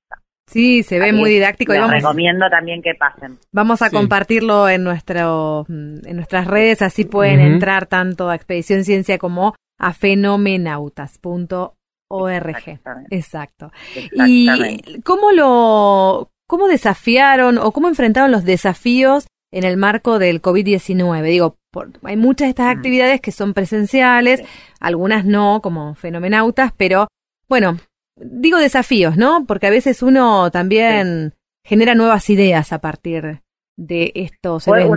Sí, 0.48 0.82
se 0.84 0.98
ve 1.00 1.12
muy 1.12 1.30
didáctico 1.30 1.72
y 1.72 1.76
les 1.76 1.82
vamos, 1.86 2.02
recomiendo 2.02 2.48
también 2.48 2.80
que 2.80 2.94
pasen. 2.94 3.36
vamos 3.52 3.82
a 3.82 3.88
Sí. 3.90 3.96
compartirlo 3.96 4.68
en 4.68 4.84
nuestro 4.84 5.66
en 5.68 6.14
nuestras 6.16 6.46
redes, 6.46 6.82
así 6.82 7.04
pueden 7.04 7.40
entrar 7.40 7.86
tanto 7.86 8.28
a 8.30 8.34
Expedición 8.36 8.84
Ciencia 8.84 9.18
como 9.18 9.54
a 9.78 9.92
fenomenautas.org. 9.92 11.72
Exactamente. 12.10 13.16
Exacto. 13.16 13.72
Exactamente. 13.94 14.90
¿Y 14.90 15.02
cómo 15.02 15.32
lo 15.32 16.30
cómo 16.48 16.68
desafiaron 16.68 17.58
o 17.58 17.72
cómo 17.72 17.88
enfrentaron 17.88 18.30
los 18.30 18.44
desafíos 18.44 19.26
en 19.52 19.64
el 19.64 19.76
marco 19.76 20.18
del 20.20 20.40
COVID-19? 20.40 21.22
Digo, 21.22 21.56
por- 21.72 21.90
hay 22.04 22.16
muchas 22.16 22.46
de 22.46 22.50
estas 22.50 22.66
Mm. 22.66 22.78
actividades 22.78 23.20
que 23.20 23.32
son 23.32 23.52
presenciales, 23.52 24.40
Sí. 24.40 24.46
algunas 24.80 25.24
no, 25.24 25.60
como 25.62 25.94
fenomenautas, 25.96 26.72
pero 26.76 27.08
bueno, 27.48 27.78
digo 28.16 28.58
desafíos, 28.58 29.16
¿no? 29.16 29.44
Porque 29.46 29.66
a 29.66 29.70
veces 29.70 30.02
uno 30.02 30.50
también 30.52 31.34
genera 31.64 31.94
nuevas 31.96 32.30
ideas 32.30 32.72
a 32.72 32.78
partir 32.80 33.42
de 33.76 34.12
estos 34.14 34.64
Fue 34.64 34.84
un- 34.84 34.90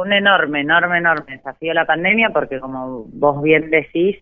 un 0.00 0.12
enorme, 0.12 0.60
enorme, 0.60 0.98
enorme 0.98 1.36
desafío 1.36 1.74
la 1.74 1.86
pandemia 1.86 2.30
porque 2.30 2.60
como 2.60 3.04
vos 3.04 3.42
bien 3.42 3.70
decís, 3.70 4.16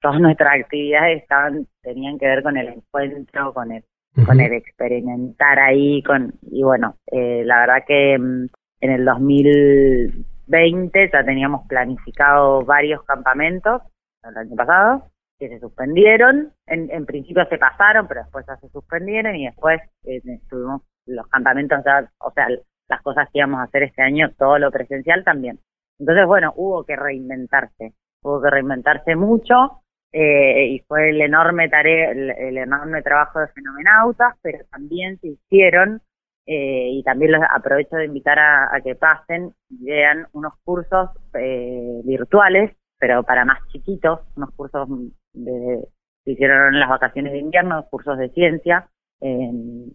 todas 0.00 0.20
nuestras 0.20 0.60
actividades 0.60 1.22
estaban, 1.22 1.66
tenían 1.82 2.18
que 2.18 2.26
ver 2.26 2.42
con 2.42 2.56
el 2.56 2.68
encuentro, 2.68 3.52
con 3.52 3.72
el, 3.72 3.84
con 4.26 4.40
el 4.40 4.52
experimentar 4.52 5.58
ahí, 5.58 6.02
con 6.02 6.34
y 6.50 6.62
bueno, 6.62 6.96
eh, 7.10 7.42
la 7.44 7.60
verdad 7.60 7.84
que 7.86 8.18
mm, 8.18 8.46
en 8.80 8.90
el 8.90 9.04
2020 9.04 11.10
ya 11.12 11.24
teníamos 11.24 11.66
planificado 11.68 12.64
varios 12.64 13.02
campamentos 13.04 13.82
el 14.24 14.36
año 14.36 14.56
pasado 14.56 15.04
que 15.38 15.48
se 15.48 15.60
suspendieron, 15.60 16.52
en, 16.66 16.90
en 16.90 17.06
principio 17.06 17.46
se 17.48 17.58
pasaron, 17.58 18.08
pero 18.08 18.22
después 18.22 18.44
ya 18.46 18.56
se 18.56 18.68
suspendieron 18.70 19.36
y 19.36 19.46
después 19.46 19.80
eh, 20.04 20.20
tuvimos 20.50 20.82
los 21.06 21.26
campamentos 21.28 21.78
ya, 21.84 22.10
o 22.18 22.32
sea, 22.32 22.48
las 22.88 23.02
cosas 23.02 23.28
que 23.32 23.38
íbamos 23.38 23.60
a 23.60 23.64
hacer 23.64 23.82
este 23.84 24.02
año, 24.02 24.30
todo 24.38 24.58
lo 24.58 24.70
presencial 24.70 25.24
también. 25.24 25.60
Entonces, 25.98 26.26
bueno, 26.26 26.52
hubo 26.56 26.84
que 26.84 26.96
reinventarse, 26.96 27.94
hubo 28.22 28.40
que 28.40 28.50
reinventarse 28.50 29.16
mucho 29.16 29.82
eh, 30.12 30.66
y 30.68 30.80
fue 30.80 31.10
el 31.10 31.20
enorme 31.20 31.68
tarea, 31.68 32.12
el, 32.12 32.56
enorme 32.56 33.02
trabajo 33.02 33.40
de 33.40 33.48
Fenomenautas, 33.48 34.36
pero 34.42 34.64
también 34.70 35.18
se 35.20 35.28
hicieron 35.28 36.00
eh, 36.46 36.88
y 36.92 37.02
también 37.02 37.32
los 37.32 37.42
aprovecho 37.54 37.96
de 37.96 38.06
invitar 38.06 38.38
a, 38.38 38.80
que 38.82 38.94
pasen 38.94 39.52
y 39.68 39.84
vean 39.84 40.26
unos 40.32 40.54
cursos 40.64 41.10
eh, 41.34 42.00
virtuales, 42.04 42.74
pero 42.98 43.22
para 43.22 43.44
más 43.44 43.58
chiquitos, 43.68 44.20
unos 44.36 44.50
cursos 44.52 44.88
de, 45.34 45.88
se 46.24 46.30
hicieron 46.32 46.74
en 46.74 46.80
las 46.80 46.88
vacaciones 46.88 47.32
de 47.32 47.38
invierno, 47.38 47.86
cursos 47.90 48.16
de 48.18 48.30
ciencia 48.30 48.88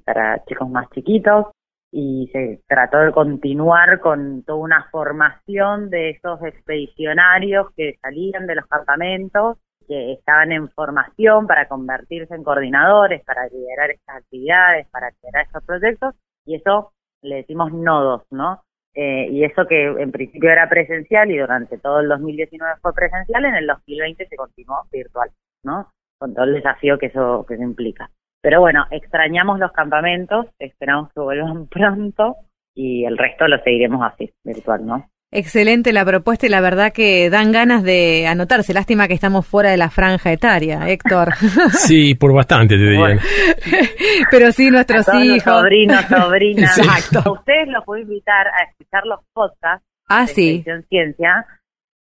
para 0.03 0.43
chicos 0.43 0.69
más 0.69 0.89
chiquitos 0.89 1.47
y 1.95 2.27
se 2.33 2.59
trató 2.67 2.97
de 2.97 3.11
continuar 3.11 3.99
con 3.99 4.41
toda 4.41 4.57
una 4.57 4.87
formación 4.89 5.91
de 5.91 6.09
esos 6.09 6.41
expedicionarios 6.41 7.67
que 7.77 7.99
salían 8.01 8.47
de 8.47 8.55
los 8.55 8.65
campamentos, 8.65 9.59
que 9.87 10.13
estaban 10.13 10.51
en 10.51 10.69
formación 10.71 11.45
para 11.45 11.67
convertirse 11.67 12.33
en 12.33 12.43
coordinadores, 12.43 13.23
para 13.23 13.45
liderar 13.47 13.91
estas 13.91 14.17
actividades, 14.17 14.87
para 14.89 15.11
liderar 15.11 15.45
estos 15.45 15.63
proyectos, 15.65 16.15
y 16.47 16.55
eso 16.55 16.93
le 17.21 17.35
decimos 17.35 17.71
nodos, 17.71 18.23
¿no? 18.31 18.63
Eh, 18.95 19.27
y 19.29 19.43
eso 19.43 19.67
que 19.67 19.85
en 19.85 20.11
principio 20.11 20.49
era 20.49 20.67
presencial 20.67 21.29
y 21.29 21.37
durante 21.37 21.77
todo 21.77 21.99
el 21.99 22.09
2019 22.09 22.73
fue 22.81 22.93
presencial, 22.93 23.45
en 23.45 23.53
el 23.53 23.67
2020 23.67 24.27
se 24.27 24.35
continuó 24.35 24.81
virtual, 24.91 25.29
¿no? 25.63 25.91
Con 26.17 26.33
todo 26.33 26.45
el 26.45 26.55
desafío 26.55 26.97
que 26.97 27.07
eso, 27.07 27.45
que 27.47 27.53
eso 27.53 27.63
implica. 27.63 28.09
Pero 28.43 28.59
bueno, 28.59 28.85
extrañamos 28.91 29.57
los 29.57 29.71
campamentos, 29.71 30.45
esperamos 30.59 31.09
que 31.13 31.21
vuelvan 31.21 31.65
pronto 31.71 32.35
y 32.75 33.05
el 33.05 33.17
resto 33.17 33.47
lo 33.47 33.57
seguiremos 33.63 34.01
así, 34.05 34.31
virtual, 34.43 34.85
¿no? 34.85 35.09
Excelente 35.35 35.93
la 35.93 36.05
propuesta 36.05 36.45
y 36.45 36.49
la 36.49 36.61
verdad 36.61 36.93
que 36.93 37.31
dan 37.31 37.51
ganas 37.51 37.81
de 37.81 38.27
anotarse. 38.27 38.71
Lástima 38.71 39.07
que 39.07 39.15
estamos 39.15 39.47
fuera 39.47 39.71
de 39.71 39.77
la 39.77 39.89
franja 39.89 40.31
etaria, 40.31 40.87
Héctor. 40.87 41.33
Sí, 41.71 42.13
por 42.13 42.33
bastante 42.35 42.75
te 42.75 42.81
diría. 42.83 42.99
Bueno. 42.99 43.21
Pero 44.31 44.51
sí, 44.51 44.67
A 44.67 44.71
nuestros 44.71 45.07
los 45.07 45.23
hijos. 45.23 45.41
sobrinos, 45.43 46.01
sobrinas. 46.05 46.77
Exacto. 46.77 47.27
A 47.27 47.31
ustedes 47.33 47.67
los 47.69 47.83
puedo 47.83 48.01
invitar 48.03 48.45
a 48.47 48.69
escuchar 48.69 49.05
los 49.07 49.21
podcasts 49.33 49.83
Ah, 50.07 50.21
de 50.21 50.27
sí. 50.27 50.49
Expedición 50.57 50.85
Ciencia, 50.89 51.47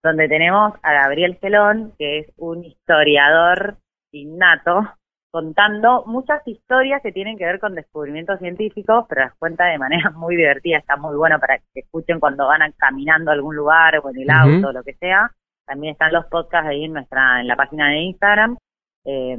donde 0.03 0.27
tenemos 0.27 0.73
a 0.83 0.93
Gabriel 0.93 1.39
Gelón, 1.41 1.93
que 1.99 2.21
es 2.21 2.27
un 2.37 2.65
historiador 2.65 3.77
innato, 4.13 4.93
contando 5.31 6.05
muchas 6.07 6.47
historias 6.47 7.03
que 7.03 7.13
tienen 7.13 7.39
que 7.39 7.45
ver 7.45 7.61
con 7.61 7.75
descubrimientos 7.75 8.39
científicos, 8.41 9.07
pero 9.09 9.23
las 9.23 9.35
cuenta 9.37 9.67
de 9.67 9.79
manera 9.79 10.11
muy 10.17 10.37
divertida, 10.37 10.79
está 10.79 10.97
muy 10.97 11.17
bueno 11.17 11.39
para 11.39 11.59
que 11.59 11.81
escuchen 11.81 12.21
cuando 12.21 12.47
van 12.47 12.61
caminando 12.77 13.31
a 13.31 13.35
algún 13.35 13.57
lugar 13.57 13.97
o 13.99 14.11
en 14.11 14.17
el 14.19 14.29
Ujú. 14.29 14.55
auto 14.57 14.69
o 14.69 14.73
lo 14.73 14.83
que 14.83 14.95
sea. 14.95 15.31
También 15.67 15.93
están 15.93 16.13
los 16.13 16.27
podcasts 16.27 16.69
ahí 16.69 16.85
en 16.85 16.95
nuestra 16.95 17.41
en 17.41 17.47
la 17.47 17.55
página 17.55 17.91
de 17.91 18.01
Instagram 18.01 18.57
eh, 19.05 19.37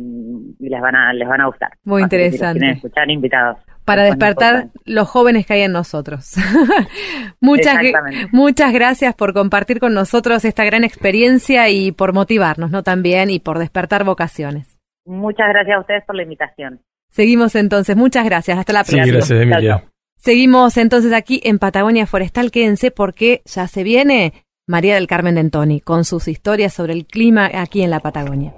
y 0.60 0.70
les 0.70 0.82
van 0.82 0.96
a 0.96 1.14
les 1.14 1.28
van 1.28 1.42
a 1.42 1.48
gustar. 1.48 1.72
Muy 1.84 2.02
si 2.02 2.04
interesante. 2.04 2.72
escuchar 2.72 3.10
invitados. 3.10 3.58
Para 3.84 4.04
despertar 4.04 4.68
los 4.86 5.10
jóvenes 5.10 5.46
que 5.46 5.56
hay 5.56 5.62
en 5.64 5.72
nosotros. 5.72 6.36
muchas, 7.42 7.78
muchas 8.32 8.72
gracias 8.72 9.16
por 9.16 9.34
compartir 9.34 9.80
con 9.80 9.94
nosotros 9.94 10.46
esta 10.46 10.64
gran 10.64 10.84
experiencia 10.84 11.68
y 11.70 11.92
por 11.92 12.14
motivarnos, 12.14 12.70
¿no? 12.70 12.84
También 12.84 13.32
y 13.32 13.40
por 13.40 13.58
despertar 13.58 14.06
vocaciones. 14.06 14.71
Muchas 15.06 15.48
gracias 15.50 15.78
a 15.78 15.80
ustedes 15.82 16.04
por 16.06 16.16
la 16.16 16.24
invitación. 16.24 16.82
Seguimos 17.10 17.56
entonces. 17.56 17.96
Muchas 17.96 18.26
gracias. 18.26 18.58
Hasta 18.58 18.74
la 18.74 18.84
Sí, 18.84 18.96
próxima. 18.96 19.06
gracias, 19.18 19.28
Chao, 19.30 19.42
Emilia. 19.42 19.84
Seguimos 20.18 20.78
entonces 20.78 21.14
aquí 21.14 21.42
en 21.44 21.60
Patagonia 21.60 22.06
Forestal. 22.06 22.52
Quédense 22.52 22.92
porque 22.92 23.42
ya 23.46 23.68
se 23.68 23.84
viene 23.84 24.34
María 24.68 24.96
del 24.96 25.08
Carmen 25.08 25.36
Dentoni 25.36 25.82
con 25.82 26.06
sus 26.06 26.28
historias 26.28 26.74
sobre 26.74 26.94
el 26.94 27.06
clima 27.06 27.50
aquí 27.54 27.82
en 27.82 27.90
la 27.90 28.00
Patagonia. 28.00 28.54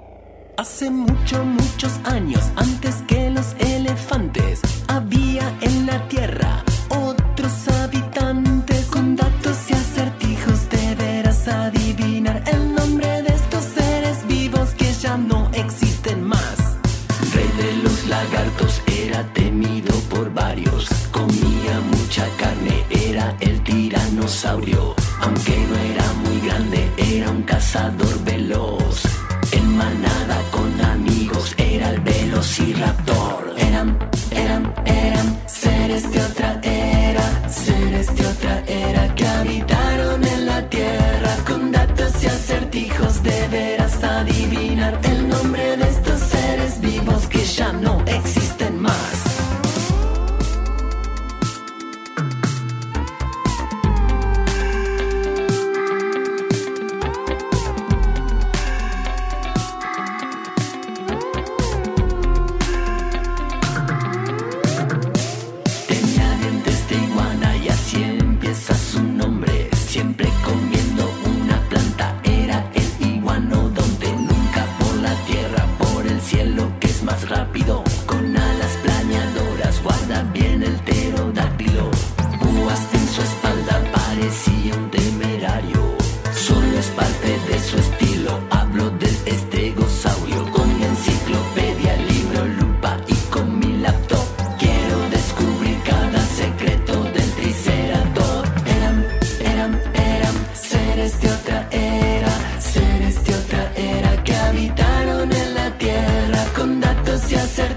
Hace 0.56 0.88
mucho, 0.90 1.44
muchos 1.44 1.98
años, 2.04 2.52
antes 2.54 3.02
que 3.08 3.30
los 3.30 3.56
elefantes, 3.58 4.60
había 4.88 5.42
en 5.62 5.86
la 5.86 6.06
Tierra 6.08 6.62
otros 6.90 7.68
habitantes. 7.82 8.84
Con 8.86 9.16
datos 9.16 9.70
y 9.70 9.74
acertijos 9.74 10.68
deberás 10.70 11.48
adivinar 11.48 12.23
mucha 22.14 22.36
carne, 22.36 22.84
era 22.90 23.36
el 23.40 23.60
tiranosaurio. 23.64 24.94
Aunque 25.20 25.56
no 25.68 25.76
era 25.76 26.12
muy 26.24 26.40
grande, 26.46 26.88
era 26.96 27.28
un 27.30 27.42
cazador 27.42 28.24
veloz. 28.24 29.02
En 29.50 29.76
manada 29.76 30.38
con 30.52 30.80
amigos, 30.80 31.54
era 31.56 31.90
el 31.90 32.00
velociraptor. 32.00 33.54
Eran, 33.56 33.98
eran, 34.30 34.72
eran 34.84 35.38
seres 35.46 36.08
de 36.12 36.20
otra 36.20 36.60
era, 36.62 37.50
seres 37.50 38.14
de 38.14 38.26
otra 38.26 38.62
era 38.68 39.14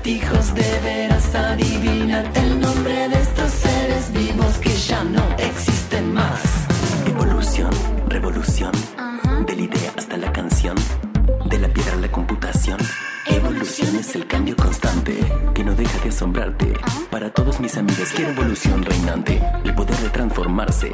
acertijos 0.08 0.55
deberás 0.55 1.36
adivinar 1.36 2.32
el 2.36 2.62
nombre 2.62 3.10
de 3.10 3.20
estos 3.20 3.51
seres 3.51 4.14
vivos 4.14 4.58
que 4.60 4.70
ya 4.70 5.03
no 5.03 5.22
existen 5.38 6.14
más. 6.14 6.41
Evolución, 7.05 7.72
revolución, 8.08 8.72
de 9.45 9.55
la 9.55 9.62
idea 9.62 9.91
hasta 9.97 10.16
la 10.16 10.32
canción, 10.32 10.76
de 11.45 11.60
la 11.60 11.68
piedra 11.68 11.93
a 11.93 11.97
la 11.97 12.10
computación. 12.10 12.78
Evolución 13.26 13.97
es 13.97 14.16
el 14.16 14.26
cambio 14.28 14.55
constante 14.55 15.18
que 15.53 15.66
no 15.66 15.76
deja 15.76 15.99
de 16.01 16.10
asombrarte. 16.10 16.74
Ah. 16.84 16.88
Para 17.12 17.30
todos 17.30 17.60
mis 17.60 17.76
amigos, 17.76 18.10
quiero 18.16 18.32
evolución 18.32 18.84
reinante, 18.84 19.41
el 19.66 19.76
poder 19.76 19.97
de 19.97 20.10
transformarse 20.10 20.89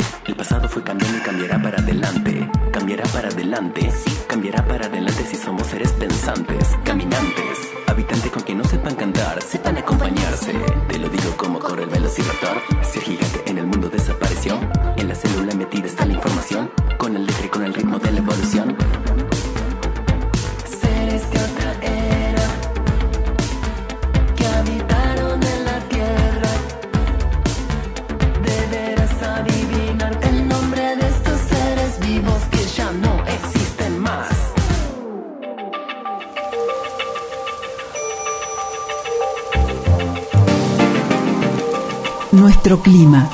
Nuestro 42.74 42.92
clima. 42.92 43.30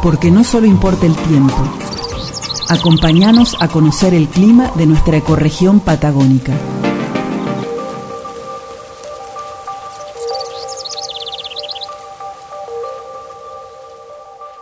Porque 0.00 0.30
no 0.30 0.44
solo 0.44 0.66
importa 0.66 1.06
el 1.06 1.16
tiempo. 1.16 1.56
Acompáñanos 2.68 3.56
a 3.58 3.66
conocer 3.66 4.14
el 4.14 4.28
clima 4.28 4.70
de 4.76 4.86
nuestra 4.86 5.16
ecorregión 5.16 5.80
patagónica. 5.80 6.52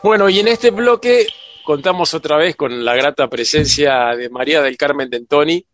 Bueno, 0.03 0.31
y 0.31 0.41
en 0.41 0.49
este 0.49 0.71
bloque 0.71 1.27
contamos 1.65 2.15
otra 2.15 2.39
vez 2.39 2.57
con 2.57 2.83
la 2.83 2.95
grata 2.95 3.29
presencia 3.29 4.17
de 4.17 4.31
María 4.31 4.63
del 4.63 4.79
Carmen 4.79 5.11
Dentoni, 5.11 5.67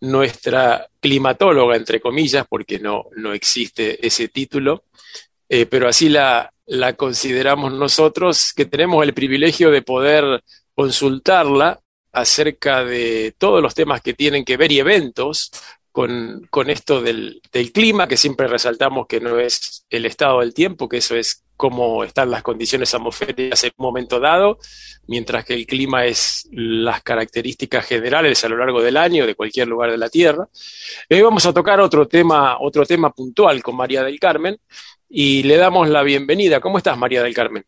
nuestra 0.00 0.88
climatóloga, 0.98 1.76
entre 1.76 2.00
comillas, 2.00 2.46
porque 2.48 2.78
no, 2.78 3.04
no 3.16 3.34
existe 3.34 4.06
ese 4.06 4.28
título, 4.28 4.84
eh, 5.46 5.66
pero 5.66 5.88
así 5.88 6.08
la, 6.08 6.50
la 6.68 6.92
consideramos 6.92 7.72
nosotros, 7.72 8.52
que 8.54 8.66
tenemos 8.66 9.02
el 9.02 9.14
privilegio 9.14 9.70
de 9.70 9.82
poder 9.82 10.44
consultarla 10.74 11.80
acerca 12.12 12.84
de 12.84 13.34
todos 13.38 13.62
los 13.62 13.74
temas 13.74 14.02
que 14.02 14.14
tienen 14.14 14.44
que 14.44 14.56
ver 14.56 14.70
y 14.70 14.78
eventos 14.78 15.50
con, 15.90 16.46
con 16.50 16.68
esto 16.68 17.00
del, 17.00 17.40
del 17.52 17.72
clima, 17.72 18.06
que 18.06 18.18
siempre 18.18 18.46
resaltamos 18.48 19.06
que 19.06 19.20
no 19.20 19.38
es 19.38 19.86
el 19.88 20.04
estado 20.04 20.40
del 20.40 20.52
tiempo, 20.52 20.88
que 20.88 20.98
eso 20.98 21.16
es 21.16 21.42
cómo 21.56 22.04
están 22.04 22.30
las 22.30 22.42
condiciones 22.42 22.94
atmosféricas 22.94 23.64
en 23.64 23.72
un 23.76 23.86
momento 23.86 24.20
dado, 24.20 24.58
mientras 25.08 25.44
que 25.44 25.54
el 25.54 25.66
clima 25.66 26.04
es 26.04 26.48
las 26.52 27.02
características 27.02 27.86
generales 27.86 28.44
a 28.44 28.48
lo 28.48 28.58
largo 28.58 28.80
del 28.80 28.96
año 28.96 29.26
de 29.26 29.34
cualquier 29.34 29.66
lugar 29.66 29.90
de 29.90 29.98
la 29.98 30.08
Tierra. 30.08 30.48
Hoy 31.10 31.20
vamos 31.22 31.46
a 31.46 31.52
tocar 31.52 31.80
otro 31.80 32.06
tema, 32.06 32.58
otro 32.60 32.84
tema 32.84 33.10
puntual 33.10 33.62
con 33.62 33.74
María 33.74 34.04
del 34.04 34.20
Carmen 34.20 34.58
y 35.08 35.42
le 35.42 35.56
damos 35.56 35.88
la 35.88 36.02
bienvenida. 36.02 36.60
¿Cómo 36.60 36.78
estás, 36.78 36.98
María 36.98 37.22
del 37.22 37.34
Carmen? 37.34 37.64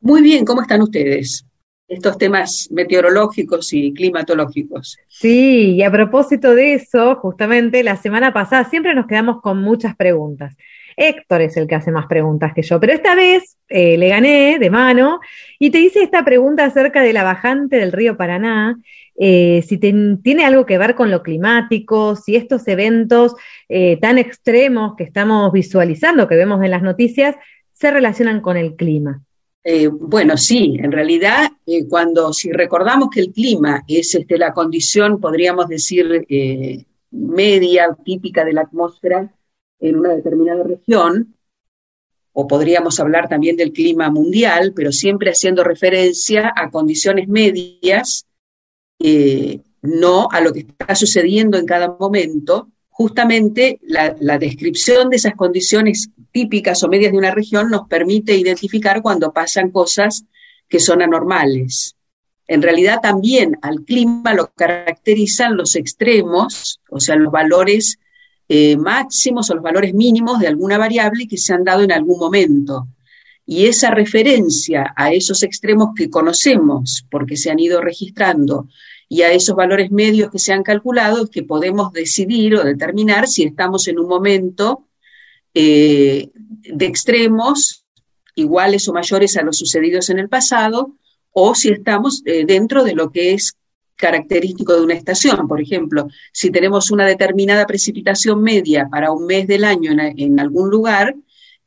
Muy 0.00 0.22
bien, 0.22 0.44
¿cómo 0.44 0.62
están 0.62 0.82
ustedes? 0.82 1.46
Estos 1.86 2.16
temas 2.16 2.68
meteorológicos 2.70 3.72
y 3.72 3.92
climatológicos. 3.92 4.96
Sí, 5.08 5.74
y 5.74 5.82
a 5.82 5.90
propósito 5.90 6.54
de 6.54 6.74
eso, 6.74 7.16
justamente 7.16 7.82
la 7.82 7.96
semana 7.96 8.32
pasada 8.32 8.64
siempre 8.68 8.94
nos 8.94 9.06
quedamos 9.06 9.42
con 9.42 9.60
muchas 9.60 9.94
preguntas. 9.94 10.56
Héctor 10.96 11.42
es 11.42 11.56
el 11.56 11.66
que 11.66 11.74
hace 11.74 11.90
más 11.90 12.06
preguntas 12.06 12.52
que 12.54 12.62
yo, 12.62 12.80
pero 12.80 12.92
esta 12.92 13.14
vez 13.14 13.58
eh, 13.68 13.96
le 13.96 14.08
gané 14.08 14.58
de 14.58 14.70
mano 14.70 15.20
y 15.58 15.70
te 15.70 15.80
hice 15.80 16.02
esta 16.02 16.24
pregunta 16.24 16.64
acerca 16.64 17.02
de 17.02 17.12
la 17.12 17.24
bajante 17.24 17.76
del 17.76 17.92
río 17.92 18.16
Paraná, 18.16 18.78
eh, 19.16 19.62
si 19.66 19.78
tiene 19.78 20.44
algo 20.44 20.64
que 20.66 20.78
ver 20.78 20.94
con 20.94 21.10
lo 21.10 21.22
climático, 21.22 22.16
si 22.16 22.36
estos 22.36 22.66
eventos 22.68 23.34
eh, 23.68 23.98
tan 24.00 24.18
extremos 24.18 24.94
que 24.96 25.04
estamos 25.04 25.52
visualizando, 25.52 26.26
que 26.26 26.36
vemos 26.36 26.62
en 26.62 26.70
las 26.70 26.82
noticias, 26.82 27.36
se 27.72 27.90
relacionan 27.90 28.40
con 28.40 28.56
el 28.56 28.74
clima. 28.74 29.22
Eh, 29.64 29.88
bueno, 29.88 30.36
sí, 30.36 30.76
en 30.80 30.90
realidad, 30.90 31.50
cuando 31.88 32.32
si 32.32 32.50
recordamos 32.50 33.10
que 33.10 33.20
el 33.20 33.32
clima 33.32 33.84
es 33.86 34.14
este, 34.14 34.38
la 34.38 34.52
condición, 34.52 35.20
podríamos 35.20 35.68
decir, 35.68 36.26
media, 37.10 37.96
típica 38.04 38.44
de 38.44 38.54
la 38.54 38.62
atmósfera 38.62 39.32
en 39.78 39.98
una 39.98 40.14
determinada 40.14 40.64
región, 40.64 41.36
o 42.32 42.46
podríamos 42.46 42.98
hablar 42.98 43.28
también 43.28 43.56
del 43.56 43.72
clima 43.72 44.10
mundial, 44.10 44.72
pero 44.74 44.90
siempre 44.90 45.30
haciendo 45.30 45.62
referencia 45.62 46.52
a 46.56 46.70
condiciones 46.70 47.28
medias, 47.28 48.26
eh, 49.02 49.60
no 49.82 50.28
a 50.30 50.40
lo 50.40 50.52
que 50.52 50.60
está 50.60 50.94
sucediendo 50.94 51.58
en 51.58 51.66
cada 51.66 51.96
momento. 51.98 52.68
Justamente 52.88 53.80
la, 53.82 54.38
descripción 54.38 55.10
de 55.10 55.16
esas 55.16 55.34
condiciones 55.34 56.10
típicas 56.30 56.82
o 56.82 56.88
medias 56.88 57.12
de 57.12 57.18
una 57.18 57.32
región 57.32 57.70
nos 57.70 57.88
permite 57.88 58.36
identificar 58.36 59.02
cuando 59.02 59.32
pasan 59.32 59.70
cosas 59.70 60.24
que 60.68 60.78
son 60.78 61.02
anormales. 61.02 61.96
En 62.46 62.62
realidad 62.62 63.00
también 63.02 63.58
al 63.62 63.82
clima 63.84 64.34
lo 64.34 64.52
caracterizan 64.54 65.56
los 65.56 65.74
extremos, 65.74 66.80
o 66.90 67.00
sea, 67.00 67.16
los 67.16 67.32
valores 67.32 67.98
eh, 68.48 68.76
máximos 68.76 69.50
o 69.50 69.54
los 69.54 69.62
valores 69.62 69.94
mínimos 69.94 70.38
de 70.38 70.48
alguna 70.48 70.78
variable 70.78 71.26
que 71.26 71.38
se 71.38 71.54
han 71.54 71.64
dado 71.64 71.82
en 71.82 71.92
algún 71.92 72.18
momento. 72.18 72.86
Y 73.46 73.66
esa 73.66 73.90
referencia 73.90 74.92
a 74.96 75.12
esos 75.12 75.42
extremos 75.42 75.90
que 75.96 76.10
conocemos 76.10 77.04
porque 77.10 77.36
se 77.36 77.50
han 77.50 77.58
ido 77.58 77.80
registrando 77.80 78.68
y 79.12 79.20
a 79.20 79.30
esos 79.30 79.54
valores 79.54 79.90
medios 79.90 80.30
que 80.30 80.38
se 80.38 80.54
han 80.54 80.62
calculado 80.62 81.28
que 81.28 81.42
podemos 81.42 81.92
decidir 81.92 82.54
o 82.56 82.64
determinar 82.64 83.28
si 83.28 83.42
estamos 83.42 83.86
en 83.86 83.98
un 83.98 84.08
momento 84.08 84.88
eh, 85.52 86.30
de 86.34 86.86
extremos 86.86 87.84
iguales 88.36 88.88
o 88.88 88.94
mayores 88.94 89.36
a 89.36 89.42
los 89.42 89.58
sucedidos 89.58 90.08
en 90.08 90.18
el 90.18 90.30
pasado 90.30 90.96
o 91.30 91.54
si 91.54 91.68
estamos 91.68 92.22
eh, 92.24 92.46
dentro 92.46 92.84
de 92.84 92.94
lo 92.94 93.12
que 93.12 93.34
es 93.34 93.52
característico 93.96 94.72
de 94.72 94.80
una 94.80 94.94
estación. 94.94 95.46
Por 95.46 95.60
ejemplo, 95.60 96.08
si 96.32 96.50
tenemos 96.50 96.90
una 96.90 97.06
determinada 97.06 97.66
precipitación 97.66 98.42
media 98.42 98.88
para 98.90 99.12
un 99.12 99.26
mes 99.26 99.46
del 99.46 99.64
año 99.64 99.90
en, 99.92 100.40
algún 100.40 100.70
lugar 100.70 101.14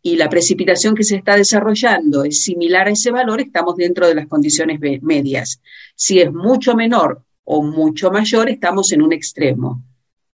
y 0.01 0.15
la 0.15 0.29
precipitación 0.29 0.95
que 0.95 1.03
se 1.03 1.17
está 1.17 1.35
desarrollando 1.35 2.23
es 2.23 2.41
similar 2.41 2.87
a 2.87 2.91
ese 2.91 3.11
valor, 3.11 3.39
estamos 3.39 3.75
dentro 3.75 4.07
de 4.07 4.15
las 4.15 4.25
condiciones 4.25 4.79
me- 4.79 4.99
medias. 5.03 5.61
Si 5.93 6.19
es 6.19 6.33
mucho 6.33 6.73
menor 6.73 7.23
o 7.45 7.63
mucho 7.63 8.11
mayor, 8.11 8.49
estamos 8.49 8.91
en 8.91 9.01
un 9.01 9.13
extremo. 9.13 9.83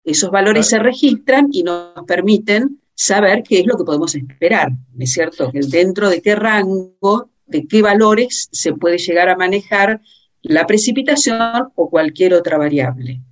Esos 0.04 0.30
valores 0.30 0.68
se 0.68 0.78
registran 0.78 1.48
y 1.50 1.62
nos 1.62 1.94
permiten 2.06 2.80
saber 2.94 3.42
qué 3.42 3.60
es 3.60 3.66
lo 3.66 3.76
que 3.76 3.84
podemos 3.84 4.14
esperar, 4.14 4.70
¿no 4.70 5.04
es 5.04 5.12
cierto? 5.12 5.50
Dentro 5.52 6.08
de 6.08 6.22
qué 6.22 6.34
rango, 6.34 7.30
de 7.46 7.66
qué 7.66 7.82
valores 7.82 8.48
se 8.52 8.72
puede 8.72 8.98
llegar 8.98 9.28
a 9.28 9.36
manejar 9.36 10.00
la 10.42 10.66
precipitación 10.66 11.68
o 11.74 11.90
cualquier 11.90 12.34
otra 12.34 12.58
variable. 12.58 13.22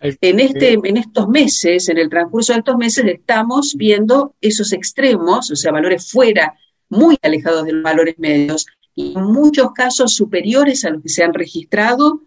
En, 0.00 0.40
este, 0.40 0.74
en 0.74 0.96
estos 0.96 1.28
meses, 1.28 1.88
en 1.88 1.98
el 1.98 2.10
transcurso 2.10 2.52
de 2.52 2.58
estos 2.58 2.76
meses, 2.76 3.04
estamos 3.06 3.74
viendo 3.76 4.34
esos 4.40 4.72
extremos, 4.72 5.50
o 5.50 5.56
sea, 5.56 5.72
valores 5.72 6.10
fuera, 6.10 6.54
muy 6.88 7.16
alejados 7.22 7.64
de 7.64 7.72
los 7.72 7.82
valores 7.82 8.18
medios, 8.18 8.66
y 8.94 9.14
en 9.16 9.24
muchos 9.24 9.72
casos 9.72 10.14
superiores 10.14 10.84
a 10.84 10.90
los 10.90 11.02
que 11.02 11.08
se 11.08 11.24
han 11.24 11.34
registrado 11.34 12.22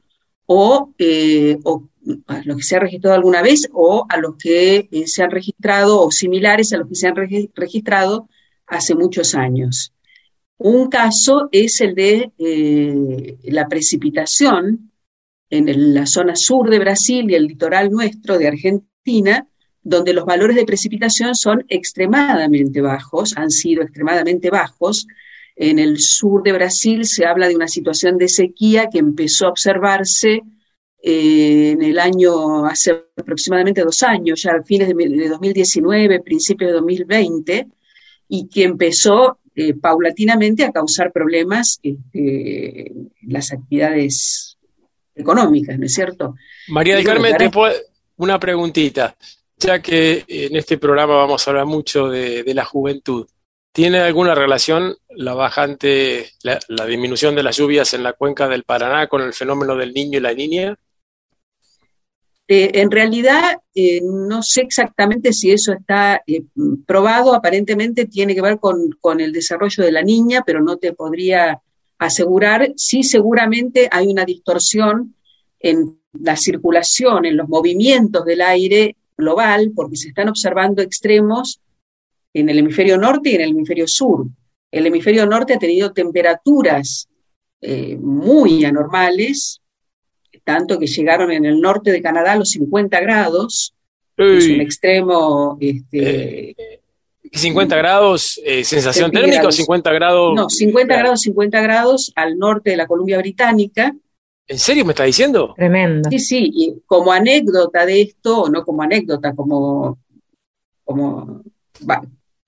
o, 0.52 0.96
eh, 0.98 1.60
o 1.64 1.84
a 2.26 2.42
los 2.44 2.58
que 2.58 2.64
se 2.64 2.76
ha 2.76 2.80
registrado 2.80 3.16
alguna 3.16 3.44
vez 3.44 3.70
o 3.72 4.08
a 4.10 4.18
los 4.18 4.36
que 4.36 4.90
eh, 4.92 5.06
se 5.06 5.22
han 5.22 5.30
registrado 5.30 6.02
o 6.02 6.10
similares 6.10 6.74
a 6.74 6.78
los 6.78 6.88
que 6.90 6.96
se 6.96 7.08
han 7.08 7.16
regi- 7.16 7.52
registrado 7.54 8.28
hace 8.66 8.96
muchos 8.96 9.36
años. 9.36 9.94
Un 10.58 10.90
caso 10.90 11.50
es 11.52 11.80
el 11.82 11.94
de 11.94 12.32
eh, 12.40 13.38
la 13.44 13.68
precipitación 13.68 14.92
en 15.52 15.94
la 15.94 16.08
zona 16.08 16.36
sur 16.36 16.70
de 16.70 16.80
Brasil 16.80 17.30
y 17.30 17.36
el 17.36 17.46
litoral 17.46 17.92
nuestro 17.92 18.40
de 18.40 18.48
Argentina, 18.48 19.48
donde 19.84 20.14
los 20.14 20.26
valores 20.26 20.56
de 20.56 20.66
precipitación 20.66 21.36
son 21.36 21.64
extremadamente 21.70 22.82
bajos, 22.82 23.38
han 23.38 23.52
sido 23.52 23.84
extremadamente 23.84 24.50
bajos. 24.50 25.06
En 25.62 25.78
el 25.78 26.00
sur 26.00 26.42
de 26.42 26.54
Brasil 26.54 27.06
se 27.06 27.26
habla 27.26 27.50
de 27.50 27.56
una 27.56 27.68
situación 27.68 28.18
de 28.18 28.30
sequía 28.30 28.88
que 28.90 29.00
empezó 29.00 29.46
a 29.46 29.50
observarse 29.50 30.42
eh, 31.04 31.72
en 31.72 31.82
el 31.82 32.00
año, 32.00 32.66
hace 32.66 32.92
aproximadamente 33.18 33.82
dos 33.82 34.02
años, 34.04 34.42
ya 34.42 34.52
a 34.52 34.64
fines 34.64 34.88
de, 34.88 34.94
de 34.96 35.28
2019, 35.28 36.22
principios 36.22 36.70
de 36.70 36.74
2020, 36.76 37.68
y 38.30 38.48
que 38.48 38.64
empezó 38.64 39.40
eh, 39.54 39.74
paulatinamente 39.74 40.64
a 40.64 40.72
causar 40.72 41.12
problemas 41.12 41.80
este, 41.84 42.92
en 42.92 43.12
las 43.28 43.52
actividades 43.52 44.58
económicas, 45.14 45.78
¿no 45.78 45.86
es 45.88 45.94
cierto? 45.94 46.36
María 46.70 46.96
del 46.96 47.04
Carmen, 47.04 47.36
te 47.36 47.50
puedo- 47.50 47.76
una 48.16 48.40
preguntita. 48.40 49.18
Ya 49.58 49.82
que 49.82 50.24
en 50.26 50.56
este 50.56 50.78
programa 50.78 51.16
vamos 51.16 51.46
a 51.46 51.52
hablar 51.52 51.66
mucho 51.66 52.08
de, 52.08 52.44
de 52.44 52.54
la 52.54 52.64
juventud, 52.64 53.28
¿tiene 53.80 54.00
alguna 54.00 54.36
relación 54.36 54.98
la 55.08 55.34
bajante, 55.34 56.32
la, 56.44 56.86
disminución 56.86 57.34
de 57.34 57.44
las 57.44 57.56
lluvias 57.56 57.94
en 57.94 58.04
la 58.04 58.12
cuenca 58.12 58.50
del 58.50 58.66
Paraná 58.66 59.08
con 59.08 59.22
el 59.22 59.32
fenómeno 59.32 59.74
del 59.78 59.94
niño 59.94 60.18
y 60.18 60.22
la 60.22 60.34
niña? 60.34 60.78
Eh, 62.46 62.72
en 62.74 62.92
realidad, 62.92 63.56
eh, 63.74 64.02
no 64.04 64.44
sé 64.44 64.64
exactamente 64.64 65.32
si 65.32 65.54
eso 65.54 65.72
está 65.72 66.22
eh, 66.28 66.42
probado, 66.86 67.34
aparentemente 67.34 68.04
tiene 68.04 68.36
que 68.36 68.42
ver 68.42 68.60
con, 68.60 68.90
con, 69.00 69.22
el 69.22 69.32
desarrollo 69.32 69.82
de 69.82 69.94
la 69.94 70.02
niña, 70.02 70.44
pero 70.46 70.62
no 70.62 70.76
te 70.76 70.92
podría 70.92 71.62
asegurar. 72.00 72.74
Sí, 72.76 73.04
seguramente 73.04 73.88
hay 73.90 74.08
una 74.08 74.26
distorsión 74.26 75.16
en 75.58 76.02
la 76.20 76.36
circulación, 76.36 77.26
en 77.26 77.38
los 77.38 77.48
movimientos 77.48 78.26
del 78.26 78.42
aire 78.42 78.98
global, 79.16 79.72
porque 79.74 79.96
se 79.96 80.10
están 80.10 80.28
observando 80.28 80.82
extremos 80.82 81.62
en 82.34 82.50
el 82.50 82.60
hemisferio 82.60 82.98
norte 82.98 83.32
y 83.32 83.36
en 83.36 83.42
el 83.42 83.50
hemisferio 83.52 83.88
sur. 83.88 84.28
El 84.72 84.86
hemisferio 84.86 85.26
norte 85.26 85.54
ha 85.54 85.60
tenido 85.60 85.92
temperaturas 85.92 87.08
muy 88.00 88.64
anormales, 88.64 89.62
tanto 90.44 90.80
que 90.80 90.88
llegaron 90.88 91.32
en 91.32 91.46
el 91.46 91.60
norte 91.60 91.92
de 91.92 92.02
Canadá 92.02 92.34
a 92.34 92.38
los 92.38 92.50
50 92.50 93.00
grados, 93.02 93.76
Uy. 94.18 94.38
es 94.38 94.48
un 94.48 94.62
extremo... 94.62 95.58
Este, 95.60 96.52
eh, 96.52 96.82
50 97.32 97.76
grados, 97.76 98.42
eh, 98.44 98.64
sensación 98.64 99.12
térmica 99.12 99.48
o 99.48 99.52
50 99.52 99.94
grados... 99.94 100.34
No, 100.36 100.50
50 100.50 100.98
grados, 100.98 101.22
50 101.22 101.62
grados 101.62 102.12
al 102.16 102.38
norte 102.38 102.72
de 102.72 102.78
la 102.78 102.88
Columbia 102.88 103.20
Británica. 103.20 103.96
¿En 104.48 104.58
serio 104.58 104.84
me 104.84 104.94
está 104.94 105.04
diciendo? 105.04 105.54
Tremendo. 105.56 106.10
Sí, 106.10 106.18
sí, 106.18 106.52
y 106.52 106.82
como 106.88 107.12
anécdota 107.12 107.86
de 107.86 108.02
esto, 108.02 108.44
o 108.44 108.50
no 108.50 108.66
como 108.66 108.82
anécdota, 108.82 109.36
como, 109.36 110.00
como 110.84 111.44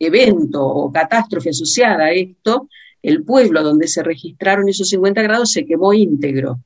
evento 0.06 0.66
o 0.66 0.92
catástrofe 0.92 1.50
asociada 1.50 2.06
a 2.06 2.12
esto, 2.12 2.68
el 3.02 3.24
pueblo 3.24 3.64
donde 3.64 3.88
se 3.88 4.04
registraron 4.04 4.70
esos 4.70 4.90
50 4.90 5.22
grados 5.22 5.52
se 5.52 5.66
quemó 5.66 5.94
íntegro. 5.94 6.60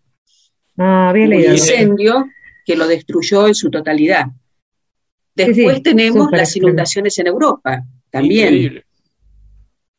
Ah, 0.77 1.09
había 1.09 1.23
un 1.23 1.29
leído. 1.29 1.51
incendio 1.53 2.25
que 2.65 2.75
lo 2.75 2.87
destruyó 2.87 3.47
en 3.47 3.55
su 3.55 3.69
totalidad. 3.69 4.25
Después 5.35 5.77
sí, 5.77 5.83
tenemos 5.83 6.29
las 6.31 6.55
inundaciones 6.55 7.17
en 7.19 7.27
Europa, 7.27 7.83
también 8.09 8.47
Increíble. 8.47 8.85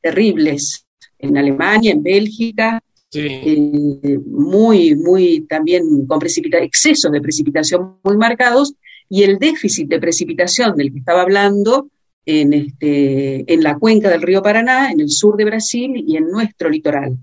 terribles, 0.00 0.86
en 1.18 1.36
Alemania, 1.36 1.92
en 1.92 2.02
Bélgica, 2.02 2.80
Sí. 3.08 3.20
eh, 3.22 4.18
muy, 4.26 4.96
muy 4.96 5.46
también 5.48 6.06
con 6.06 6.18
excesos 6.24 7.12
de 7.12 7.20
precipitación 7.20 7.96
muy 8.02 8.16
marcados 8.16 8.74
y 9.08 9.22
el 9.22 9.38
déficit 9.38 9.88
de 9.88 10.00
precipitación 10.00 10.76
del 10.76 10.92
que 10.92 10.98
estaba 10.98 11.22
hablando 11.22 11.88
en, 12.26 12.52
este, 12.52 13.50
en 13.52 13.62
la 13.62 13.78
cuenca 13.78 14.10
del 14.10 14.22
río 14.22 14.42
Paraná, 14.42 14.90
en 14.90 15.00
el 15.00 15.08
sur 15.10 15.36
de 15.36 15.46
Brasil 15.46 16.04
y 16.06 16.16
en 16.16 16.28
nuestro 16.28 16.68
litoral 16.68 17.16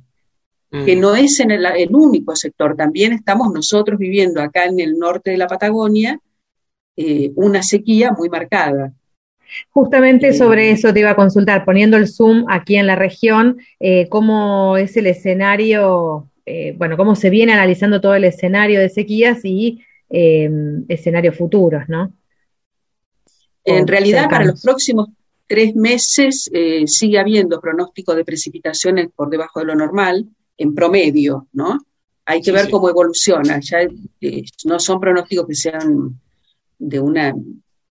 Mm. 0.74 0.86
que 0.86 0.96
no 0.96 1.16
es 1.16 1.40
en 1.40 1.52
el, 1.52 1.66
el 1.66 1.96
único 1.96 2.36
sector, 2.36 2.76
también 2.76 3.14
estamos 3.14 3.54
nosotros 3.54 4.00
viviendo 4.00 4.42
acá 4.42 4.66
en 4.66 4.80
el 4.80 4.98
norte 4.98 5.30
de 5.30 5.38
la 5.38 5.48
Patagonia 5.48 6.20
eh, 6.98 7.32
una 7.36 7.62
sequía 7.62 8.12
muy 8.12 8.28
marcada. 8.28 8.92
Justamente 9.70 10.30
Eh, 10.30 10.34
sobre 10.34 10.72
eso 10.72 10.92
te 10.92 11.02
iba 11.02 11.12
a 11.12 11.16
consultar, 11.16 11.64
poniendo 11.64 11.96
el 11.96 12.08
zoom 12.08 12.46
aquí 12.50 12.76
en 12.76 12.88
la 12.88 12.96
región, 12.96 13.58
eh, 13.80 14.08
cómo 14.10 14.76
es 14.78 14.98
el 14.98 15.06
escenario, 15.06 16.28
eh, 16.48 16.74
bueno, 16.76 16.98
cómo 16.98 17.16
se 17.16 17.30
viene 17.30 17.54
analizando 17.54 18.02
todo 18.02 18.16
el 18.16 18.24
escenario 18.24 18.80
de 18.80 18.90
sequías 18.90 19.46
y 19.46 19.80
eh, 20.10 20.50
escenarios 20.88 21.38
futuros, 21.38 21.84
¿no? 21.88 22.12
En 23.66 23.88
realidad, 23.88 24.30
para 24.30 24.46
los 24.46 24.62
próximos 24.62 25.10
tres 25.48 25.76
meses 25.76 26.50
eh, 26.54 26.84
sigue 26.88 27.20
habiendo 27.20 27.60
pronóstico 27.62 28.16
de 28.16 28.26
precipitaciones 28.26 29.10
por 29.16 29.30
debajo 29.30 29.60
de 29.60 29.68
lo 29.68 29.76
normal, 29.76 30.28
en 30.58 30.74
promedio, 30.76 31.48
¿no? 31.54 31.80
Hay 32.26 32.40
que 32.40 32.46
Sí, 32.46 32.52
ver 32.52 32.66
sí. 32.66 32.72
cómo 32.72 32.90
evoluciona. 32.90 33.60
Ya 33.60 33.80
eh, 34.22 34.44
no 34.66 34.80
son 34.80 35.00
pronósticos 35.00 35.48
que 35.48 35.56
sean 35.56 36.20
de 36.80 37.00
una 37.00 37.34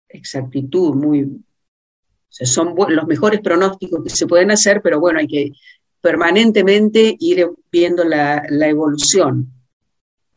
exactitud 0.08 0.94
muy. 0.94 1.22
O 1.24 2.32
sea, 2.32 2.46
son 2.46 2.74
los 2.76 3.06
mejores 3.06 3.40
pronósticos 3.40 4.04
que 4.04 4.10
se 4.10 4.26
pueden 4.26 4.50
hacer, 4.50 4.80
pero 4.82 5.00
bueno, 5.00 5.18
hay 5.18 5.26
que 5.26 5.52
permanentemente 6.00 7.16
ir 7.18 7.46
viendo 7.70 8.04
la, 8.04 8.42
la 8.48 8.68
evolución. 8.68 9.48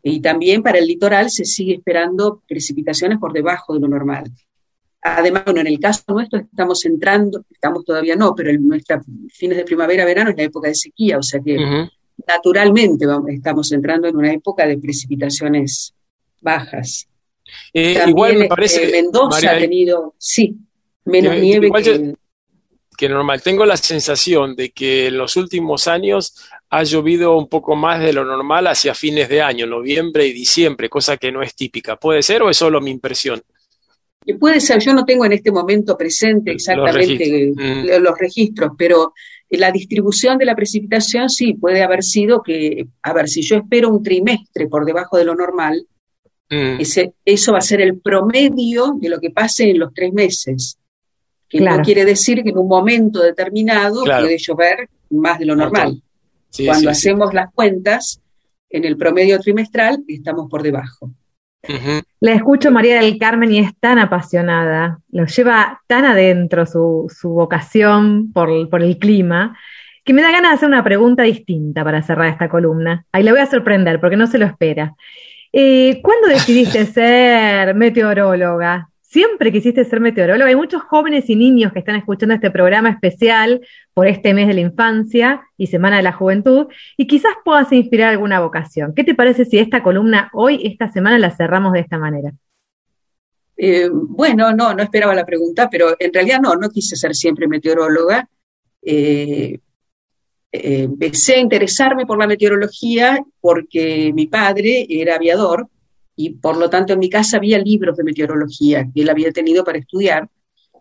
Y 0.02 0.20
también 0.20 0.64
para 0.64 0.80
el 0.80 0.88
litoral 0.88 1.30
se 1.30 1.46
sigue 1.46 1.76
esperando 1.76 2.42
precipitaciones 2.48 3.20
por 3.20 3.32
debajo 3.32 3.74
de 3.74 3.80
lo 3.80 3.88
normal. 3.88 4.26
Además, 5.04 5.44
bueno, 5.46 5.60
en 5.62 5.68
el 5.68 5.80
caso 5.80 6.04
nuestro 6.08 6.40
estamos 6.40 6.86
entrando, 6.86 7.44
estamos 7.52 7.84
todavía 7.84 8.16
no, 8.16 8.34
pero 8.34 8.50
en 8.52 8.66
nuestros 8.68 9.04
fines 9.34 9.58
de 9.58 9.66
primavera, 9.66 10.06
verano 10.06 10.30
es 10.30 10.38
la 10.38 10.44
época 10.44 10.70
de 10.70 10.76
sequía, 10.76 11.18
o 11.18 11.24
sea 11.24 11.42
que 11.44 11.58
naturalmente 12.28 13.06
vamos- 13.06 13.30
estamos 13.30 13.72
entrando 13.72 14.08
en 14.08 14.16
una 14.16 14.32
época 14.32 14.66
de 14.66 14.78
precipitaciones 14.78 15.94
bajas. 16.42 17.08
Eh, 17.74 17.96
También, 17.96 18.10
igual 18.10 18.34
me 18.36 18.40
este, 18.44 18.48
parece, 18.50 18.92
Mendoza 18.92 19.30
María, 19.30 19.52
ha 19.52 19.60
tenido, 19.60 20.16
sí, 20.18 20.56
menos 21.06 21.34
Eh, 21.36 21.40
nieve 21.42 21.70
que... 21.76 21.84
yo- 21.84 22.14
que 22.96 23.10
normal. 23.10 23.42
Tengo 23.42 23.66
la 23.66 23.76
sensación 23.76 24.56
de 24.56 24.70
que 24.70 25.08
en 25.08 25.18
los 25.18 25.36
últimos 25.36 25.88
años 25.88 26.36
ha 26.70 26.84
llovido 26.84 27.36
un 27.36 27.50
poco 27.50 27.76
más 27.76 28.00
de 28.00 28.14
lo 28.14 28.24
normal 28.24 28.68
hacia 28.68 28.94
fines 28.94 29.28
de 29.30 29.42
año, 29.42 29.66
noviembre 29.66 30.28
y 30.28 30.32
diciembre, 30.32 30.90
cosa 30.90 31.18
que 31.18 31.32
no 31.32 31.42
es 31.42 31.56
típica. 31.56 31.96
¿Puede 31.98 32.22
ser 32.22 32.44
o 32.44 32.52
es 32.52 32.58
solo 32.58 32.80
mi 32.82 32.92
impresión? 32.92 33.42
Y 34.26 34.34
Puede 34.36 34.60
ser, 34.60 34.80
yo 34.80 34.94
no 34.94 35.06
tengo 35.06 35.26
en 35.26 35.34
este 35.34 35.52
momento 35.52 35.98
presente 35.98 36.54
Los 36.54 36.62
exactamente 36.62 37.18
registros. 37.26 38.02
los 38.02 38.18
registros, 38.18 38.72
pero 38.78 39.14
la 39.50 39.72
distribución 39.72 40.38
de 40.38 40.46
la 40.46 40.56
precipitación 40.56 41.30
sí 41.30 41.54
puede 41.54 41.84
haber 41.84 42.04
sido 42.04 42.42
que, 42.42 42.88
a 43.04 43.14
ver, 43.14 43.28
si 43.30 43.42
yo 43.42 43.58
espero 43.58 43.90
un 43.90 44.02
trimestre 44.02 44.68
por 44.68 44.86
debajo 44.86 45.18
de 45.18 45.26
lo 45.26 45.36
normal, 45.36 45.86
Mm. 46.50 46.82
ese, 46.82 47.14
eso 47.26 47.54
va 47.54 47.60
a 47.60 47.62
ser 47.62 47.82
el 47.82 48.00
promedio 48.00 48.94
de 49.00 49.10
lo 49.10 49.20
que 49.20 49.32
pase 49.32 49.72
en 49.72 49.80
los 49.80 49.94
tres 49.94 50.14
meses. 50.14 50.78
Que 51.50 51.60
Claro. 51.60 51.78
no 51.78 51.84
quiere 51.84 52.04
decir 52.06 52.44
que 52.44 52.50
en 52.50 52.58
un 52.58 52.68
momento 52.68 53.22
determinado 53.24 54.04
Claro. 54.04 54.26
puede 54.26 54.38
llover 54.38 54.90
más 55.12 55.40
de 55.40 55.46
lo 55.46 55.56
normal. 55.56 56.04
Sí, 56.50 56.66
Cuando 56.66 56.92
sí, 56.94 56.96
sí. 57.02 57.10
hacemos 57.10 57.34
las 57.34 57.52
cuentas, 57.54 58.22
en 58.70 58.84
el 58.86 58.98
promedio 58.98 59.40
trimestral 59.40 60.04
estamos 60.08 60.48
por 60.50 60.62
debajo. 60.64 61.12
La 62.20 62.34
escucho 62.34 62.72
María 62.72 63.00
del 63.00 63.18
Carmen 63.18 63.52
y 63.52 63.60
es 63.60 63.72
tan 63.80 63.98
apasionada, 63.98 65.00
lo 65.12 65.26
lleva 65.26 65.82
tan 65.88 66.04
adentro 66.04 66.66
su, 66.66 67.10
su 67.14 67.30
vocación 67.30 68.34
por, 68.34 68.70
por 68.70 68.82
el 68.82 68.98
clima, 68.98 69.58
que 70.04 70.14
me 70.14 70.22
da 70.22 70.32
ganas 70.32 70.52
de 70.52 70.56
hacer 70.56 70.68
una 70.68 70.84
pregunta 70.84 71.24
distinta 71.24 71.84
para 71.84 72.02
cerrar 72.02 72.28
esta 72.28 72.50
columna. 72.50 73.06
Ahí 73.14 73.24
la 73.24 73.32
voy 73.32 73.40
a 73.40 73.46
sorprender 73.46 74.02
porque 74.02 74.18
no 74.18 74.28
se 74.28 74.38
lo 74.38 74.46
espera. 74.46 74.94
Eh, 75.54 76.02
¿cuándo 76.02 76.28
decidiste 76.28 76.86
ser 76.88 77.74
meteoróloga? 77.76 78.90
¿Siempre 79.14 79.52
quisiste 79.52 79.86
ser 79.86 80.00
meteoróloga? 80.00 80.50
Hay 80.50 80.56
muchos 80.56 80.82
jóvenes 80.82 81.30
y 81.30 81.36
niños 81.36 81.72
que 81.72 81.78
están 81.78 81.96
escuchando 81.96 82.34
este 82.34 82.50
programa 82.50 82.90
especial 82.90 83.62
por 83.94 84.08
este 84.08 84.34
mes 84.34 84.48
de 84.48 84.56
la 84.56 84.62
infancia 84.62 85.44
y 85.56 85.68
Semana 85.68 85.98
de 85.98 86.02
la 86.02 86.14
Juventud 86.14 86.66
y 86.98 87.06
quizás 87.06 87.34
puedas 87.46 87.72
inspirar 87.74 88.10
alguna 88.10 88.40
vocación. 88.40 88.96
¿Qué 88.96 89.04
te 89.04 89.14
parece 89.14 89.46
si 89.46 89.60
esta 89.60 89.84
columna 89.84 90.32
hoy, 90.34 90.66
esta 90.66 90.92
semana, 90.92 91.20
la 91.20 91.30
cerramos 91.30 91.74
de 91.74 91.82
esta 91.82 92.00
manera? 92.00 92.32
Eh, 93.56 93.88
bueno, 93.92 94.52
no, 94.52 94.74
no 94.74 94.82
esperaba 94.82 95.14
la 95.14 95.28
pregunta, 95.28 95.70
pero 95.70 95.96
en 96.00 96.12
realidad 96.12 96.40
no, 96.42 96.56
no 96.56 96.72
quise 96.72 96.96
ser 96.96 97.14
siempre 97.14 97.48
meteoróloga. 97.48 98.28
Eh, 98.82 99.60
eh, 100.52 100.84
empecé 100.86 101.36
a 101.36 101.40
interesarme 101.40 102.08
por 102.08 102.18
la 102.18 102.26
meteorología 102.26 103.24
porque 103.40 104.12
mi 104.12 104.26
padre 104.26 104.88
era 104.90 105.18
aviador 105.18 105.68
y 106.16 106.32
por 106.32 106.58
lo 106.58 106.70
tanto 106.70 106.94
en 106.94 107.00
mi 107.00 107.10
casa 107.10 107.38
había 107.38 107.58
libros 107.58 107.98
de 107.98 108.04
meteorología 108.04 108.88
que 108.94 109.02
él 109.02 109.10
había 109.10 109.32
tenido 109.32 109.64
para 109.64 109.80
estudiar 109.80 110.30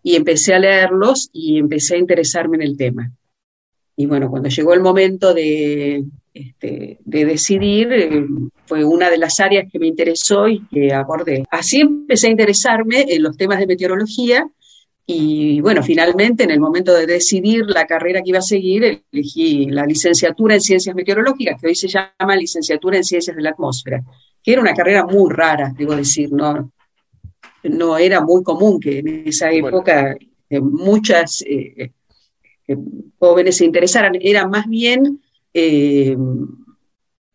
y 0.03 0.15
empecé 0.15 0.53
a 0.53 0.59
leerlos 0.59 1.29
y 1.31 1.57
empecé 1.59 1.95
a 1.95 1.99
interesarme 1.99 2.57
en 2.57 2.63
el 2.63 2.77
tema. 2.77 3.11
Y 3.95 4.05
bueno, 4.05 4.29
cuando 4.29 4.49
llegó 4.49 4.73
el 4.73 4.81
momento 4.81 5.33
de, 5.33 6.03
este, 6.33 6.97
de 7.03 7.25
decidir, 7.25 7.93
eh, 7.93 8.25
fue 8.65 8.83
una 8.83 9.09
de 9.09 9.17
las 9.17 9.39
áreas 9.39 9.65
que 9.71 9.79
me 9.79 9.87
interesó 9.87 10.47
y 10.47 10.65
que 10.67 10.91
abordé. 10.91 11.45
Así 11.51 11.81
empecé 11.81 12.27
a 12.27 12.31
interesarme 12.31 13.05
en 13.07 13.21
los 13.23 13.37
temas 13.37 13.59
de 13.59 13.67
meteorología 13.67 14.47
y 15.05 15.59
bueno, 15.59 15.83
finalmente 15.83 16.43
en 16.43 16.51
el 16.51 16.61
momento 16.61 16.93
de 16.93 17.05
decidir 17.05 17.65
la 17.67 17.85
carrera 17.85 18.21
que 18.21 18.29
iba 18.29 18.39
a 18.39 18.43
seguir, 18.43 19.03
elegí 19.11 19.65
la 19.65 19.85
licenciatura 19.85 20.55
en 20.55 20.61
ciencias 20.61 20.95
meteorológicas, 20.95 21.59
que 21.61 21.67
hoy 21.67 21.75
se 21.75 21.89
llama 21.89 22.35
licenciatura 22.37 22.97
en 22.97 23.03
ciencias 23.03 23.35
de 23.35 23.41
la 23.41 23.49
atmósfera, 23.49 24.01
que 24.43 24.51
era 24.51 24.61
una 24.61 24.73
carrera 24.73 25.05
muy 25.05 25.31
rara, 25.31 25.73
debo 25.75 25.95
decir, 25.95 26.31
no, 26.31 26.71
no 27.63 27.97
era 27.97 28.21
muy 28.21 28.43
común 28.43 28.79
que 28.79 28.99
en 28.99 29.27
esa 29.27 29.51
época 29.51 30.15
eh, 30.49 30.59
muchas 30.59 31.41
eh, 31.47 31.91
eh, 32.67 32.77
jóvenes 33.19 33.57
se 33.57 33.65
interesaran, 33.65 34.13
era 34.19 34.47
más 34.47 34.67
bien 34.67 35.21
eh, 35.53 36.15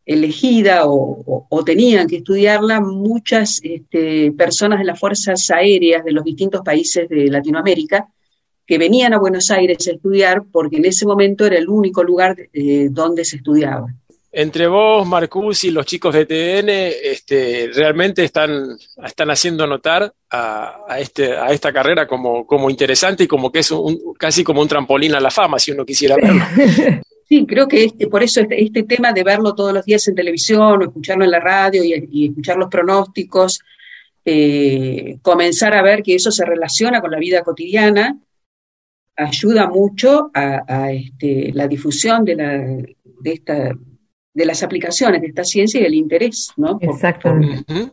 elegida 0.05 0.87
o, 0.87 1.47
o, 1.49 1.65
tenían 1.65 2.09
que 2.09 2.17
estudiarla 2.17 2.81
muchas 2.81 3.61
este, 3.63 4.33
personas 4.33 4.79
de 4.79 4.87
las 4.87 4.99
fuerzas 4.99 5.51
aéreas 5.51 6.03
de 6.03 6.13
los 6.13 6.25
distintos 6.25 6.63
países 6.63 7.09
de 7.11 7.29
Latinoamérica 7.29 8.09
que 8.67 8.79
venían 8.79 9.13
a 9.13 9.19
Buenos 9.19 9.51
Aires 9.51 9.87
a 9.87 9.93
estudiar 9.93 10.45
porque 10.51 10.77
en 10.77 10.87
ese 10.87 11.07
momento 11.07 11.47
era 11.47 11.59
el 11.59 11.69
único 11.69 12.03
lugar 12.03 12.37
eh, 12.53 12.89
donde 12.91 13.25
se 13.25 13.37
estudiaba. 13.37 13.95
Entre 14.31 14.67
vos, 14.67 15.07
Marcus 15.07 15.65
y 15.65 15.71
los 15.71 15.87
chicos 15.87 16.15
de 16.15 16.27
TN, 16.27 16.69
este, 16.69 17.71
realmente 17.75 18.25
están, 18.25 18.77
están 19.03 19.31
haciendo 19.31 19.67
notar 19.67 20.13
a, 20.31 20.85
a, 20.87 21.01
este, 21.01 21.35
a 21.35 21.49
esta 21.49 21.73
carrera 21.73 22.07
como, 22.07 22.47
como 22.47 22.69
interesante 22.69 23.25
y 23.25 23.27
como 23.27 23.51
que 23.51 23.61
es 23.61 23.71
un, 23.71 24.15
casi 24.19 24.45
como 24.45 24.61
un 24.61 24.69
trampolín 24.69 25.15
a 25.15 25.21
la 25.21 25.31
fama, 25.31 25.59
si 25.59 25.73
uno 25.73 25.87
quisiera 25.87 26.17
verlo. 26.21 26.45
Sí, 27.29 27.47
creo 27.47 27.69
que 27.69 27.85
este, 27.85 28.07
por 28.07 28.23
eso 28.23 28.41
este, 28.41 28.63
este, 28.63 28.83
tema 28.85 29.13
de 29.13 29.23
verlo 29.23 29.55
todos 29.55 29.73
los 29.73 29.85
días 29.85 30.07
en 30.09 30.15
televisión 30.15 30.81
o 30.81 30.85
escucharlo 30.85 31.25
en 31.25 31.31
la 31.31 31.41
radio 31.41 31.83
y, 31.85 32.09
y 32.11 32.29
escuchar 32.29 32.57
los 32.57 32.69
pronósticos, 32.69 33.61
eh, 34.25 35.19
comenzar 35.23 35.75
a 35.75 35.83
ver 35.83 36.03
que 36.03 36.15
eso 36.15 36.31
se 36.31 36.45
relaciona 36.45 37.01
con 37.01 37.11
la 37.11 37.19
vida 37.19 37.43
cotidiana, 37.43 38.19
ayuda 39.17 39.69
mucho 39.69 40.31
a, 40.35 40.65
a 40.69 40.93
este, 40.93 41.51
la 41.55 41.67
difusión 41.67 42.25
de, 42.25 42.35
la, 42.37 42.59
de, 42.59 43.33
esta, 43.33 43.75
de 44.39 44.47
las 44.47 44.63
aplicaciones 44.63 45.21
de 45.21 45.29
esta 45.29 45.45
ciencia 45.45 45.81
y 45.81 45.85
el 45.85 45.95
interés, 45.95 46.53
¿no? 46.57 46.79
Exactamente. 46.81 47.65
Por, 47.65 47.93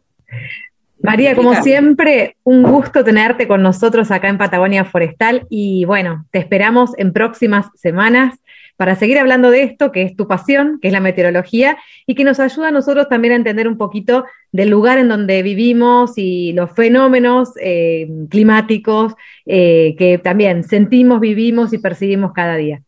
María, 1.02 1.36
como 1.36 1.54
siempre, 1.62 2.38
un 2.44 2.64
gusto 2.64 3.04
tenerte 3.04 3.48
con 3.48 3.62
nosotros 3.62 4.10
acá 4.12 4.30
en 4.30 4.38
Patagonia 4.38 4.86
Forestal 4.86 5.46
y 5.50 5.86
bueno, 5.86 6.26
te 6.32 6.40
esperamos 6.40 6.92
en 6.98 7.14
próximas 7.14 7.68
semanas 7.76 8.40
para 8.78 8.96
seguir 8.96 9.20
hablando 9.20 9.52
de 9.52 9.64
esto, 9.64 9.92
que 9.92 10.02
es 10.02 10.16
tu 10.16 10.28
pasión, 10.28 10.80
que 10.82 10.90
es 10.90 10.94
la 10.94 11.00
meteorología, 11.00 11.78
y 12.06 12.16
que 12.16 12.24
nos 12.24 12.40
ayuda 12.40 12.70
a 12.70 12.72
nosotros 12.72 13.08
también 13.08 13.34
a 13.34 13.38
entender 13.38 13.68
un 13.68 13.78
poquito 13.78 14.26
del 14.52 14.70
lugar 14.70 14.98
en 14.98 15.08
donde 15.08 15.44
vivimos 15.44 16.14
y 16.18 16.54
los 16.54 16.72
fenómenos 16.72 17.52
eh, 17.62 18.10
climáticos 18.30 19.14
eh, 19.46 19.96
que 19.98 20.18
también 20.18 20.64
sentimos, 20.64 21.20
vivimos 21.20 21.72
y 21.72 21.78
percibimos 21.78 22.34
cada 22.34 22.56
día. 22.56 22.82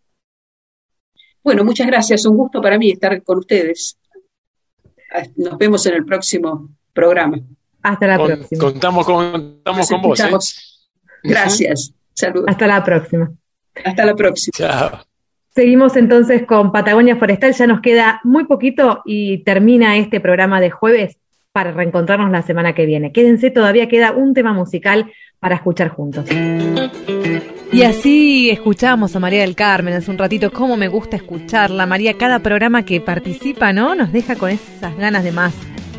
Bueno, 1.48 1.64
muchas 1.64 1.88
gracias. 1.88 2.26
Un 2.26 2.36
gusto 2.36 2.62
para 2.62 2.78
mí 2.78 2.92
estar 2.92 3.24
con 3.24 3.38
ustedes. 3.38 3.98
Nos 5.38 5.58
vemos 5.58 5.86
en 5.86 5.94
el 5.94 6.04
próximo 6.04 6.72
programa. 6.92 7.40
Hasta 7.82 8.06
la 8.06 8.18
con, 8.18 8.28
próxima. 8.28 8.62
Contamos 8.62 9.06
con, 9.06 9.32
contamos 9.32 9.90
con 9.90 10.02
vos. 10.02 10.20
¿eh? 10.20 10.30
Gracias. 11.24 11.94
Saludos. 12.14 12.50
Hasta 12.50 12.68
la 12.68 12.84
próxima. 12.84 13.32
Hasta 13.82 14.06
la 14.06 14.14
próxima. 14.14 14.52
Chao. 14.58 15.06
Seguimos 15.56 15.96
entonces 15.96 16.46
con 16.46 16.74
Patagonia 16.74 17.16
Forestal, 17.16 17.54
ya 17.54 17.66
nos 17.66 17.80
queda 17.80 18.20
muy 18.26 18.44
poquito 18.44 19.02
y 19.06 19.46
termina 19.46 19.96
este 19.96 20.20
programa 20.20 20.60
de 20.60 20.70
jueves 20.70 21.16
para 21.54 21.72
reencontrarnos 21.72 22.30
la 22.30 22.42
semana 22.42 22.76
que 22.76 22.86
viene. 22.86 23.14
Quédense, 23.14 23.52
todavía 23.52 23.88
queda 23.88 24.12
un 24.12 24.34
tema 24.34 24.52
musical 24.52 25.14
para 25.40 25.56
escuchar 25.56 25.90
juntos. 25.90 26.26
Y 27.72 27.84
así 27.84 28.50
escuchamos 28.50 29.16
a 29.16 29.20
María 29.20 29.42
del 29.42 29.56
Carmen 29.56 29.94
hace 29.94 30.10
un 30.10 30.18
ratito, 30.18 30.52
cómo 30.52 30.78
me 30.78 30.88
gusta 30.88 31.18
escucharla. 31.18 31.86
María, 31.86 32.14
cada 32.14 32.40
programa 32.40 32.84
que 32.84 33.02
participa, 33.02 33.74
¿no? 33.74 33.94
Nos 33.94 34.12
deja 34.12 34.36
con 34.36 34.50
esas 34.50 34.98
ganas 34.98 35.24
de 35.24 35.32
más. 35.32 35.54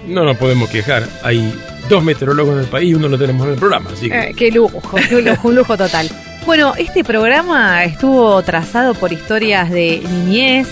No 0.07 0.25
nos 0.25 0.37
podemos 0.39 0.71
quejar, 0.71 1.03
hay 1.23 1.53
dos 1.89 2.03
meteorólogos 2.03 2.55
en 2.55 2.61
el 2.61 2.67
país 2.67 2.91
y 2.91 2.95
uno 2.95 3.09
lo 3.09 3.19
tenemos 3.19 3.47
en 3.47 3.53
el 3.53 3.59
programa. 3.59 3.91
Así 3.93 4.09
que... 4.09 4.19
eh, 4.19 4.35
qué 4.35 4.51
lujo, 4.51 4.81
qué 5.09 5.21
lujo, 5.21 5.49
un 5.49 5.55
lujo 5.55 5.77
total. 5.77 6.09
Bueno, 6.47 6.73
este 6.79 7.05
programa 7.05 7.85
estuvo 7.85 8.41
trazado 8.43 8.95
por 8.95 9.13
historias 9.13 9.71
de 9.71 10.01
niñez, 10.11 10.67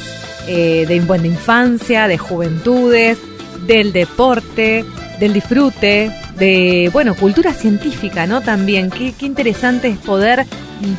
eh, 0.48 0.86
de 0.88 1.00
buena 1.00 1.26
infancia, 1.26 2.08
de 2.08 2.16
juventudes, 2.16 3.18
del 3.66 3.92
deporte, 3.92 4.84
del 5.18 5.32
disfrute, 5.32 6.10
de, 6.38 6.90
bueno, 6.92 7.14
cultura 7.14 7.52
científica, 7.52 8.26
¿no? 8.26 8.40
También, 8.40 8.90
qué, 8.90 9.12
qué 9.12 9.26
interesante 9.26 9.88
es 9.88 9.98
poder 9.98 10.46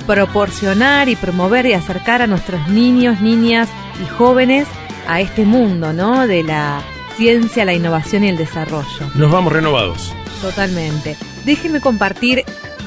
proporcionar 0.06 1.10
y 1.10 1.16
promover 1.16 1.66
y 1.66 1.74
acercar 1.74 2.22
a 2.22 2.28
nuestros 2.28 2.68
niños, 2.70 3.22
niñas 3.22 3.70
y 4.04 4.08
jóvenes 4.08 4.68
a 5.08 5.22
este 5.22 5.46
mundo, 5.46 5.94
¿no? 5.94 6.28
De 6.28 6.44
la 6.44 6.82
ciencia, 7.16 7.66
la 7.66 7.74
innovación 7.74 8.24
y 8.24 8.30
el 8.30 8.38
desarrollo. 8.38 9.12
Nos 9.16 9.32
vamos 9.32 9.54
renovados. 9.54 10.14
Totalmente. 10.42 11.16
Déjenme 11.46 11.82
compartir 11.82 12.44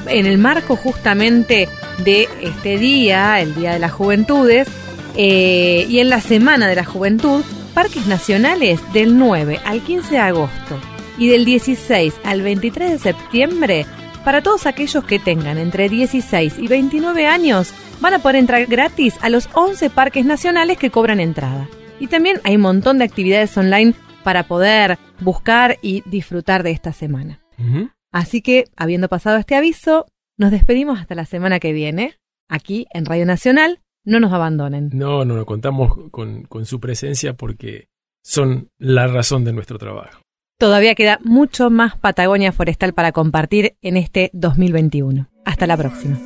en 0.07 0.25
el 0.25 0.37
marco 0.37 0.75
justamente 0.75 1.67
de 1.99 2.27
este 2.41 2.77
día, 2.77 3.39
el 3.39 3.55
Día 3.55 3.73
de 3.73 3.79
las 3.79 3.91
Juventudes, 3.91 4.67
eh, 5.15 5.85
y 5.89 5.99
en 5.99 6.09
la 6.09 6.21
Semana 6.21 6.67
de 6.67 6.75
la 6.75 6.85
Juventud, 6.85 7.43
parques 7.71 8.07
nacionales 8.07 8.79
del 8.93 9.17
9 9.17 9.59
al 9.65 9.81
15 9.81 10.11
de 10.11 10.19
agosto 10.19 10.79
y 11.17 11.27
del 11.27 11.45
16 11.45 12.13
al 12.23 12.41
23 12.41 12.91
de 12.91 12.99
septiembre, 12.99 13.85
para 14.23 14.41
todos 14.41 14.65
aquellos 14.65 15.03
que 15.03 15.19
tengan 15.19 15.57
entre 15.57 15.89
16 15.89 16.59
y 16.59 16.67
29 16.67 17.27
años, 17.27 17.73
van 17.99 18.13
a 18.13 18.19
poder 18.19 18.37
entrar 18.37 18.65
gratis 18.65 19.15
a 19.21 19.29
los 19.29 19.49
11 19.53 19.89
parques 19.89 20.25
nacionales 20.25 20.77
que 20.77 20.89
cobran 20.89 21.19
entrada. 21.19 21.67
Y 21.99 22.07
también 22.07 22.39
hay 22.43 22.55
un 22.55 22.61
montón 22.61 22.97
de 22.97 23.05
actividades 23.05 23.55
online 23.57 23.93
para 24.23 24.43
poder 24.43 24.97
buscar 25.19 25.77
y 25.81 26.03
disfrutar 26.05 26.63
de 26.63 26.71
esta 26.71 26.93
semana. 26.93 27.41
Uh 27.57 27.63
-huh. 27.63 27.91
Así 28.11 28.41
que, 28.41 28.65
habiendo 28.75 29.07
pasado 29.07 29.37
este 29.37 29.55
aviso, 29.55 30.07
nos 30.37 30.51
despedimos 30.51 30.99
hasta 30.99 31.15
la 31.15 31.25
semana 31.25 31.59
que 31.59 31.73
viene, 31.73 32.17
aquí 32.49 32.87
en 32.93 33.05
Radio 33.05 33.25
Nacional. 33.25 33.79
No 34.03 34.19
nos 34.19 34.33
abandonen. 34.33 34.89
No, 34.93 35.25
no, 35.25 35.35
no, 35.35 35.45
contamos 35.45 35.93
con, 36.11 36.43
con 36.43 36.65
su 36.65 36.79
presencia 36.79 37.33
porque 37.33 37.89
son 38.23 38.69
la 38.77 39.07
razón 39.07 39.43
de 39.43 39.53
nuestro 39.53 39.77
trabajo. 39.77 40.21
Todavía 40.61 40.93
queda 40.93 41.19
mucho 41.23 41.71
más 41.71 41.97
Patagonia 41.97 42.51
Forestal 42.51 42.93
para 42.93 43.11
compartir 43.11 43.77
en 43.81 43.97
este 43.97 44.29
2021. 44.33 45.27
Hasta 45.43 45.65
la 45.65 45.75
próxima. 45.75 46.19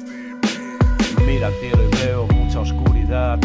Mira 1.25 1.49
cielo 1.61 1.79
y 1.89 2.05
veo 2.05 2.27
mucha 2.27 2.59
oscuridad. 2.59 3.39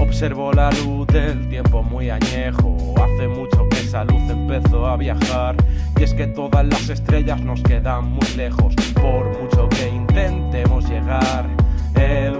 Observo 0.00 0.52
la 0.52 0.70
luz 0.70 1.08
del 1.08 1.48
tiempo 1.48 1.82
muy 1.82 2.10
añejo. 2.10 2.94
Hace 2.96 3.26
mucho 3.26 3.68
que 3.68 3.80
esa 3.80 4.04
luz 4.04 4.22
empezó 4.30 4.86
a 4.86 4.96
viajar. 4.96 5.56
Y 5.98 6.04
es 6.04 6.14
que 6.14 6.28
todas 6.28 6.64
las 6.64 6.88
estrellas 6.88 7.40
nos 7.42 7.60
quedan 7.62 8.12
muy 8.12 8.28
lejos. 8.36 8.72
Por 8.94 9.42
mucho 9.42 9.68
que 9.70 9.88
intentemos 9.88 10.88
llegar. 10.88 11.48
El 11.96 12.33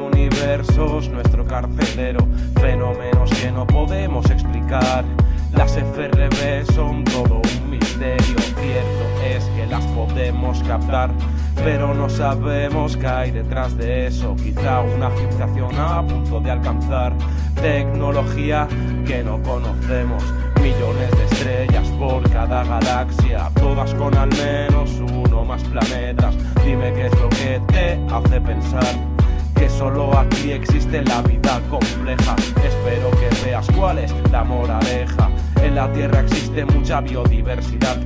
universo 0.45 0.99
es 0.99 1.09
nuestro 1.09 1.47
carcelero. 1.47 2.27
Fenómenos 2.61 3.31
que 3.31 3.51
no 3.51 3.67
podemos 3.67 4.31
explicar. 4.31 5.05
Las 5.53 5.73
FRB 5.73 6.71
son 6.75 7.03
todo 7.05 7.41
un 7.41 7.71
misterio. 7.71 8.37
Cierto 8.39 9.05
es 9.25 9.45
que 9.57 9.67
las 9.67 9.85
podemos 9.87 10.63
captar, 10.65 11.11
pero 11.57 11.95
no 11.95 12.11
sabemos 12.11 12.97
qué 12.97 13.07
hay 13.07 13.31
detrás 13.31 13.77
de 13.79 14.09
eso. 14.09 14.37
Quizá 14.37 14.83
una 14.83 15.11
civilización 15.11 15.75
a 15.79 16.03
punto 16.07 16.41
de 16.41 16.51
alcanzar 16.51 17.15
tecnología 17.63 18.69
que 19.07 19.23
no 19.23 19.43
conocemos. 19.43 20.23
Millones 20.61 21.11
de 21.11 21.25
estrellas 21.25 21.89
por 21.99 22.29
cada 22.31 22.65
galaxia, 22.65 23.51
todas 23.55 23.95
con 23.95 24.15
al 24.17 24.29
menos 24.31 24.91
uno 25.01 25.45
más 25.45 25.63
planetas. 25.65 26.35
Dime 26.65 26.93
qué 26.93 27.07
es 27.07 27.21
lo 27.21 27.29
que 27.31 27.61
te 27.69 27.99
hace 28.13 28.41
pensar 28.41 29.14
que 29.55 29.69
solo 29.69 30.17
aquí 30.17 30.53
existe 30.53 31.03
la 31.03 31.23
vida 31.23 31.61
compleja. 31.71 32.37
Espero 32.65 33.11
que 33.13 33.29
veas 33.45 33.67
cuál 33.77 33.99
es 33.99 34.13
la 34.31 34.45
moraleja. 34.45 35.31
En 35.63 35.75
la 35.75 35.93
Tierra 35.93 36.21
existe 36.21 36.65
mucha 36.65 37.01
biodiversidad. 37.01 37.99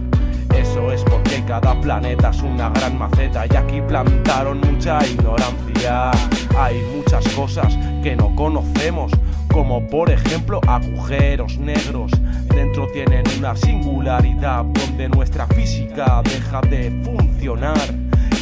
Eso 0.55 0.91
es 0.93 1.03
porque 1.05 1.43
cada 1.47 1.81
planeta 1.81 2.31
es 2.31 2.43
una 2.43 2.71
gran 2.71 2.99
maceta 2.99 3.47
y 3.47 3.57
aquí 3.57 3.81
plantaron 3.81 4.61
mucha 4.61 5.05
ignorancia. 5.07 6.11
Hay 6.59 6.83
muchas 6.97 7.27
cosas 7.35 7.77
que 8.03 8.17
no 8.17 8.35
conocemos, 8.35 9.13
como 9.53 9.87
por 9.87 10.11
ejemplo 10.11 10.61
agujeros 10.67 11.59
negros. 11.59 12.11
Dentro 12.55 12.87
tienen 12.93 13.25
una 13.39 13.55
singularidad 13.55 14.65
donde 14.65 15.09
nuestra 15.09 15.47
física 15.49 16.23
deja 16.25 16.61
de 16.63 16.91
funcionar. 17.05 17.79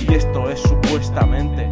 Y 0.08 0.14
esto 0.14 0.48
es 0.48 0.60
supuestamente 0.60 1.68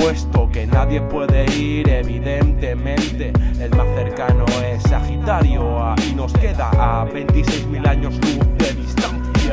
puesto 0.00 0.48
que 0.50 0.66
nadie 0.66 1.00
puede 1.00 1.44
ir, 1.56 1.88
evidentemente. 1.88 3.32
El 3.60 3.70
más 3.70 3.86
cercano 3.96 4.44
es 4.64 4.82
Sagitario 4.82 5.94
y 6.08 6.14
nos 6.14 6.32
queda 6.32 6.70
a 6.70 7.06
26.000 7.06 7.86
años 7.86 8.14
luz 8.14 8.46
de 8.58 8.74
distancia. 8.74 9.52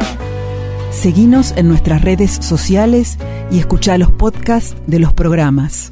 Seguinos 0.92 1.54
en 1.58 1.68
nuestras 1.68 2.02
redes 2.02 2.32
sociales 2.32 3.18
y 3.52 3.60
escucha 3.60 3.98
los 3.98 4.12
podcasts 4.12 4.76
de 4.88 5.00
los 5.00 5.14
programas. 5.14 5.92